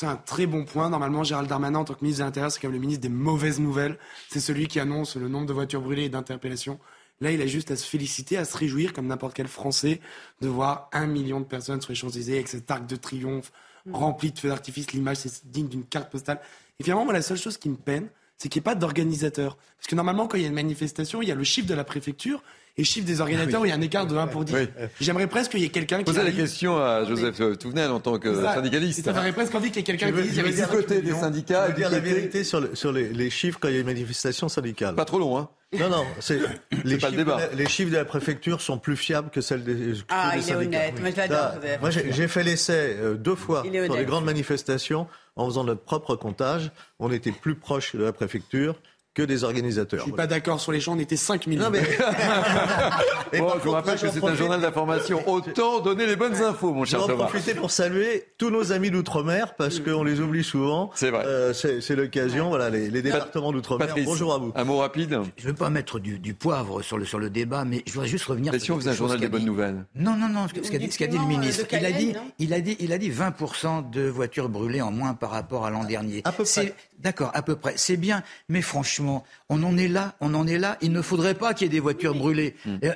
[0.00, 0.88] c'est un très bon point.
[0.88, 3.10] Normalement, Gérald Darmanin, en tant que ministre de l'Intérieur, c'est quand même le ministre des
[3.10, 3.98] mauvaises nouvelles.
[4.30, 6.78] C'est celui qui annonce le nombre de voitures brûlées et d'interpellations.
[7.20, 10.00] Là, il a juste à se féliciter, à se réjouir, comme n'importe quel Français,
[10.40, 13.52] de voir un million de personnes sur les Champs-Élysées avec cet arc de triomphe
[13.92, 14.90] rempli de feux d'artifice.
[14.92, 16.40] L'image, c'est digne d'une carte postale.
[16.78, 18.08] Et finalement, moi, la seule chose qui me peine,
[18.38, 19.58] c'est qu'il n'y ait pas d'organisateur.
[19.76, 21.74] Parce que normalement, quand il y a une manifestation, il y a le chiffre de
[21.74, 22.42] la préfecture
[22.76, 23.64] et chiffre des organisateurs Oui.
[23.64, 24.54] où il y a un écart de 1 pour 10.
[24.54, 24.68] Oui.
[25.00, 26.04] J'aimerais presque qu'il y ait quelqu'un qui.
[26.04, 28.54] Posez la question à Joseph euh, Touvenel en tant que ça.
[28.54, 29.04] syndicaliste.
[29.04, 31.12] Ça ferait presque envie qu'il y ait quelqu'un qui dise il y avait côté des
[31.12, 33.76] syndicats, Je veux dire la vérité sur, le- sur les, les chiffres quand il y
[33.78, 34.94] a une manifestation syndicale.
[34.94, 35.48] Pas trop long, hein
[35.78, 36.48] Non, non, c'est les, pas
[36.84, 37.36] le chiffres débat.
[37.36, 40.30] de la- les chiffres de la préfecture sont plus fiables que celles des, que Ah,
[40.32, 40.78] des il est syndicats.
[40.78, 41.00] honnête.
[41.00, 41.80] Moi, je l'adore, Joseph.
[41.80, 45.06] Moi, j'ai fait l'essai euh, deux fois sur les grandes manifestations
[45.36, 46.70] en faisant notre propre comptage.
[46.98, 48.74] On était plus proche de la préfecture
[49.14, 50.00] que des organisateurs.
[50.00, 51.58] Je suis pas d'accord sur les champs, on était 5000.
[51.58, 51.82] Non, mais-
[53.32, 55.22] Et Bon, je vous rappelle que c'est un journal d'information.
[55.28, 57.24] Autant donner les bonnes infos, mon Je cher vais en Thomas.
[57.26, 60.90] profiter pour saluer tous nos amis d'outre-mer parce qu'on les oublie souvent.
[60.94, 61.24] C'est vrai.
[61.26, 63.94] Euh, c'est l'occasion, voilà, les, les départements d'outre-mer.
[64.04, 64.52] Bonjour à vous.
[64.54, 65.18] un mot rapide.
[65.36, 67.92] Je ne veux pas mettre du, du poivre sur le, sur le débat, mais je
[67.92, 69.84] voudrais juste revenir Mais sur si on faisait un journal des bonnes nouvelles.
[69.94, 71.64] Non, non, non, ce qu'a dit, le euh, ministre.
[71.70, 74.90] de Il a, dit, il, a dit, il a dit 20% de voitures brûlées en
[74.92, 76.22] moins par rapport à l'an dernier.
[76.24, 76.74] À peu près.
[76.98, 77.74] D'accord, à peu près.
[77.76, 80.76] C'est bien, mais franchement, on en est là, on en est là.
[80.80, 82.54] Il ne faudrait pas qu'il y ait des voitures brûlées.
[82.64, 82.76] Hmm.
[82.82, 82.92] Et, euh,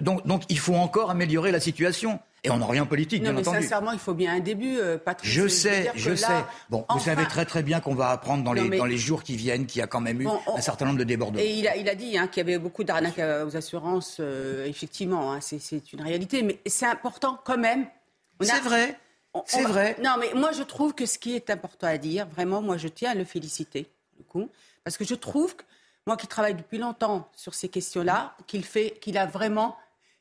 [0.00, 2.18] donc, donc, il faut encore améliorer la situation.
[2.44, 3.62] Et on n'a rien en politique, Non, bien mais entendu.
[3.64, 5.28] sincèrement, il faut bien un début, euh, Patrice.
[5.32, 6.28] Je sais, je sais.
[6.28, 8.84] là, Bon, vous savez très très bien qu'on va apprendre dans Non, les, mais- dans
[8.84, 10.98] les jours qui viennent qu'il y a quand même eu Bon, on- un certain nombre
[10.98, 11.40] de débordements.
[11.42, 14.18] Et il a, il a dit hein, qu'il y avait beaucoup d'arnaques euh, aux assurances,
[14.20, 17.86] euh, effectivement, hein, c'est- c'est une réalité, mais c'est important quand même.
[18.38, 18.96] On a- C'est vrai,
[19.46, 19.96] c'est vrai.
[20.04, 22.86] Non, mais moi je trouve que ce qui est important à dire, vraiment, moi je
[22.86, 24.48] tiens à le féliciter, du coup,
[24.86, 25.64] parce que je trouve, que,
[26.06, 29.76] moi qui travaille depuis longtemps sur ces questions-là, qu'il fait, qu'il a vraiment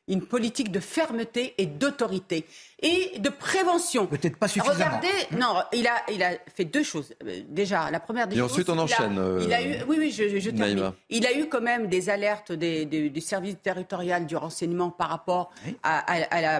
[0.07, 2.47] une politique de fermeté et d'autorité
[2.81, 4.07] et de prévention.
[4.07, 4.75] Peut-être pas suffisamment.
[4.97, 7.13] Regardez, non, il a, il a fait deux choses.
[7.23, 8.51] Euh, Déjà, la première des Et choses.
[8.53, 10.91] ensuite, on il a- enchaîne, euh, il a eu, oui, oui, je, je, termine.
[11.11, 15.09] Il a eu quand même des alertes des, des- du service territorial du renseignement par
[15.09, 15.51] rapport
[15.83, 16.55] à, à- à la,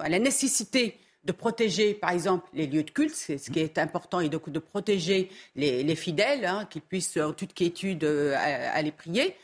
[0.00, 0.98] à la nécessité
[1.28, 4.48] de protéger, par exemple, les lieux de culte, c'est ce qui est important, et donc
[4.48, 8.34] de protéger les, les fidèles, hein, qu'ils puissent, en toute quiétude, euh,
[8.72, 9.36] aller prier.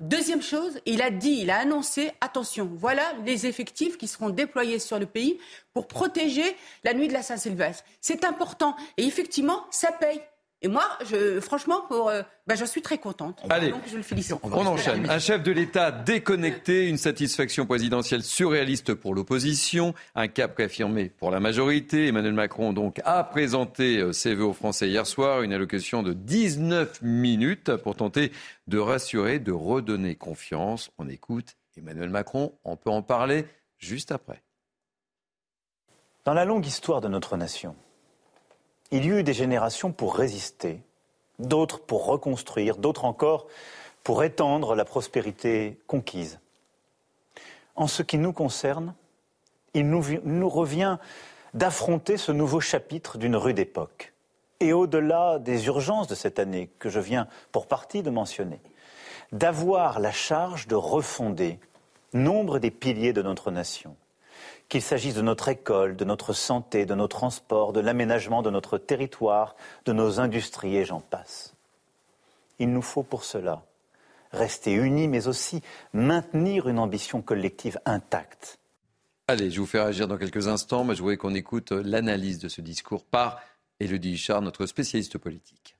[0.00, 4.80] Deuxième chose, il a dit, il a annoncé, attention, voilà les effectifs qui seront déployés
[4.80, 5.38] sur le pays
[5.72, 6.44] pour protéger
[6.84, 7.84] la nuit de la Saint-Sylvestre.
[8.02, 8.76] C'est important.
[8.98, 10.20] Et effectivement, ça paye.
[10.62, 13.42] Et moi, je, franchement, pour, euh, ben, je suis très contente.
[13.50, 13.70] Allez.
[13.70, 14.36] Donc, je le félicite.
[14.42, 15.08] On enchaîne.
[15.08, 21.30] Un chef de l'État déconnecté, une satisfaction présidentielle surréaliste pour l'opposition, un cap réaffirmé pour
[21.30, 22.06] la majorité.
[22.06, 26.14] Emmanuel Macron donc a présenté euh, ses vœux aux Français hier soir, une allocution de
[26.14, 28.32] 19 minutes pour tenter
[28.66, 30.90] de rassurer, de redonner confiance.
[30.96, 33.44] On écoute Emmanuel Macron, on peut en parler
[33.78, 34.42] juste après.
[36.24, 37.76] Dans la longue histoire de notre nation,
[38.90, 40.80] il y eut des générations pour résister,
[41.38, 43.46] d'autres pour reconstruire, d'autres encore
[44.04, 46.38] pour étendre la prospérité conquise.
[47.74, 48.94] En ce qui nous concerne,
[49.74, 50.98] il nous, nous revient
[51.54, 54.12] d'affronter ce nouveau chapitre d'une rude époque.
[54.60, 58.60] Et au-delà des urgences de cette année que je viens pour partie de mentionner,
[59.32, 61.58] d'avoir la charge de refonder
[62.12, 63.96] nombre des piliers de notre nation
[64.68, 68.78] qu'il s'agisse de notre école, de notre santé, de nos transports, de l'aménagement de notre
[68.78, 71.54] territoire, de nos industries j'en passe.
[72.58, 73.62] Il nous faut pour cela
[74.32, 75.62] rester unis, mais aussi
[75.92, 78.58] maintenir une ambition collective intacte.
[79.28, 82.48] Allez, je vous fais réagir dans quelques instants, mais je voulais qu'on écoute l'analyse de
[82.48, 83.40] ce discours par
[83.80, 85.75] Élodie Huchard, notre spécialiste politique.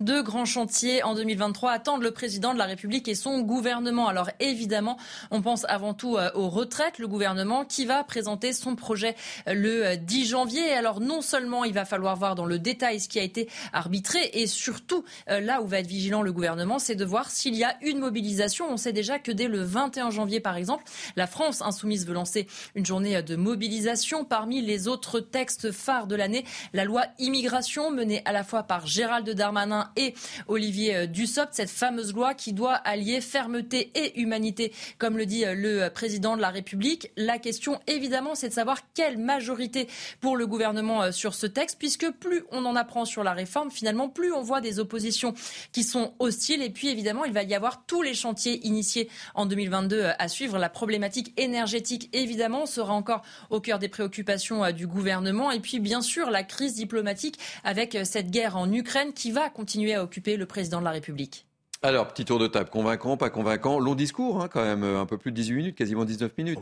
[0.00, 4.08] Deux grands chantiers en 2023 attendent le président de la République et son gouvernement.
[4.08, 4.98] Alors évidemment,
[5.30, 6.98] on pense avant tout euh, aux retraites.
[6.98, 9.14] Le gouvernement qui va présenter son projet
[9.46, 10.72] euh, le 10 euh, janvier.
[10.72, 14.18] Alors non seulement il va falloir voir dans le détail ce qui a été arbitré
[14.32, 17.76] et surtout là où va être vigilant le gouvernement, c'est de voir s'il y a
[17.80, 18.66] une mobilisation.
[18.68, 20.82] On sait déjà que dès le 21 janvier, par exemple,
[21.14, 24.24] la France insoumise veut lancer une journée de mobilisation.
[24.24, 28.88] Parmi les autres textes phares de l'année, la loi immigration menée à la fois par
[28.88, 30.14] Gérald Darmanin et
[30.48, 35.44] Olivier euh, Dussopt, cette fameuse loi qui doit allier fermeté et humanité, comme le dit
[35.44, 37.10] euh, le président de la République.
[37.16, 39.88] La question, évidemment, c'est de savoir quelle majorité
[40.20, 43.70] pour le gouvernement euh, sur ce texte, puisque plus on en apprend sur la réforme,
[43.70, 45.34] finalement, plus on voit des oppositions
[45.72, 46.62] qui sont hostiles.
[46.62, 50.58] Et puis, évidemment, il va y avoir tous les chantiers initiés en 2022 à suivre.
[50.58, 55.50] La problématique énergétique, évidemment, sera encore au cœur des préoccupations du gouvernement.
[55.50, 59.73] Et puis, bien sûr, la crise diplomatique avec cette guerre en Ukraine qui va continuer
[59.74, 61.46] continuer à occuper le président de la République
[61.82, 63.78] alors, petit tour de table, convaincant, pas convaincant?
[63.78, 66.60] Long discours, hein, quand même, un peu plus de 18 minutes, quasiment 19 minutes.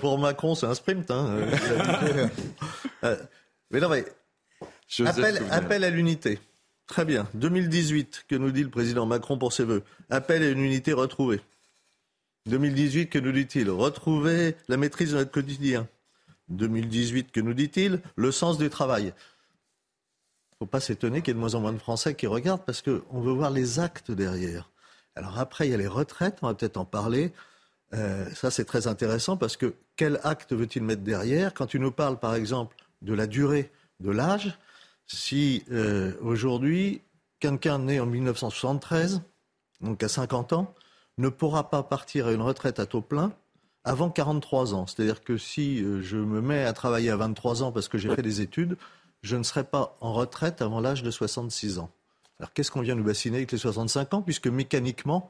[0.00, 1.12] Pour, Macron, c'est un sprint.
[1.12, 1.46] Hein.
[3.04, 3.16] Euh,
[3.70, 4.04] mais non, mais
[5.06, 6.40] appel, appel à l'unité.
[6.88, 7.28] Très bien.
[7.34, 11.40] 2018, que nous dit le président Macron pour ses voeux Appel à une unité retrouvée.
[12.46, 13.70] 2018, que nous dit-il?
[13.70, 15.86] Retrouver la maîtrise de notre quotidien.
[16.48, 18.00] 2018, que nous dit-il?
[18.16, 19.12] Le sens du travail
[20.64, 22.80] faut pas s'étonner qu'il y ait de moins en moins de Français qui regardent parce
[22.80, 24.70] qu'on veut voir les actes derrière.
[25.14, 27.34] Alors après, il y a les retraites, on va peut-être en parler.
[27.92, 31.52] Euh, ça, c'est très intéressant parce que quel acte veut-il mettre derrière?
[31.52, 33.70] Quand tu nous parles, par exemple, de la durée
[34.00, 34.58] de l'âge,
[35.06, 37.02] si euh, aujourd'hui,
[37.40, 39.20] quelqu'un né en 1973,
[39.82, 40.74] donc à 50 ans,
[41.18, 43.34] ne pourra pas partir à une retraite à taux plein
[43.84, 44.86] avant 43 ans.
[44.86, 48.08] C'est-à-dire que si euh, je me mets à travailler à 23 ans parce que j'ai
[48.14, 48.78] fait des études,
[49.24, 51.90] je ne serai pas en retraite avant l'âge de 66 ans.
[52.38, 55.28] Alors qu'est-ce qu'on vient nous bassiner avec les 65 ans, puisque mécaniquement,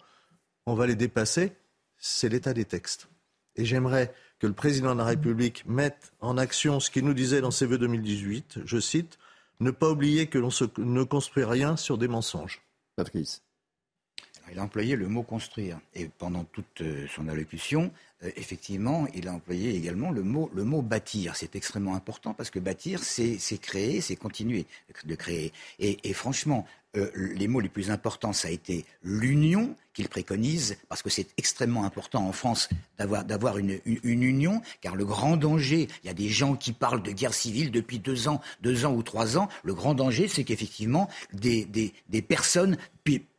[0.67, 1.53] on va les dépasser?
[1.97, 3.09] C'est l'état des textes.
[3.55, 7.41] Et j'aimerais que le président de la République mette en action ce qu'il nous disait
[7.41, 9.17] dans ses vœux 2018, je cite,
[9.61, 12.63] ne pas oublier que l'on ne construit rien sur des mensonges.
[12.97, 13.44] Patrice.
[14.51, 15.79] Il a employé le mot construire.
[15.95, 17.91] Et pendant toute euh, son allocution,
[18.23, 21.37] euh, effectivement, il a employé également le mot, bâtir.
[21.37, 24.67] C'est extrêmement important parce que bâtir, c'est créer, c'est continuer
[25.05, 25.53] de créer.
[25.79, 26.67] Et, et franchement,
[26.97, 31.29] euh, les mots les plus importants, ça a été l'union qu'il préconise, parce que c'est
[31.37, 32.69] extrêmement important en France
[32.99, 37.13] d'avoir une, union, car le grand danger, il y a des gens qui parlent de
[37.13, 41.09] guerre civile depuis deux ans, deux ans ou trois ans, le grand danger, c'est qu'effectivement,
[41.33, 41.93] des,
[42.29, 42.77] personnes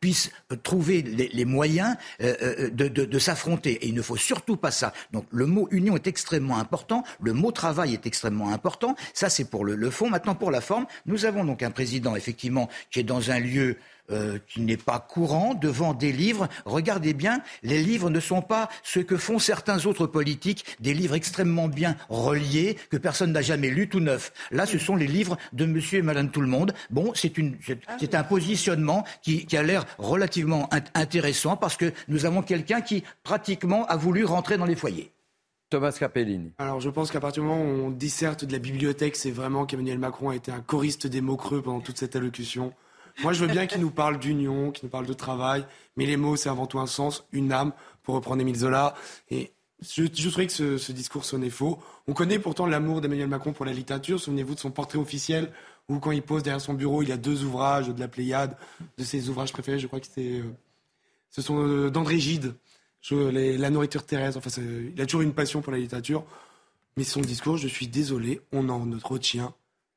[0.00, 0.30] puissent
[0.62, 3.72] trouver les, moyens euh, euh, de, de s'affronter.
[3.84, 4.92] Et il ne faut surtout pas ça.
[5.12, 8.94] Donc le mot union est extrêmement important, le mot travail est extrêmement important.
[9.12, 10.08] Ça, c'est pour le, le fond.
[10.08, 13.76] Maintenant, pour la forme, nous avons donc un président, effectivement, qui est dans un lieu
[14.10, 16.48] euh, qui n'est pas courant devant des livres.
[16.64, 21.14] Regardez bien, les livres ne sont pas ce que font certains autres politiques, des livres
[21.14, 24.32] extrêmement bien reliés que personne n'a jamais lu tout neuf.
[24.50, 26.74] Là, ce sont les livres de Monsieur et Madame Tout le Monde.
[26.90, 32.80] Bon, c'est un positionnement qui, qui a l'air relativement intéressant parce que nous avons quelqu'un
[32.80, 35.12] qui pratiquement a voulu rentrer dans les foyers.
[35.68, 36.52] Thomas Capellini.
[36.58, 39.66] Alors je pense qu'à partir du moment où on disserte de la bibliothèque, c'est vraiment
[39.66, 42.72] qu'Emmanuel Macron a été un choriste des mots creux pendant toute cette allocution.
[43.22, 45.66] Moi, je veux bien qu'il nous parle d'union, qu'il nous parle de travail,
[45.96, 47.72] mais les mots, c'est avant tout un sens, une âme,
[48.02, 48.94] pour reprendre Émile Zola.
[49.30, 51.78] Et je, je trouvais que ce, discours sonnait faux.
[52.06, 54.20] On connaît pourtant l'amour d'Emmanuel Macron pour la littérature.
[54.20, 55.50] Souvenez-vous de son portrait officiel,
[55.88, 58.56] où quand il pose derrière son bureau, il y a deux ouvrages de la Pléiade,
[58.98, 59.78] de ses ouvrages préférés.
[59.78, 60.54] Je crois que c'était, euh,
[61.30, 62.54] ce sont euh, d'André Gide,
[63.10, 64.38] La nourriture terrestre.
[64.38, 64.50] Enfin,
[64.94, 66.24] il a toujours une passion pour la littérature.
[66.96, 69.54] Mais son discours, je suis désolé, on n'en retient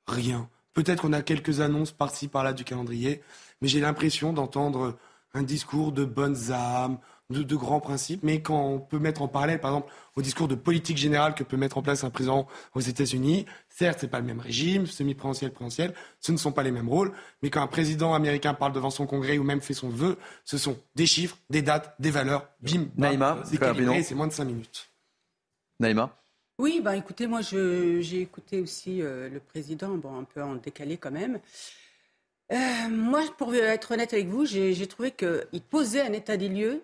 [0.08, 0.50] rien.
[0.80, 3.22] Peut-être qu'on a quelques annonces par-ci, par-là du calendrier,
[3.62, 4.98] mais j'ai l'impression d'entendre
[5.34, 7.00] un discours de bonnes âmes,
[7.30, 10.56] de, grands principes, mais quand on peut mettre en parallèle, par exemple, au discours de
[10.56, 14.26] politique générale que peut mettre en place un président aux États-Unis, certes, c'est pas le
[14.26, 17.12] même régime, semi-présidentiel, présidentiel, ce ne sont pas les mêmes rôles,
[17.44, 20.58] mais quand un président américain parle devant son congrès ou même fait son vœu, ce
[20.58, 24.90] sont des chiffres, des dates, des valeurs, bim, Naïma, c'est moins de cinq minutes.
[25.82, 26.16] Naïma
[26.60, 30.98] oui, bah, écoutez, moi j'ai écouté aussi euh, le président, bon, un peu en décalé
[30.98, 31.40] quand même.
[32.52, 36.82] Euh, moi, pour être honnête avec vous, j'ai trouvé qu'il posait un état des lieux,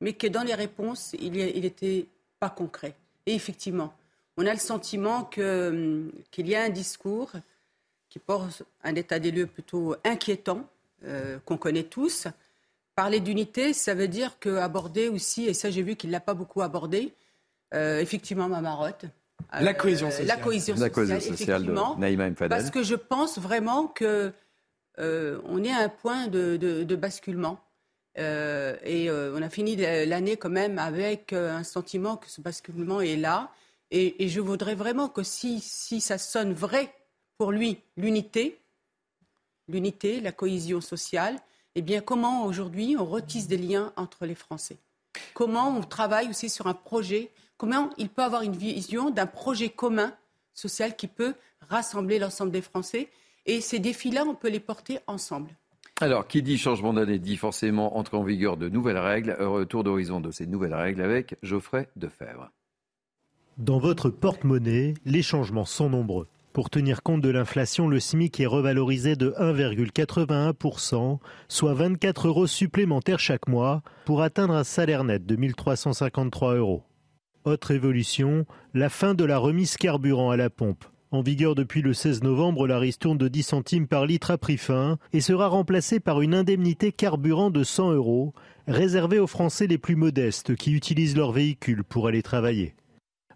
[0.00, 2.06] mais que dans les réponses, il n'était
[2.38, 2.94] pas concret.
[3.26, 3.92] Et effectivement,
[4.36, 7.32] on a le sentiment hum, qu'il y a un discours
[8.08, 10.64] qui porte un état des lieux plutôt inquiétant,
[11.04, 12.28] euh, qu'on connaît tous.
[12.94, 16.34] Parler d'unité, ça veut dire qu'aborder aussi, et ça j'ai vu qu'il ne l'a pas
[16.34, 17.12] beaucoup abordé,
[17.74, 19.04] euh, effectivement, ma marotte.
[19.52, 20.28] La cohésion sociale.
[20.28, 24.32] La cohésion sociale, de Naïma Parce que je pense vraiment que
[24.98, 27.58] on est à un point de, basculement.
[28.16, 33.50] et on a fini l'année quand même avec un sentiment que ce basculement est là.
[33.90, 36.94] Et, je voudrais vraiment que si, si ça sonne vrai
[37.36, 38.58] pour lui, l'unité,
[39.68, 41.36] l'unité, la cohésion sociale,
[41.74, 44.78] eh bien, comment aujourd'hui on retisse des liens entre les Français?
[45.34, 47.30] Comment on travaille aussi sur un projet
[47.62, 50.12] Comment il peut avoir une vision d'un projet commun
[50.52, 51.34] social qui peut
[51.70, 53.08] rassembler l'ensemble des Français
[53.46, 55.50] Et ces défis-là, on peut les porter ensemble.
[56.00, 59.36] Alors, qui dit changement d'année dit forcément entrée en vigueur de nouvelles règles.
[59.38, 62.50] Retour d'horizon de ces nouvelles règles avec Geoffrey Defebvre.
[63.58, 66.26] Dans votre porte-monnaie, les changements sont nombreux.
[66.52, 73.20] Pour tenir compte de l'inflation, le SMIC est revalorisé de 1,81%, soit 24 euros supplémentaires
[73.20, 76.82] chaque mois, pour atteindre un salaire net de 1353 euros.
[77.44, 80.84] Autre évolution, la fin de la remise carburant à la pompe.
[81.10, 84.56] En vigueur depuis le 16 novembre, la ristourne de 10 centimes par litre à prix
[84.56, 88.32] fin et sera remplacée par une indemnité carburant de 100 euros,
[88.68, 92.76] réservée aux Français les plus modestes qui utilisent leur véhicule pour aller travailler.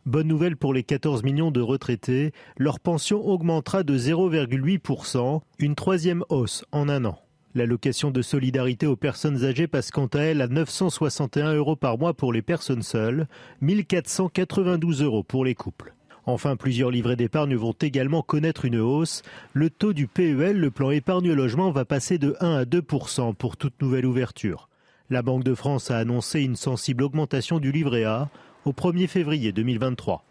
[0.04, 6.22] Bonne nouvelle pour les 14 millions de retraités, leur pension augmentera de 0,8%, une troisième
[6.28, 7.25] hausse en un an.
[7.56, 12.12] L'allocation de solidarité aux personnes âgées passe quant à elle à 961 euros par mois
[12.12, 13.28] pour les personnes seules,
[13.62, 15.94] 1492 euros pour les couples.
[16.26, 19.22] Enfin, plusieurs livrets d'épargne vont également connaître une hausse.
[19.54, 23.56] Le taux du PEL, le plan épargne logement, va passer de 1 à 2% pour
[23.56, 24.68] toute nouvelle ouverture.
[25.08, 28.28] La Banque de France a annoncé une sensible augmentation du livret A
[28.66, 30.22] au 1er février 2023.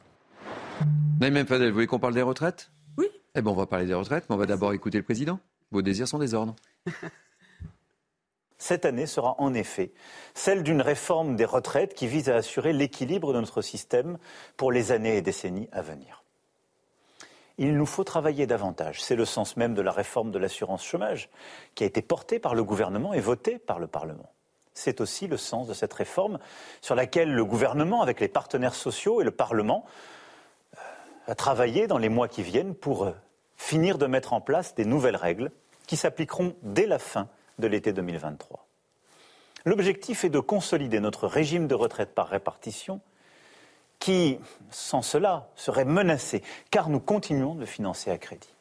[1.19, 2.69] Naïm Fadel, vous voulez qu'on parle des retraites?
[2.99, 3.07] Oui.
[3.33, 5.39] Eh bien, on va parler des retraites, mais on va d'abord écouter le président.
[5.71, 6.55] Vos désirs sont des ordres.
[8.57, 9.91] Cette année sera en effet
[10.33, 14.17] celle d'une réforme des retraites qui vise à assurer l'équilibre de notre système
[14.57, 16.23] pour les années et décennies à venir.
[17.57, 19.01] Il nous faut travailler davantage.
[19.01, 21.29] C'est le sens même de la réforme de l'assurance chômage
[21.73, 24.31] qui a été portée par le gouvernement et votée par le Parlement.
[24.73, 26.39] C'est aussi le sens de cette réforme
[26.81, 29.85] sur laquelle le gouvernement, avec les partenaires sociaux et le Parlement,
[30.75, 30.79] euh,
[31.27, 33.11] a travaillé dans les mois qui viennent pour euh,
[33.55, 35.51] finir de mettre en place des nouvelles règles
[35.85, 37.27] qui s'appliqueront dès la fin
[37.59, 38.65] de l'été 2023.
[39.65, 43.01] L'objectif est de consolider notre régime de retraite par répartition
[43.99, 44.39] qui,
[44.69, 48.53] sans cela, serait menacé car nous continuons de financer à crédit.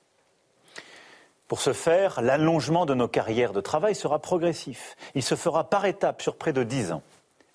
[1.49, 4.97] Pour ce faire, l'allongement de nos carrières de travail sera progressif.
[5.15, 7.03] Il se fera par étapes sur près de dix ans.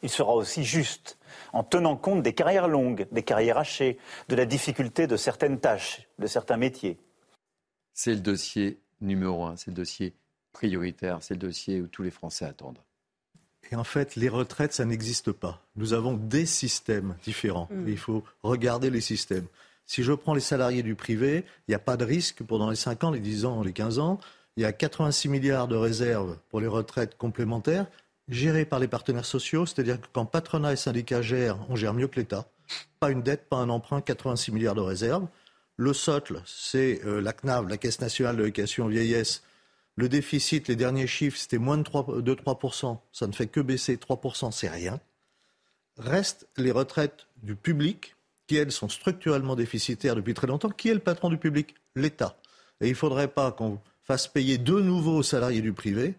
[0.03, 1.17] Il sera aussi juste,
[1.51, 3.97] en tenant compte des carrières longues, des carrières hachées,
[4.29, 6.97] de la difficulté de certaines tâches, de certains métiers.
[7.93, 10.13] C'est le dossier numéro un, c'est le dossier
[10.51, 12.79] prioritaire, c'est le dossier où tous les Français attendent.
[13.71, 15.61] Et en fait, les retraites, ça n'existe pas.
[15.75, 17.67] Nous avons des systèmes différents.
[17.71, 17.87] Mm.
[17.87, 19.45] il faut regarder les systèmes.
[19.85, 22.75] Si je prends les salariés du privé, il n'y a pas de risque pendant les
[22.75, 24.19] 5 ans, les 10 ans, les 15 ans.
[24.55, 27.87] Il y a 86 milliards de réserves pour les retraites complémentaires
[28.29, 32.07] gérées par les partenaires sociaux, c'est-à-dire que quand patronat et syndicats gèrent, on gère mieux
[32.07, 32.47] que l'État.
[32.99, 35.27] Pas une dette, pas un emprunt, 86 milliards de réserves.
[35.79, 39.43] Le socle, c'est euh, la CNAV, la Caisse nationale de l'éducation vieillesse.
[39.95, 42.99] Le déficit, les derniers chiffres, c'était moins de 3%, de 3%.
[43.13, 44.99] Ça ne fait que baisser 3%, c'est rien.
[45.97, 50.69] Restent les retraites du public qui, elles, sont structurellement déficitaires depuis très longtemps.
[50.69, 51.75] Qui est le patron du public?
[51.95, 52.37] L'État.
[52.81, 56.15] Et il ne faudrait pas qu'on fasse payer de nouveau aux salariés du privé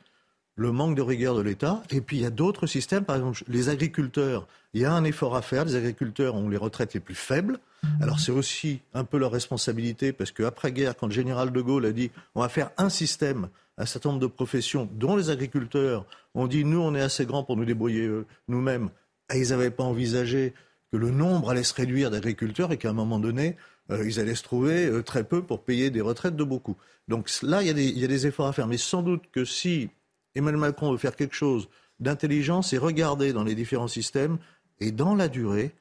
[0.61, 1.83] le manque de rigueur de l'État.
[1.89, 5.05] Et puis il y a d'autres systèmes, par exemple les agriculteurs, il y a un
[5.05, 5.65] effort à faire.
[5.65, 7.59] Les agriculteurs ont les retraites les plus faibles.
[8.03, 11.93] Alors c'est aussi un peu leur responsabilité, parce qu'après-guerre, quand le général de Gaulle a
[11.93, 16.05] dit on va faire un système, un certain nombre de professions, dont les agriculteurs
[16.35, 18.91] ont dit nous on est assez grands pour nous débrouiller euh, nous-mêmes,
[19.33, 20.53] et ils n'avaient pas envisagé
[20.93, 23.57] que le nombre allait se réduire d'agriculteurs et qu'à un moment donné,
[23.91, 26.77] euh, ils allaient se trouver euh, très peu pour payer des retraites de beaucoup.
[27.09, 28.67] Donc là, il y, a des, il y, a des, efforts à faire.
[28.67, 29.89] Mais sans doute que si
[30.35, 34.39] Emmanuel Macron veut faire quelque chose d'intelligent, c'est regarder dans les différents systèmes
[34.81, 35.73] et dans la durée,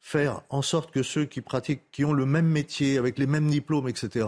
[0.00, 3.48] faire en sorte que ceux qui pratiquent, qui ont le même métier, avec les mêmes
[3.48, 4.26] diplômes, etc.,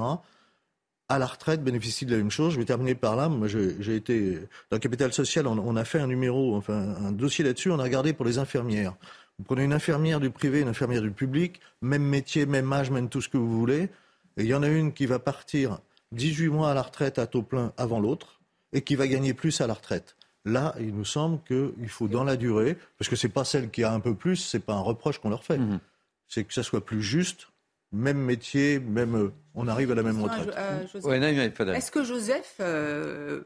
[1.09, 2.55] à la retraite bénéficient de la même chose.
[2.55, 3.29] Je vais terminer par là.
[3.29, 4.39] Moi, j'ai été
[4.71, 7.71] dans Capital Social, on, a fait un numéro, enfin un dossier là-dessus.
[7.71, 8.95] On a regardé pour les infirmières.
[9.39, 13.11] Vous prenez une infirmière du privé, une infirmière du public, même métier, même âge, même
[13.11, 13.91] tout ce que vous voulez.
[14.39, 15.81] Il y en a une qui va partir
[16.13, 18.41] 18 mois à la retraite à taux plein avant l'autre
[18.73, 20.17] et qui va gagner plus à la retraite.
[20.45, 23.71] Là, il nous semble qu'il faut dans la durée, parce que ce n'est pas celle
[23.71, 25.59] qui a un peu plus, ce n'est pas un reproche qu'on leur fait.
[25.59, 25.79] Mhm.
[26.27, 27.49] C'est que ça soit plus juste,
[27.93, 30.49] même métier, même euh, on arrive à la même retraite.
[30.57, 33.43] Euh, Est-ce que Joseph, euh,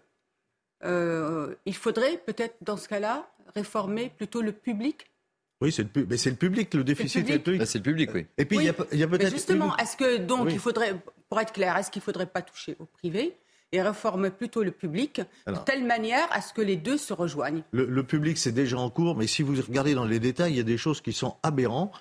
[1.66, 5.11] il faudrait peut-être dans ce cas-là réformer plutôt le public?
[5.61, 7.27] Oui, c'est le, mais c'est le public, le déficit.
[7.27, 8.27] C'est le, c'est le public, oui.
[8.39, 8.73] Et puis, il y a,
[9.09, 9.31] peut-être.
[9.31, 10.94] Justement, est-ce que, donc, il faudrait,
[11.28, 13.36] pour être clair, est-ce qu'il ne faudrait pas toucher au privé?
[13.72, 15.60] Et réformer plutôt le public Alors.
[15.60, 17.62] de telle manière à ce que les deux se rejoignent.
[17.72, 20.56] Le, le public, c'est déjà en cours, mais si vous regardez dans les détails, il
[20.56, 21.93] y a des choses qui sont aberrantes,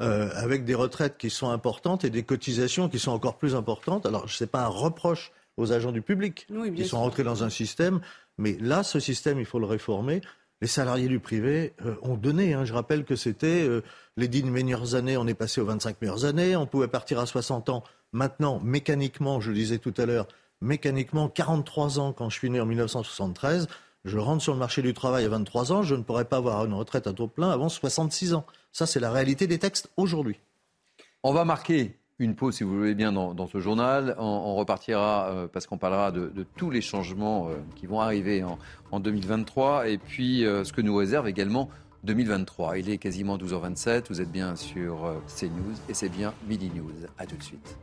[0.00, 4.06] euh, avec des retraites qui sont importantes et des cotisations qui sont encore plus importantes.
[4.06, 7.44] Alors, ce n'est pas un reproche aux agents du public Oui, qui sont rentrés dans
[7.44, 8.00] un système,
[8.38, 10.22] mais là, ce système, il faut le réformer.
[10.62, 12.54] Les salariés du privé euh, ont donné.
[12.54, 12.64] hein.
[12.64, 13.82] Je rappelle que c'était euh,
[14.16, 17.26] les 10 meilleures années, on est passé aux 25 meilleures années, on pouvait partir à
[17.26, 17.82] 60 ans.
[18.12, 20.26] Maintenant, mécaniquement, je le disais tout à l'heure,
[20.60, 23.68] mécaniquement, 43 ans quand je suis né en 1973,
[24.04, 26.64] je rentre sur le marché du travail à 23 ans, je ne pourrais pas avoir
[26.64, 28.46] une retraite à taux plein avant 66 ans.
[28.72, 30.38] Ça, c'est la réalité des textes aujourd'hui.
[31.22, 34.14] On va marquer une pause, si vous voulez bien, dans, ce journal.
[34.18, 38.58] On, repartira euh, parce qu'on parlera de, tous les changements euh, qui vont arriver en,
[38.90, 41.70] en 2023 et puis euh, ce que nous réserve également
[42.04, 42.78] 2023.
[42.78, 44.04] Il est quasiment 12h27.
[44.08, 47.06] Vous êtes bien sur CNews et c'est bien Midi News.
[47.18, 47.76] À tout de suite.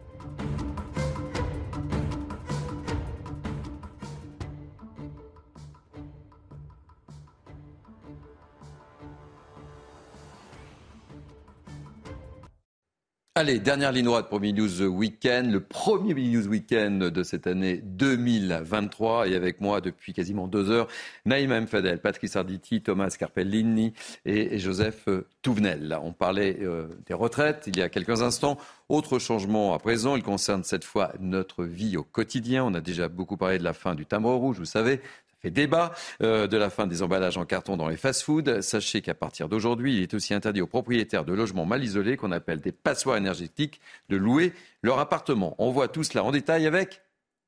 [13.38, 19.27] Allez, dernière ligne droite pour News Weekend, le premier News Weekend de cette année 2023.
[19.27, 20.88] Et avec moi depuis quasiment deux heures,
[21.27, 23.93] Naïma Mfadel, Patrice Arditi, Thomas Carpellini
[24.26, 25.07] et Joseph
[25.43, 25.99] Touvenel.
[26.01, 28.57] On parlait euh, des retraites il y a quelques instants.
[28.89, 32.64] Autre changement à présent, il concerne cette fois notre vie au quotidien.
[32.64, 34.99] On a déjà beaucoup parlé de la fin du timbre rouge, vous savez,
[35.48, 38.61] fait débat euh, de la fin des emballages en carton dans les fast-foods.
[38.61, 42.32] Sachez qu'à partir d'aujourd'hui, il est aussi interdit aux propriétaires de logements mal isolés, qu'on
[42.32, 43.80] appelle des passoires énergétiques,
[44.10, 44.53] de louer
[44.84, 45.56] leur appartement.
[45.57, 47.02] On voit tout cela en détail avec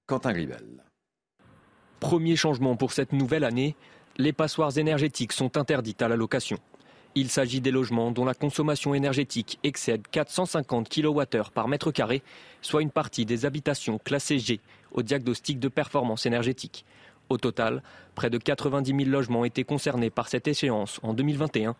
[0.05, 0.84] Quentin Gribel.
[1.99, 3.76] Premier changement pour cette nouvelle année,
[4.17, 6.57] les passoires énergétiques sont interdites à la location.
[7.15, 12.21] Il s'agit des logements dont la consommation énergétique excède 450 kWh par mètre carré,
[12.61, 14.59] soit une partie des habitations classées G
[14.91, 16.85] au diagnostic de performance énergétique.
[17.30, 17.84] Au total,
[18.15, 21.76] près de 90 000 logements étaient concernés par cette échéance en 2021.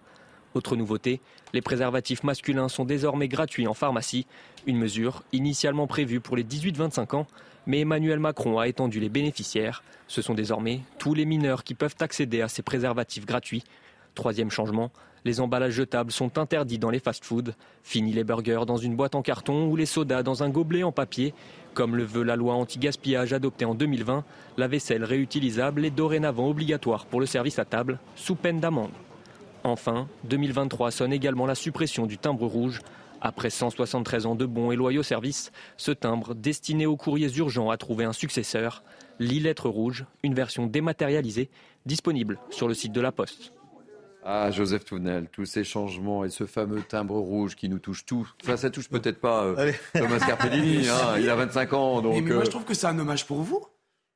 [0.54, 1.22] Autre nouveauté,
[1.54, 4.28] les préservatifs masculins sont désormais gratuits en pharmacie,
[4.68, 7.28] une mesure initialement prévue pour les 18-25 ans,
[7.66, 9.84] mais Emmanuel Macron a étendu les bénéficiaires.
[10.08, 13.64] Ce sont désormais tous les mineurs qui peuvent accéder à ces préservatifs gratuits.
[14.16, 14.92] Troisième changement,
[15.26, 17.54] les emballages jetables sont interdits dans les fast-foods.
[17.84, 20.91] Fini les burgers dans une boîte en carton ou les sodas dans un gobelet en
[20.91, 21.34] papier.
[21.74, 24.24] Comme le veut la loi anti-gaspillage adoptée en 2020,
[24.58, 28.91] la vaisselle réutilisable est dorénavant obligatoire pour le service à table, sous peine d'amende.
[29.64, 32.82] Enfin, 2023 sonne également la suppression du timbre rouge.
[33.22, 37.76] Après 173 ans de bons et loyaux services, ce timbre, destiné aux courriers urgents, a
[37.76, 38.82] trouvé un successeur,
[39.20, 41.50] l'e-lettre rouge, une version dématérialisée,
[41.86, 43.52] disponible sur le site de la Poste.
[44.24, 48.28] Ah, Joseph Tounel, tous ces changements et ce fameux timbre rouge qui nous touche tous.
[48.44, 52.02] Enfin, ça touche peut-être pas euh, Thomas Carpellini, hein, il a 25 ans.
[52.02, 53.66] Donc, Mais, mais moi, euh, je trouve que c'est un hommage pour vous.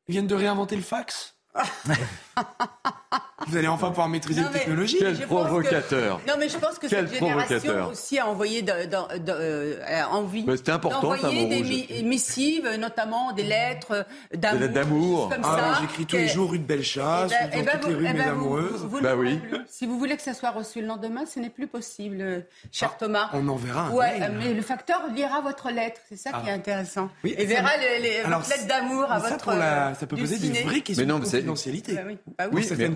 [0.08, 1.38] Ils viennent de réinventer le fax.
[3.48, 4.98] vous allez enfin pouvoir maîtriser Non, la mais technologie.
[5.00, 6.20] je pense que- provocateur.
[6.28, 7.90] Non, mais je pense que Quel cette génération provocateur.
[7.92, 12.04] aussi a envoyé de, de- de- euh, a envie Mais c'était important, d'envoyer des mi-
[12.04, 15.30] missives, notamment des lettres d'amour.
[15.30, 17.88] lettres Ah, j'écris tous les jours rue de Bellechasse, Eh ben- dans eh ben toutes
[17.90, 18.86] les vous- rues eh ben mes vous- amoureuses.
[18.86, 19.40] vous ne Bah oui.
[19.68, 22.40] Si vous voulez que ça soit reçu le lendemain, ce n'est plus possible, euh,
[22.72, 23.30] cher Thomas.
[23.34, 24.24] On enverra un Ouais, mail.
[24.32, 26.56] euh, mais le facteur lira votre lettre, c'est ça qui est Ah.
[26.56, 27.10] intéressant.
[27.24, 29.50] Oui, et verra les, les Alors, votre lettre d'amour à votre.
[29.50, 31.98] euh, ça peut poser des vraies questions Mais non, de confidentialité.
[32.26, 32.56] Bah oui, oui.
[32.56, 32.96] Oui, certaines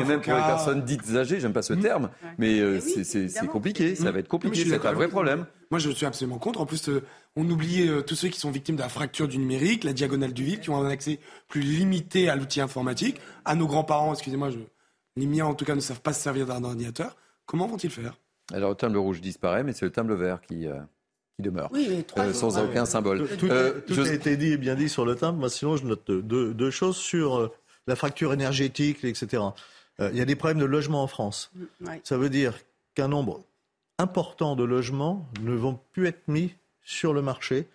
[0.00, 3.94] mais même pour les personnes dites âgées, j'aime pas ce terme, mais euh, c'est- compliqué,
[3.94, 5.46] ça va être compliqué, c'est un vrai problème.
[5.70, 6.60] Moi, je suis absolument contre.
[6.60, 7.02] En plus, euh,
[7.36, 10.32] on oublie euh, tous ceux qui sont victimes de la fracture du numérique, la diagonale
[10.32, 11.18] du vide, qui ont un accès
[11.48, 13.20] plus limité à l'outil informatique.
[13.44, 14.58] À nos grands-parents, excusez-moi, je...
[15.16, 17.16] les miens en tout cas ne savent pas se servir d'un ordinateur.
[17.46, 18.18] Comment vont-ils faire?
[18.52, 20.78] Alors le timbre rouge disparaît, mais c'est le timbre vert qui, euh,
[21.36, 23.26] qui demeure, Oui, Euh, sans aucun symbole.
[23.38, 25.38] Tout, Euh, tout je- a été dit et bien dit sur le timbre.
[25.40, 27.52] Moi, sinon, je note deux, deux choses sur euh,
[27.86, 29.42] la fracture énergétique, etc.
[30.00, 31.50] Euh, Il y a des problèmes de logement en France.
[31.80, 32.00] Ouais.
[32.04, 32.54] Ça veut dire
[32.94, 33.42] qu'un nombre
[33.98, 37.66] important de logements ne vont plus être mis sur le marché.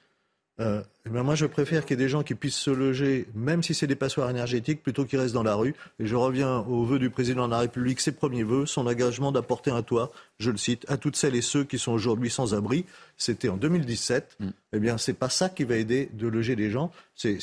[0.59, 3.27] Euh, eh ben moi, je préfère qu'il y ait des gens qui puissent se loger,
[3.33, 5.73] même si c'est des passoires énergétiques, plutôt qu'ils restent dans la rue.
[5.99, 9.31] Et je reviens aux vœux du président de la République, ses premiers vœux, son engagement
[9.31, 12.53] d'apporter un toit, je le cite, à toutes celles et ceux qui sont aujourd'hui sans
[12.53, 12.85] abri.
[13.15, 14.37] C'était en 2017.
[14.73, 16.91] Eh bien, c'est pas ça qui va aider de loger les gens.
[17.15, 17.39] C'est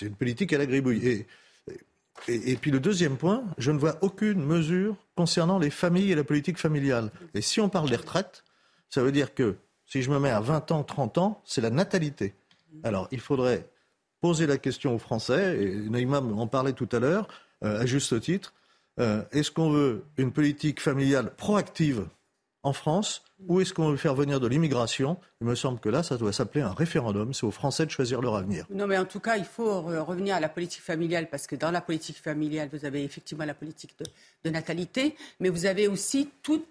[0.00, 1.06] une politique à la gribouille.
[1.06, 1.26] Et,
[2.28, 6.24] et, puis le deuxième point, je ne vois aucune mesure concernant les familles et la
[6.24, 7.10] politique familiale.
[7.34, 8.44] Et si on parle des retraites,
[8.88, 11.70] ça veut dire que si je me mets à 20 ans, 30 ans, c'est la
[11.70, 12.34] natalité.
[12.82, 13.68] Alors il faudrait
[14.20, 17.28] poser la question aux Français, et Naïma en parlait tout à l'heure,
[17.62, 18.54] euh, à juste titre,
[19.00, 22.06] euh, est-ce qu'on veut une politique familiale proactive
[22.62, 25.18] en France ou est-ce qu'on veut faire venir de l'immigration?
[25.40, 27.34] Il me semble que là, ça doit s'appeler un référendum.
[27.34, 28.64] C'est aux Français de choisir leur avenir.
[28.70, 31.70] Non, mais en tout cas, il faut revenir à la politique familiale parce que dans
[31.70, 33.96] la politique familiale, vous avez effectivement la politique
[34.44, 36.62] de, natalité, mais vous avez aussi tout,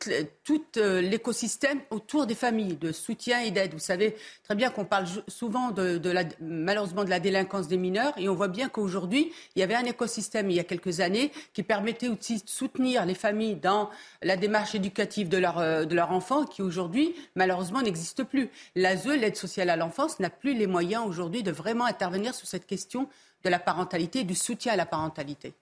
[0.77, 3.73] euh, l'écosystème autour des familles, de soutien et d'aide.
[3.73, 5.99] Vous savez très bien qu'on parle souvent de,
[6.39, 9.85] malheureusement de la délinquance des mineurs et on voit bien qu'aujourd'hui, il y avait un
[9.85, 13.89] écosystème il y a quelques années qui permettait aussi de soutenir les familles dans
[14.21, 18.49] la démarche éducative de, leur, euh, leurs enfants qui aujourd'hui, malheureusement, n'existe plus.
[18.75, 22.65] L'ASE, l'aide sociale à l'enfance, n'a plus les moyens aujourd'hui de vraiment intervenir sur cette
[22.65, 23.09] question
[23.43, 25.53] de la parentalité et du soutien à la parentalité.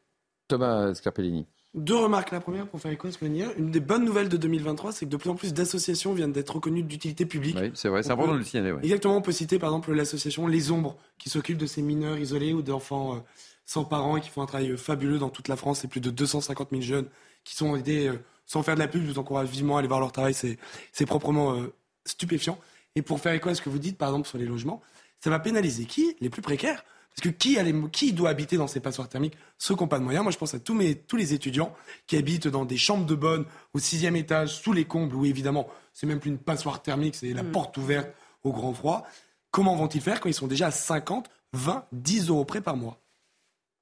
[0.47, 1.47] Thomas Scarpellini.
[1.73, 2.31] Deux remarques.
[2.31, 5.05] La première, pour faire écho à ce que Une des bonnes nouvelles de 2023, c'est
[5.05, 7.55] que de plus en plus d'associations viennent d'être reconnues d'utilité publique.
[7.59, 8.75] Oui, c'est vrai, c'est important de le signaler.
[8.83, 12.51] Exactement, on peut citer par exemple l'association Les Ombres, qui s'occupe de ces mineurs isolés
[12.51, 13.19] ou d'enfants euh,
[13.65, 15.79] sans parents et qui font un travail fabuleux dans toute la France.
[15.79, 17.07] C'est plus de 250 000 jeunes
[17.45, 18.19] qui sont aidés euh,
[18.51, 21.05] sans faire de la pub, je vous encourage vivement à aller voir leur travail, c'est
[21.05, 21.73] proprement euh,
[22.05, 22.59] stupéfiant.
[22.97, 24.81] Et pour faire écho à ce que vous dites, par exemple, sur les logements,
[25.21, 26.17] ça va pénaliser qui?
[26.19, 26.83] Les plus précaires.
[27.15, 29.87] Parce que qui, a les, qui doit habiter dans ces passoires thermiques Ceux qui n'ont
[29.87, 30.23] pas de moyens?
[30.23, 31.73] Moi, je pense à tous, mes, tous les étudiants
[32.07, 35.69] qui habitent dans des chambres de bonne au sixième étage, sous les combles, où évidemment,
[35.93, 37.51] c'est même plus une passoire thermique, c'est la mm.
[37.51, 38.09] porte ouverte
[38.43, 39.07] au grand froid.
[39.51, 43.00] Comment vont-ils faire quand ils sont déjà à 50, 20, 10 euros près par mois?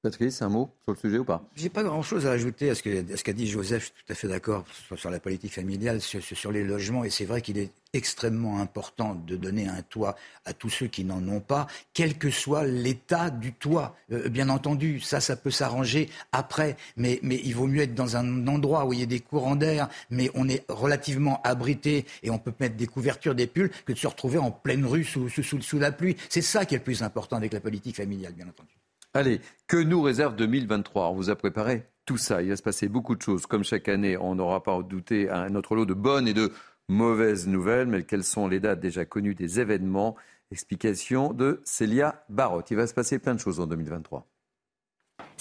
[0.01, 1.43] Patrice, un mot sur le sujet ou pas?
[1.57, 3.81] J'ai pas grand-chose à ajouter à ce qu'a dit Joseph.
[3.81, 4.63] Je suis tout à fait d'accord
[4.95, 7.03] sur, la politique familiale, sur, les logements.
[7.03, 10.15] Et c'est vrai qu'il est extrêmement important de donner un toit
[10.45, 13.97] à tous ceux qui n'en ont pas, quel que soit l'état du toit.
[14.13, 16.77] Euh, bien entendu, ça, ça peut s'arranger après.
[16.95, 19.89] Mais, il vaut mieux être dans un endroit où il y a des courants d'air,
[20.09, 23.97] mais on est relativement abrité et on peut mettre des couvertures, des pulls, que de
[23.97, 26.15] se retrouver en pleine rue sous, sous, sous la pluie.
[26.29, 28.79] C'est ça qui est le plus important avec la politique familiale, bien entendu.
[29.15, 32.43] Allez, que nous réserve 2023 On vous a préparé tout ça.
[32.43, 33.47] Il va se passer beaucoup de choses.
[33.47, 36.51] Comme chaque année, on n'aura pas à douter un autre lot de bonnes et de
[36.89, 37.87] mauvaises nouvelles.
[37.87, 40.15] Mais quelles sont les dates déjà connues des événements?
[40.51, 42.69] Explication de Célia Barotte.
[42.69, 44.27] Il va se passer plein de choses en 2023.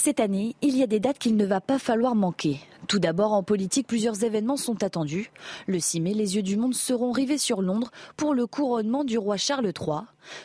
[0.01, 2.61] Cette année, il y a des dates qu'il ne va pas falloir manquer.
[2.87, 5.33] Tout d'abord, en politique, plusieurs événements sont attendus.
[5.67, 9.19] Le 6 mai, les yeux du monde seront rivés sur Londres pour le couronnement du
[9.19, 10.03] roi Charles III.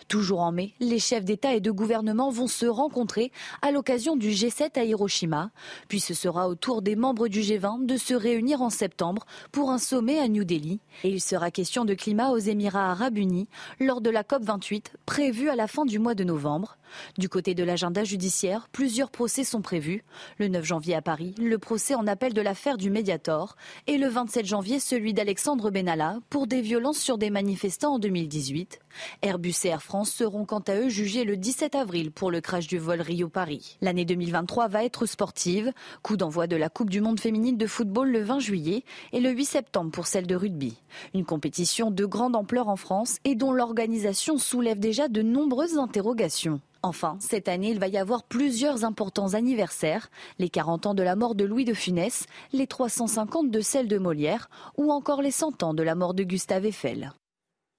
[0.08, 3.32] Toujours en mai, les chefs d'État et de gouvernement vont se rencontrer
[3.62, 5.52] à l'occasion du G7 à Hiroshima.
[5.88, 9.70] Puis ce sera au tour des membres du G20 de se réunir en septembre pour
[9.70, 10.80] un sommet à New Delhi.
[11.04, 13.48] Et il sera question de climat aux Émirats arabes unis
[13.80, 16.78] lors de la COP28 prévue à la fin du mois de novembre.
[17.18, 20.04] Du côté de l'agenda judiciaire, plusieurs procès sont prévus.
[20.38, 23.56] Le 9 janvier à Paris, le procès en appel de l'affaire du Mediator
[23.88, 28.80] et le 27 janvier celui d'Alexandre Benalla pour des violences sur des manifestants en 2018.
[29.22, 32.68] Airbus et Air France seront quant à eux jugés le 17 avril pour le crash
[32.68, 33.78] du vol Rio-Paris.
[33.82, 35.72] L'année 2023 va être sportive.
[36.02, 39.30] Coup d'envoi de la Coupe du monde féminine de football le 20 juillet et le
[39.32, 40.78] 8 septembre pour celle de rugby.
[41.14, 46.62] Une compétition de grande ampleur en France et dont l'organisation soulève déjà de nombreuses interrogations.
[46.86, 50.10] Enfin, cette année, il va y avoir plusieurs importants anniversaires.
[50.38, 53.98] Les 40 ans de la mort de Louis de Funès, les 350 de celle de
[53.98, 57.14] Molière ou encore les 100 ans de la mort de Gustave Eiffel.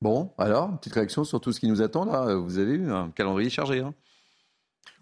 [0.03, 2.35] Bon, alors, une petite réaction sur tout ce qui nous attend là.
[2.35, 3.81] Vous avez eu un calendrier chargé.
[3.81, 3.95] Hein.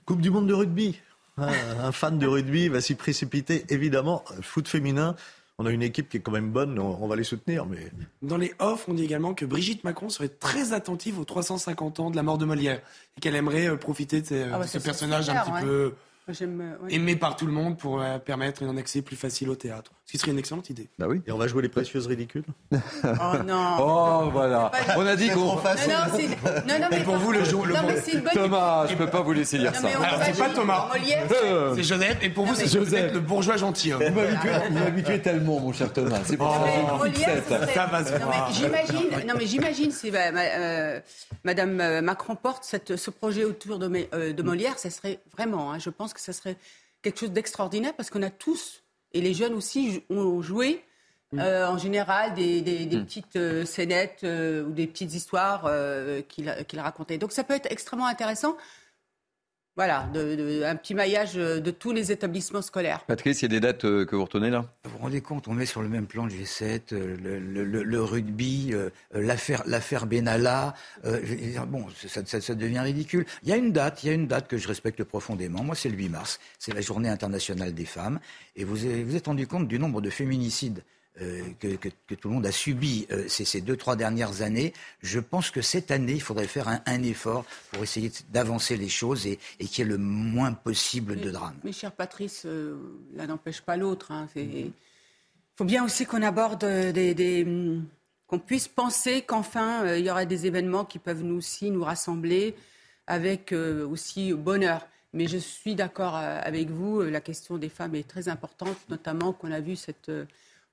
[0.05, 0.99] coupe du monde de rugby.
[1.39, 4.23] un fan de rugby va s'y précipiter, évidemment.
[4.43, 5.17] Foot féminin,
[5.59, 7.67] on a une équipe qui est quand même bonne, on, va les soutenir.
[7.67, 7.91] Mais...
[8.23, 12.11] Dans les offs, on dit également que Brigitte Macron serait très attentive aux 350 ans
[12.11, 12.81] de la mort de Molière
[13.17, 15.95] et qu'elle aimerait euh, profiter de, ce ah personnage un petit peu
[16.29, 19.91] euh, aimé par tout le monde pour euh, permettre un accès plus facile au théâtre.
[20.07, 20.89] Ce qui serait une excellente idée.
[20.97, 21.21] Bah oui.
[21.27, 22.45] Et on va jouer les précieuses ridicules.
[22.73, 22.77] oh
[23.45, 23.77] non.
[23.83, 24.71] Oh voilà.
[24.97, 25.41] On a dit qu'on.
[25.41, 27.67] Non, non, non, mais pour vous le jour.
[27.67, 27.75] Le
[28.33, 29.89] Thomas, je peux pas vous laisser dire ça.
[30.25, 30.91] c'est pas Thomas.
[31.75, 32.19] C'est Joseph.
[32.23, 33.91] Et pour vous, c'est Joseph, le bourgeois gentil.
[33.93, 36.21] Vous m'habituez tellement, mon cher Thomas.
[36.25, 37.67] C'est pour ça.
[37.75, 38.53] Ça va se voir.
[38.53, 39.27] J'imagine.
[39.27, 41.01] Non mais j'imagine si bah, euh,
[41.45, 45.73] Madame Macron porte ce projet autour de Molière, ça serait vraiment.
[45.73, 46.57] Hein, je pense que ce serait
[47.03, 48.83] quelque chose d'extraordinaire parce qu'on a tous,
[49.13, 50.83] et les jeunes aussi, ont joué
[51.33, 51.41] mm.
[51.41, 53.05] euh, en général des, mm.
[53.05, 55.71] petites euh, scénettes euh, ou des petites histoires
[56.29, 57.19] qu'il racontait.
[57.19, 58.57] Donc ça peut être extrêmement intéressant.
[59.75, 63.07] Voilà, de, un petit maillage de tous les établissements scolaires.
[63.07, 64.67] Patrice, il y a des dates euh, que vous retenez là?
[64.85, 68.73] Vous vous rendez compte, on met sur le même plan le G7, euh, le, rugby,
[68.75, 70.75] euh, l'affaire Benalla.
[71.69, 73.25] bon, ça, ça, devient ridicule.
[73.45, 75.65] Il y a une date, il y a une date que je respecte profondément.
[75.65, 76.39] Moi, c'est le 8 mars.
[76.59, 78.21] C'est la Journée internationale des femmes.
[78.57, 80.83] Et vous vous êtes rendu compte du nombre de féminicides
[81.21, 84.73] euh, que, tout le monde a subi euh, ces, deux, trois dernières années,
[85.03, 89.27] je pense que cette année, il faudrait faire un, effort pour essayer d'avancer les choses
[89.27, 91.59] et, qu'il y ait le moins possible de drames.
[91.65, 92.77] Mais cher Patrice, euh,
[93.15, 94.11] l'un n'empêche pas l'autre.
[94.11, 94.73] Hein, il
[95.55, 97.85] faut bien aussi qu'on aborde des, hum,
[98.27, 102.55] qu'on puisse penser qu'enfin il y aura des événements qui peuvent nous aussi nous rassembler
[103.07, 104.87] avec aussi bonheur.
[105.13, 109.53] Mais je suis d'accord avec vous, la question des femmes est très importante, notamment qu'on
[109.53, 110.11] a vu cette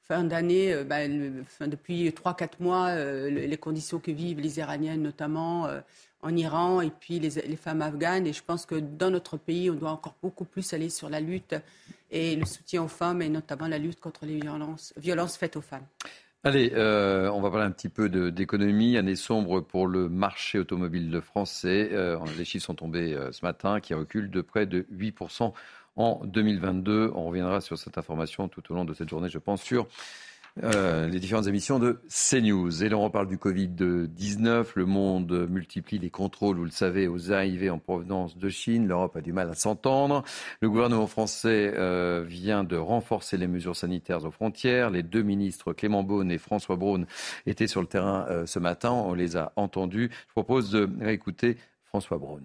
[0.10, 1.07] fin d'année, euh, bah,
[1.68, 5.81] depuis 3-4 mois, euh, les conditions que vivent les Iraniennes, notamment euh,
[6.23, 8.26] en Iran, et puis les, femmes afghanes.
[8.26, 11.19] Et je pense que dans notre pays, on doit encore beaucoup plus aller sur la
[11.19, 11.56] lutte
[12.10, 15.86] et le soutien aux femmes, et notamment la lutte contre les violences, faites aux femmes.
[16.44, 18.98] Allez, on va parler un petit peu d'économie.
[18.98, 21.91] Année sombre pour le marché automobile français.
[22.38, 25.53] les chiffres sont tombés ce matin, qui recule de près de 8%
[26.00, 27.12] en 2022.
[27.14, 29.88] On reviendra sur cette information tout au long de cette journée, je pense, sur
[30.64, 32.84] euh, les différentes émissions de CNews.
[32.84, 34.66] Et là, on parle du Covid-19.
[34.76, 38.88] Le monde multiplie les contrôles, vous le savez, aux arrivées en provenance de Chine.
[38.88, 40.24] L'Europe a du mal à s'entendre.
[40.62, 44.90] Le gouvernement français euh, vient de renforcer les mesures sanitaires aux frontières.
[44.90, 47.06] Les deux ministres, Clément Beaune et François Braun,
[47.46, 48.92] étaient sur le terrain euh, ce matin.
[48.92, 50.10] On les a entendus.
[50.28, 52.44] Je propose de réécouter François Braun.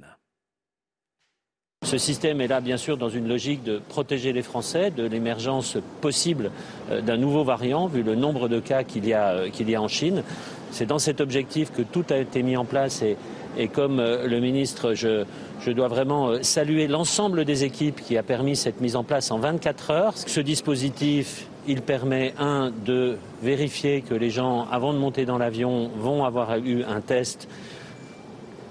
[1.84, 5.76] Ce système est là, bien sûr, dans une logique de protéger les Français de l'émergence
[6.00, 6.50] possible
[6.90, 9.74] euh, d'un nouveau variant, vu le nombre de cas qu'il y a, euh, qu'il y
[9.74, 10.22] a en Chine.
[10.70, 13.18] C'est dans cet objectif que tout a été mis en place et,
[13.58, 15.24] et comme euh, le ministre, je,
[15.60, 19.38] je dois vraiment saluer l'ensemble des équipes qui a permis cette mise en place en
[19.38, 20.14] 24 heures.
[20.16, 25.90] Ce dispositif, il permet, un, de vérifier que les gens, avant de monter dans l'avion,
[25.98, 27.46] vont avoir eu un test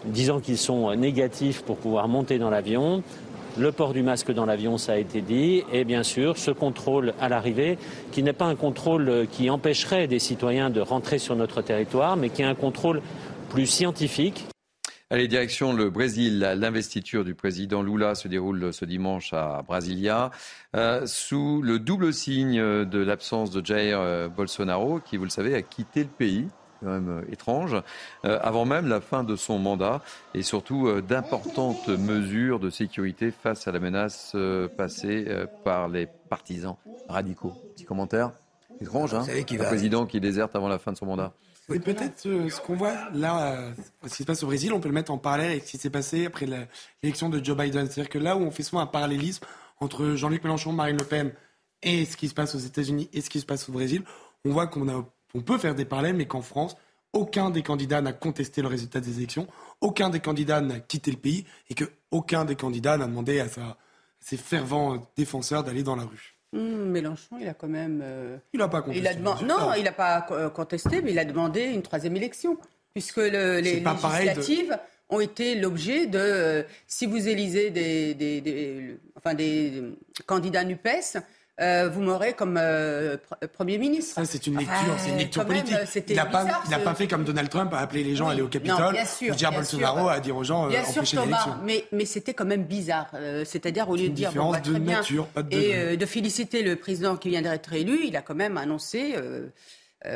[0.05, 3.03] disant qu'ils sont négatifs pour pouvoir monter dans l'avion.
[3.57, 7.13] Le port du masque dans l'avion, ça a été dit, et bien sûr ce contrôle
[7.21, 7.77] à l'arrivée,
[8.11, 12.29] qui n'est pas un contrôle qui empêcherait des citoyens de rentrer sur notre territoire, mais
[12.29, 13.01] qui est un contrôle
[13.49, 14.47] plus scientifique.
[15.11, 16.39] Allez, direction le Brésil.
[16.57, 20.31] L'investiture du président Lula se déroule ce dimanche à Brasilia,
[20.75, 25.61] euh, sous le double signe de l'absence de Jair Bolsonaro, qui, vous le savez, a
[25.61, 26.47] quitté le pays
[26.83, 27.75] quand même euh, étrange,
[28.25, 30.01] euh, avant même la fin de son mandat,
[30.33, 34.35] et surtout euh, d'importantes mesures de sécurité face à la menace
[34.77, 35.25] passée
[35.63, 36.75] par les partisans
[37.07, 37.53] radicaux.
[37.75, 38.31] Petit commentaire
[38.81, 41.33] étrange, hein Un président qui déserte avant la fin de son mandat.
[41.69, 43.57] C'est peut-être ce qu'on voit là,
[44.05, 45.77] ce qui se passe au Brésil, on peut le mettre en parallèle avec ce qui
[45.77, 47.87] s'est passé après l'élection de Joe Biden.
[47.89, 49.45] C'est-à-dire que là où on fait souvent un parallélisme
[49.79, 51.31] entre Jean-Luc Mélenchon, Marine Le Pen
[51.83, 54.03] et ce qui se passe aux États-Unis et ce qui se passe au Brésil,
[54.45, 56.75] on voit qu'on a on peut faire des parallèles, mais qu'en France,
[57.13, 59.47] aucun des candidats n'a contesté le résultat des élections,
[59.81, 63.47] aucun des candidats n'a quitté le pays et qu'aucun des candidats n'a demandé à,
[64.19, 66.35] ses fervents défenseurs d'aller dans la rue.
[66.53, 68.01] Hum, Mélenchon, il a quand même.
[68.03, 69.19] Euh, il n'a pas contesté.
[69.19, 72.57] non, il n'a pas euh, contesté, mais il a demandé une troisième élection,
[72.93, 74.77] puisque les législatives
[75.09, 76.19] ont été l'objet de.
[76.19, 79.83] Euh, si vous élisez des, enfin, des
[80.27, 81.17] candidats NUPES,
[81.61, 83.15] euh, vous m'aurez comme euh,
[83.53, 84.19] Premier ministre.
[84.25, 85.77] c'est une lecture, c'est une lecture politique.
[86.09, 88.47] il n'a pas, pas, fait comme Donald Trump à appeler les gens à aller au
[88.47, 88.95] Capitole,
[89.29, 92.63] ou dire Bolsonaro à dire aux gens bien sûr, Thomas, mais, mais c'était quand même
[92.63, 93.11] bizarre.
[93.13, 96.63] Euh, c'est-à-dire au lieu de dire bon, bah, de nature, pas de et de féliciter
[96.63, 99.15] le président qui vient d'être élu, il a quand même annoncé,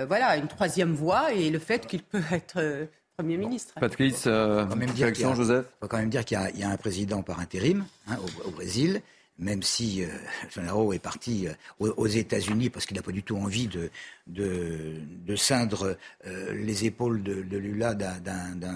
[0.08, 3.76] voilà, une troisième voie et le fait qu'il peut être Premier ministre.
[3.80, 5.66] Patrice, réaction, Joseph.
[5.82, 8.52] On va quand même dire qu'il y, a un président par intérim hein, au, au
[8.52, 9.02] Brésil
[9.40, 13.68] même si euh, est parti euh, aux, États-Unis parce qu'il n'a pas du tout envie
[13.68, 13.90] de,
[14.28, 14.96] de,
[15.26, 17.96] de ceindre euh, les épaules de, de Lula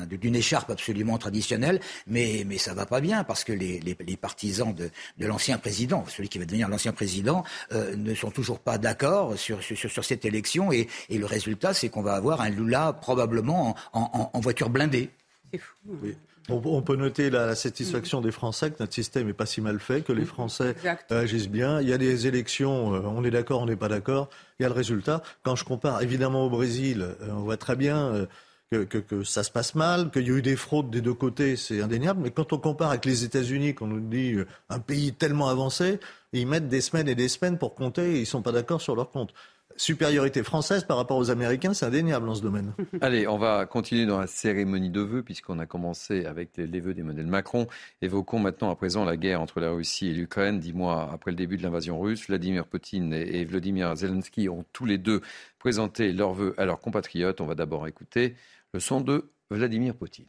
[0.09, 4.17] d'une écharpe absolument traditionnelle, mais, mais ça va pas bien parce que les, les, les
[4.17, 8.77] partisans de, de l'ancien président, celui qui va devenir l'ancien président, ne sont toujours pas
[8.77, 12.49] d'accord sur, sur, sur, cette élection et, et le résultat, c'est qu'on va avoir un
[12.49, 15.09] Lula probablement en, en, en voiture blindée.
[15.51, 15.75] C'est fou.
[15.89, 15.97] Hein.
[16.03, 16.15] Oui.
[16.49, 20.01] On, peut noter la, satisfaction des Français que notre système n'est pas si mal fait,
[20.01, 20.75] que les Français
[21.09, 21.81] agissent bien.
[21.81, 24.29] Il y a des élections, euh, on est d'accord, on n'est pas d'accord.
[24.59, 25.21] Il y a le résultat.
[25.43, 28.27] Quand je compare évidemment au Brésil, euh, on voit très bien
[28.73, 31.57] euh, que, ça se passe mal, qu'il y a eu des fraudes des deux côtés,
[31.57, 32.21] c'est indéniable.
[32.23, 34.35] Mais quand on compare avec les États-Unis, qu'on nous dit
[34.69, 35.99] un pays tellement avancé,
[36.33, 38.81] ils mettent des semaines et des semaines pour compter et ils ne sont pas d'accord
[38.81, 39.33] sur leur compte
[39.81, 42.73] supériorité française par rapport aux Américains, c'est indéniable dans ce domaine.
[43.01, 46.93] Allez, on va continuer dans la cérémonie de vœux, puisqu'on a commencé avec les, vœux
[46.93, 47.67] d'Emmanuel Macron.
[48.01, 50.59] Évoquons maintenant à présent la guerre entre la Russie et l'Ukraine.
[50.59, 54.85] Dix mois après le début de l'invasion russe, Vladimir Poutine et, Vladimir Zelensky ont tous
[54.85, 55.21] les deux
[55.57, 57.41] présenté leurs vœux à leurs compatriotes.
[57.41, 58.35] On va d'abord écouter
[58.73, 60.27] le son de Vladimir Poutine.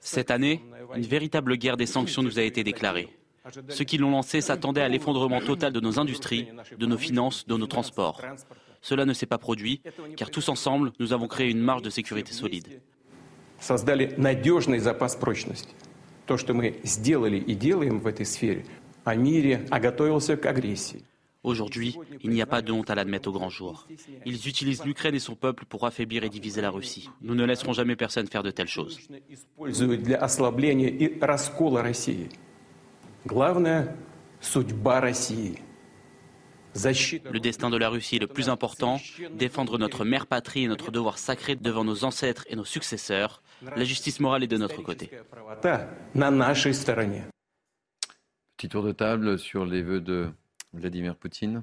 [0.00, 0.62] Cette année,
[0.94, 3.08] une véritable guerre des sanctions nous a été déclarée.
[3.68, 6.48] Ceux qui l'ont lancé s'attendaient à l'effondrement total de nos industries,
[6.78, 8.20] de nos finances, de nos transports.
[8.80, 9.80] Cela ne s'est pas produit,
[10.16, 12.80] car tous ensemble, nous avons créé une marge de sécurité solide.
[21.44, 23.88] Aujourd'hui, il n'y a pas de honte à l'admettre au grand jour.
[24.24, 27.10] Ils utilisent l'Ukraine et son peuple pour affaiblir et diviser la Russie.
[27.20, 29.00] Nous ne laisserons jamais personne faire de telles choses.
[36.74, 38.98] Le destin de la Russie est le plus important,
[39.32, 43.42] défendre notre mère patrie et notre devoir sacré devant nos ancêtres et nos successeurs.
[43.76, 45.10] La justice morale est de notre côté.
[48.56, 50.30] Petit tour de table sur les vœux de
[50.72, 51.62] Vladimir Poutine.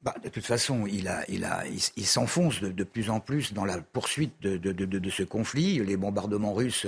[0.00, 3.64] Bah, de toute façon, il, a, il, a, il, s'enfonce de, plus en plus dans
[3.64, 5.78] la poursuite de, de ce conflit.
[5.84, 6.86] Les bombardements russes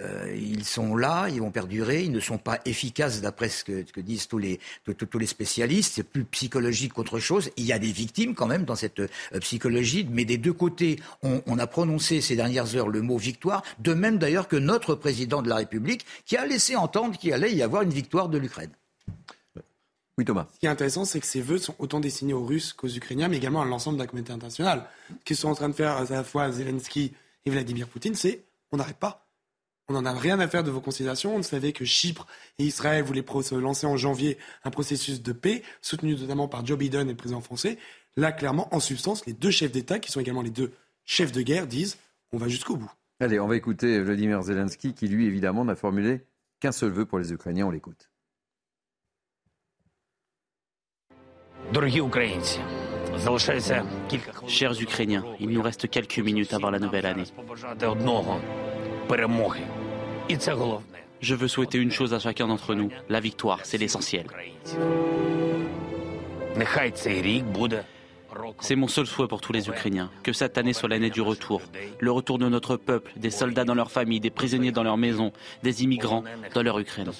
[0.00, 4.00] euh, ils sont là, ils vont perdurer, ils ne sont pas efficaces d'après ce que,
[4.00, 5.94] disent tous les, tous les spécialistes.
[5.94, 7.50] C'est plus psychologique qu'autre chose.
[7.56, 9.08] Il y a des victimes quand même dans cette euh,
[9.40, 13.94] psychologie, mais des deux côtés, on, a prononcé ces dernières heures le mot victoire, de
[13.94, 17.62] même d'ailleurs que notre président de la République, qui a laissé entendre qu'il allait y
[17.62, 18.70] avoir une victoire de l'Ukraine.
[20.16, 20.46] Oui, Thomas.
[20.54, 23.28] Ce qui est intéressant, c'est que ces vœux sont autant destinés aux Russes qu'aux Ukrainiens,
[23.28, 24.84] mais également à l'ensemble de la communauté internationale.
[25.10, 27.12] Ce qu'ils sont en train de faire à la fois Zelensky
[27.44, 29.27] et Vladimir Poutine, c'est on n'arrête pas.
[29.90, 31.34] On n'en a rien à faire de vos considérations.
[31.34, 32.26] On savait que Chypre
[32.58, 36.76] et Israël voulaient se lancer en janvier un processus de paix, soutenu notamment par Joe
[36.76, 37.78] Biden et le président français.
[38.16, 40.72] Là, clairement, en substance, les deux chefs d'État, qui sont également les deux
[41.06, 41.96] chefs de guerre, disent
[42.32, 42.90] on va jusqu'au bout.
[43.20, 46.20] Allez, on va écouter Vladimir Zelensky, qui lui, évidemment, n'a formulé
[46.60, 47.66] qu'un seul vœu pour les Ukrainiens.
[47.66, 48.10] On l'écoute.
[54.46, 57.24] Chers Ukrainiens, il nous reste quelques minutes avant la nouvelle année.
[61.20, 64.26] Je veux souhaiter une chose à chacun d'entre nous, la victoire, c'est l'essentiel.
[68.60, 71.62] C'est mon seul souhait pour tous les Ukrainiens, que cette année soit l'année du retour,
[71.98, 75.32] le retour de notre peuple, des soldats dans leurs familles, des prisonniers dans leurs maisons,
[75.62, 76.24] des immigrants
[76.54, 77.10] dans leur Ukraine.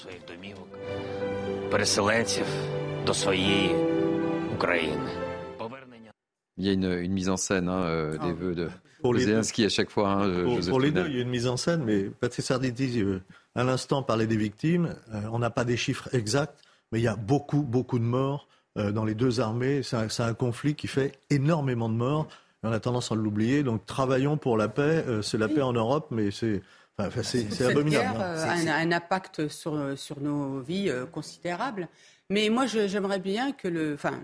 [6.57, 8.33] Il y a une, mise en scène hein, euh, des ah.
[8.33, 8.69] vœux de,
[9.01, 10.09] pour Zelensky à chaque fois.
[10.11, 13.19] Hein, pour, les deux, il y a une mise en scène, mais Patrice Arditi, euh,
[13.55, 14.95] à l'instant, parlait des victimes.
[15.13, 16.59] Euh, on n'a pas des chiffres exacts,
[16.91, 19.81] mais il y a beaucoup, beaucoup de morts dans les deux armées.
[19.83, 22.27] C'est un, conflit qui fait énormément de morts.
[22.63, 23.61] On a tendance à l'oublier.
[23.61, 25.03] Donc travaillons pour la paix.
[25.21, 26.61] c'est la paix en Europe, mais c'est
[26.97, 28.17] Enfin, c'est abominable.
[28.17, 28.67] Guerre, hein.
[28.67, 31.87] a un, impact sur, sur nos vies considérable.
[32.29, 34.19] Mais moi, j'aimerais bien que le, enfin,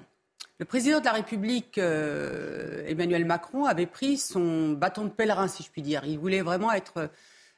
[0.58, 5.64] le président de la République, euh, Emmanuel Macron, avait pris son bâton de pèlerin, si
[5.64, 6.04] je puis dire.
[6.06, 7.10] Il voulait vraiment être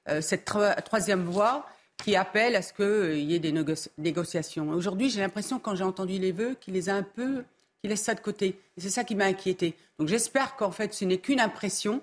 [0.09, 1.67] euh, cette troisième voie
[2.03, 3.53] qui appelle à ce qu'il y ait des
[3.97, 4.69] négociations.
[4.69, 7.43] Aujourd'hui, j'ai l'impression, quand j'ai entendu les vœux, qu'il les a un peu,
[7.81, 8.59] qu'il laisse ça de côté.
[8.77, 9.75] C'est ça qui m'a inquiété.
[9.99, 12.01] Donc j'espère qu'en fait, ce n'est qu'une impression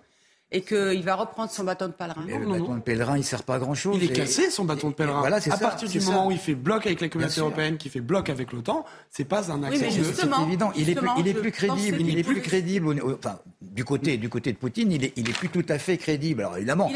[0.52, 2.22] et qu'il va reprendre son bâton de pèlerin.
[2.26, 3.98] Mais le bâton de pélerin, il ne sert pas à grand-chose.
[4.00, 5.18] Il est cassé, son bâton de pèlerin.
[5.18, 8.00] Voilà, à partir du moment où il fait bloc avec la communauté européenne, qui fait
[8.00, 9.86] bloc avec l'OTAN, c'est pas un accès.
[9.86, 10.72] Oui, c'est évident.
[10.76, 12.00] Il est plus, il est plus crédible.
[12.00, 13.02] Il est plus crédible.
[13.16, 15.96] Enfin, du côté, du côté de Poutine, il est, il est plus tout à fait
[15.96, 16.42] crédible.
[16.42, 16.88] Alors évidemment,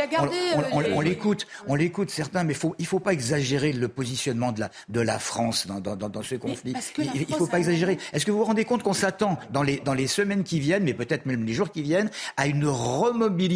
[0.73, 4.61] on, on, l'écoute, on l'écoute certains, mais faut, il faut pas exagérer le positionnement de
[4.61, 6.75] la, de la France dans, dans, dans ce conflit.
[6.99, 7.99] Il, ne faut pas exagérer.
[8.13, 10.85] Est-ce que vous vous rendez compte qu'on s'attend dans les, dans les semaines qui viennent,
[10.85, 13.48] mais peut-être même les jours qui viennent, à une remobilisation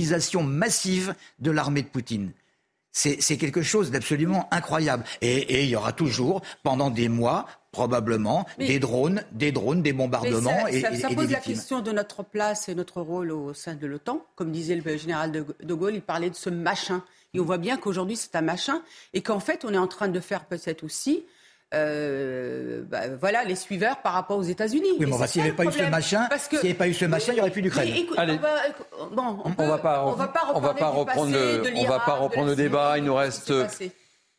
[0.43, 2.33] massive de l'armée de Poutine
[2.93, 5.05] c'est quelque chose d'absolument incroyable.
[5.23, 10.51] Et, il y aura toujours, pendant des mois, probablement, des drones, des drones, des bombardements
[10.65, 13.87] ça, et, ça, pose la question de notre place et notre rôle au sein de
[13.87, 14.25] l'OTAN.
[14.37, 17.03] Comme disait le général de Gaulle, il parlait de ce machin.
[17.35, 18.83] Et on voit bien qu'aujourd'hui, c'est un machin.
[19.15, 21.25] Et qu'en fait, on est en train de faire peut-être aussi
[21.75, 24.89] euh, bah, voilà, les suiveurs par rapport aux États-Unis.
[24.99, 27.05] Oui, mais s'il n'y avait pas eu ce machin, s'il n'y avait pas eu ce
[27.05, 27.93] machin, il n'y aurait plus d'Ukraine.
[28.17, 32.15] Allez, on va, bon, on, va pas, on va pas reprendre, le, on va pas
[32.15, 32.99] reprendre le débat.
[32.99, 33.53] Il nous reste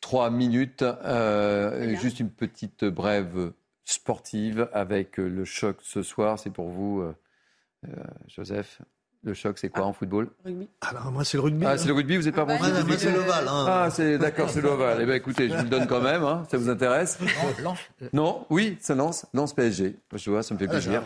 [0.00, 0.82] trois minutes.
[0.82, 3.52] Euh, juste une petite brève
[3.84, 6.38] sportive avec le choc ce soir.
[6.38, 7.90] C'est pour vous, euh,
[8.28, 8.80] Joseph.
[9.24, 9.88] Le choc, c'est quoi ah.
[9.88, 10.68] en football Rugby.
[10.82, 11.64] Alors, moi, c'est le rugby.
[11.64, 11.78] Ah, hein.
[11.78, 13.48] c'est le rugby, vous n'êtes pas ah, bon bah, Moi, c'est l'ovale.
[13.48, 13.64] Hein.
[13.66, 14.98] Ah, c'est, d'accord, c'est l'ovale.
[15.00, 17.18] Eh bien, écoutez, je vous le donne quand même, hein, ça vous intéresse
[17.62, 17.74] Non,
[18.12, 19.96] non Oui, ça lance Lance PSG.
[20.14, 21.02] Je vois, ça me fait ah, plaisir.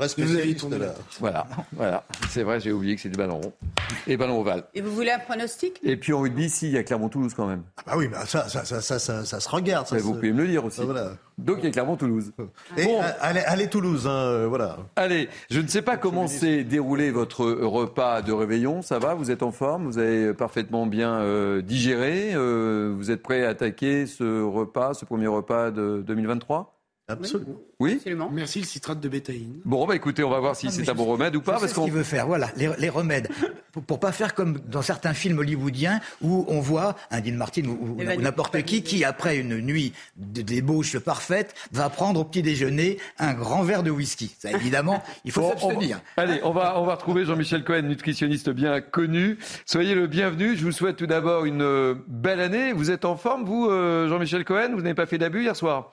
[1.20, 2.04] Voilà, voilà.
[2.28, 3.52] C'est vrai, j'ai oublié que c'est du ballon rond
[4.08, 4.64] et ballon ovale.
[4.74, 5.78] Et vous voulez un pronostic?
[5.84, 7.62] Et puis en rugby, si, il y a Clermont-Toulouse quand même.
[7.76, 9.86] Ah bah oui, ça, ça, ça, ça, ça, se regarde.
[9.86, 10.82] Ça vous pouvez me le dire aussi.
[10.82, 11.12] voilà.
[11.38, 12.32] Donc il y a Clermont-Toulouse.
[12.36, 13.00] Bon.
[13.20, 14.76] Allez, allez, Toulouse, hein, voilà.
[14.96, 19.30] Allez, je ne sais pas comment s'est déroulé votre repas de réveillon ça va Vous
[19.30, 24.06] êtes en forme Vous avez parfaitement bien euh, digéré euh, Vous êtes prêt à attaquer
[24.06, 26.77] ce repas, ce premier repas de 2023
[27.08, 27.56] Absolument.
[27.80, 27.94] Oui.
[27.94, 28.28] Absolument.
[28.30, 29.60] Merci le citrate de bétaïne.
[29.64, 31.54] Bon, bah écoutez, on va voir si mais c'est un bon remède ou pas.
[31.54, 33.28] Je Parce ce qu'on qu'il veut faire, voilà, les, les remèdes.
[33.72, 37.62] Pour, pour pas faire comme dans certains films hollywoodiens où on voit un Dean Martin
[37.64, 42.24] ou, ou- ou n'importe qui qui, après une nuit de débauche parfaite, va prendre au
[42.24, 44.34] petit déjeuner un grand verre de whisky.
[44.38, 46.00] Ça, évidemment, il faut Bon, va- s'abstenir.
[46.18, 49.38] Allez, on va, on va retrouver Jean-Michel Cohen, nutritionniste bien connu.
[49.64, 50.56] Soyez le bienvenu.
[50.56, 52.72] Je vous souhaite tout d'abord une euh, belle année.
[52.74, 54.70] Vous êtes en forme, vous, euh, Jean-Michel Cohen?
[54.74, 55.92] Vous n'avez pas fait d'abus hier soir?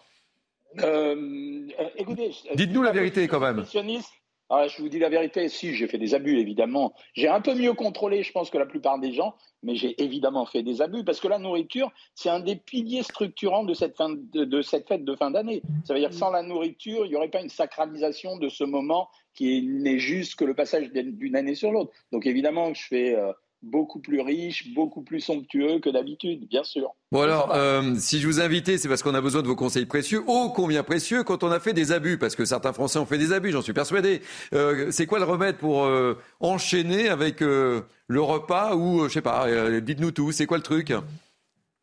[0.84, 3.58] Euh, euh, écoutez, Dites-nous la vérité quand même.
[3.58, 4.12] nutritionniste.
[4.52, 6.94] Ah, je vous dis la vérité, si j'ai fait des abus, évidemment.
[7.16, 9.34] J'ai un peu mieux contrôlé, je pense, que la plupart des gens,
[9.64, 13.64] mais j'ai évidemment fait des abus parce que la nourriture, c'est un des piliers structurants
[13.64, 15.64] de cette, fin de, de cette fête de fin d'année.
[15.84, 18.64] Ça veut dire que sans la nourriture, il n'y aurait pas une sacralisation de ce
[18.64, 21.92] moment qui n'est juste que le passage d'une d'une année sur l'autre.
[22.12, 23.34] Donc évidemment, je fais euh,
[23.66, 26.94] beaucoup plus riche, beaucoup plus somptueux que d'habitude, bien sûr.
[27.12, 29.86] Bon alors, euh, si je vous invitais, c'est parce qu'on a besoin de vos conseils
[29.86, 33.06] précieux, ô combien précieux, quand on a fait des abus, parce que certains Français ont
[33.06, 34.22] fait des abus, j'en suis persuadé.
[34.54, 39.48] Euh, c'est quoi le remède pour euh, enchaîner avec le repas ou, je sais pas,
[39.82, 40.94] dites-nous tout, c'est quoi le truc?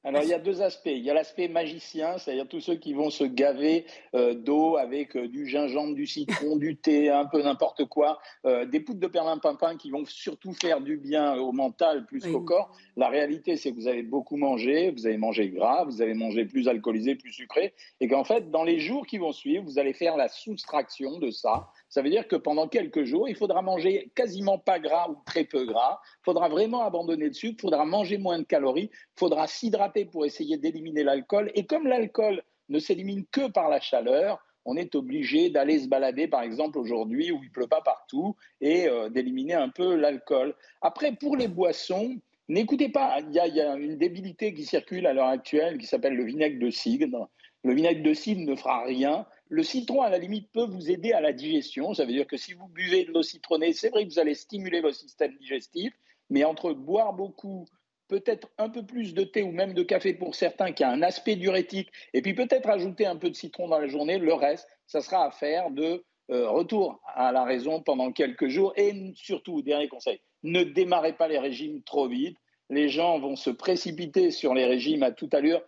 [0.04, 0.86] Alors, il y a deux aspects.
[0.86, 5.16] Il y a l'aspect magicien, c'est-à-dire tous ceux qui vont se gaver euh, d'eau avec
[5.16, 9.06] euh, du gingembre, du citron, du thé, un peu n'importe quoi, euh, des poudres de
[9.06, 12.76] perlimpinpin qui vont surtout faire du bien au mental plus qu'au corps.
[12.96, 16.46] La réalité, c'est que vous avez beaucoup mangé, vous avez mangé gras, vous avez mangé
[16.46, 19.92] plus alcoolisé, plus sucré, et qu'en fait, dans les jours qui vont suivre, vous allez
[19.92, 21.68] faire la soustraction de ça.
[21.92, 25.44] Ça veut dire que pendant quelques jours, il faudra manger quasiment pas gras ou très
[25.44, 26.00] peu gras.
[26.20, 27.56] Il faudra vraiment abandonner le sucre.
[27.58, 28.88] Il faudra manger moins de calories.
[28.94, 31.52] Il faudra s'hydrater pour essayer d'éliminer l'alcool.
[31.54, 36.28] Et comme l'alcool ne s'élimine que par la chaleur, on est obligé d'aller se balader,
[36.28, 40.54] par exemple, aujourd'hui où il pleut pas partout, et euh, d'éliminer un peu l'alcool.
[40.80, 42.16] Après, pour les boissons,
[42.48, 43.18] n'écoutez pas.
[43.20, 46.58] Il y, y a une débilité qui circule à l'heure actuelle qui s'appelle le vinaigre
[46.58, 47.28] de cidre.
[47.64, 49.26] Le vinaigre de cidre ne fera rien.
[49.52, 51.92] Le citron, à la limite, peut vous aider à la digestion.
[51.92, 54.34] Ça veut dire que si vous buvez de l'eau citronnée, c'est vrai que vous allez
[54.34, 55.92] stimuler votre système digestif,
[56.30, 57.66] mais entre boire beaucoup,
[58.08, 61.02] peut-être un peu plus de thé ou même de café pour certains qui a un
[61.02, 64.66] aspect diurétique, et puis peut-être ajouter un peu de citron dans la journée, le reste,
[64.86, 68.72] ça sera à faire de euh, retour à la raison pendant quelques jours.
[68.78, 72.38] Et surtout, dernier conseil, ne démarrez pas les régimes trop vite.
[72.70, 75.60] Les gens vont se précipiter sur les régimes à toute allure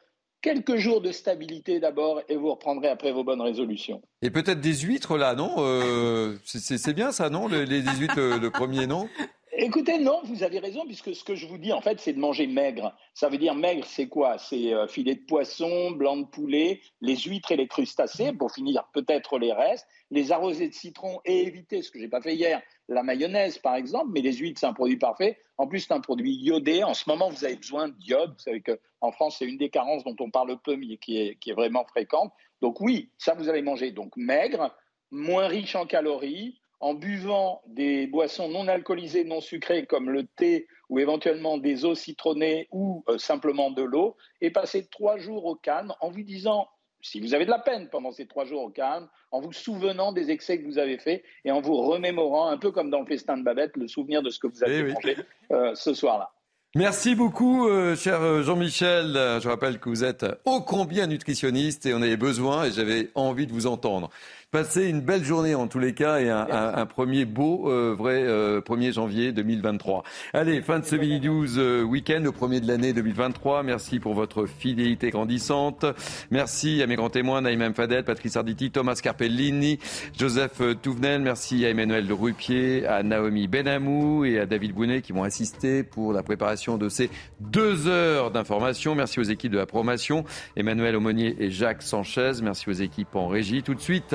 [0.44, 4.02] quelques jours de stabilité d'abord et vous reprendrez après vos bonnes résolutions.
[4.20, 5.54] Et peut-être des huîtres là, non?
[5.58, 7.48] Euh, c'est- bien ça, non?
[7.48, 9.08] Les les 18 le, le premier, non?
[9.56, 12.18] Écoutez, non, vous avez raison, puisque ce que je vous dis, en fait, c'est de
[12.18, 12.92] manger maigre.
[13.14, 14.36] Ça veut dire maigre, c'est quoi?
[14.36, 18.88] C'est euh, filet de poisson, blanc de poulet, les huîtres et les crustacés, pour finir
[18.92, 22.62] peut-être les restes, les arrosés de citron et éviter, ce que j'ai pas fait hier,
[22.88, 25.38] la mayonnaise par exemple, mais les huîtres, c'est un produit parfait.
[25.56, 26.82] En plus, c'est un produit iodé.
[26.82, 28.32] En ce moment, vous avez besoin d'iode.
[28.32, 31.36] Vous savez qu'en France, c'est une des carences dont on parle peu, mais qui est,
[31.36, 32.32] qui est vraiment fréquente.
[32.60, 33.92] Donc oui, ça, vous allez manger.
[33.92, 34.74] Donc maigre,
[35.12, 40.66] moins riche en calories, en buvant des boissons non alcoolisées, non sucrées comme le thé
[40.90, 45.54] ou éventuellement des eaux citronnées ou euh, simplement de l'eau, et passer trois jours au
[45.54, 46.68] calme en vous disant,
[47.00, 50.12] si vous avez de la peine pendant ces trois jours au calme, en vous souvenant
[50.12, 53.06] des excès que vous avez faits et en vous remémorant, un peu comme dans le
[53.06, 55.16] festin de Babette, le souvenir de ce que vous avez mangé
[55.52, 56.32] euh, ce soir-là.
[56.76, 59.12] Merci beaucoup, euh, cher Jean-Michel.
[59.14, 63.46] Je rappelle que vous êtes ô combien nutritionniste et on avait besoin et j'avais envie
[63.46, 64.10] de vous entendre.
[64.54, 67.92] Passez une belle journée en tous les cas et un, un- un premier beau, euh,
[67.98, 70.04] vrai euh, 1er janvier 2023.
[70.32, 73.64] Allez, fin de ce mini news euh, week-end, le premier de l'année 2023.
[73.64, 75.84] Merci pour votre fidélité grandissante.
[76.30, 79.80] Merci à mes grands témoins, Naïm Fadel, Patrice Arditi, Thomas Carpellini,
[80.16, 81.20] Joseph euh, Touvenel.
[81.22, 85.82] Merci à Emmanuel de Rupier, à Naomi Benamou et à David Bounet qui m'ont assisté
[85.82, 87.10] pour la préparation de ces
[87.40, 88.94] deux heures d'information.
[88.94, 90.24] Merci aux équipes de la promotion,
[90.54, 92.30] Emmanuel Aumonier et Jacques Sanchez.
[92.40, 93.64] Merci aux équipes en régie.
[93.64, 94.14] Tout de suite,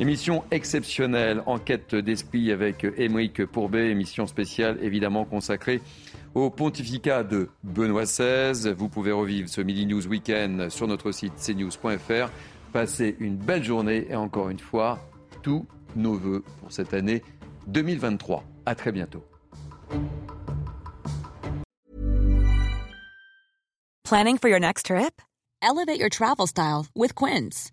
[0.00, 5.80] émission exceptionnelle, enquête d'esprit avec Émeric Pourbet, émission spéciale évidemment consacrée
[6.34, 8.72] au pontificat de Benoît XVI.
[8.72, 12.30] Vous pouvez revivre ce Midi News Weekend sur notre site cnews.fr.
[12.72, 14.98] Passez une belle journée et encore une fois,
[15.42, 17.22] tous nos voeux pour cette année
[17.68, 18.44] 2023.
[18.66, 19.24] À très bientôt.
[24.04, 25.22] Planning for your next trip?
[25.62, 27.72] Elevate your travel style with Quince.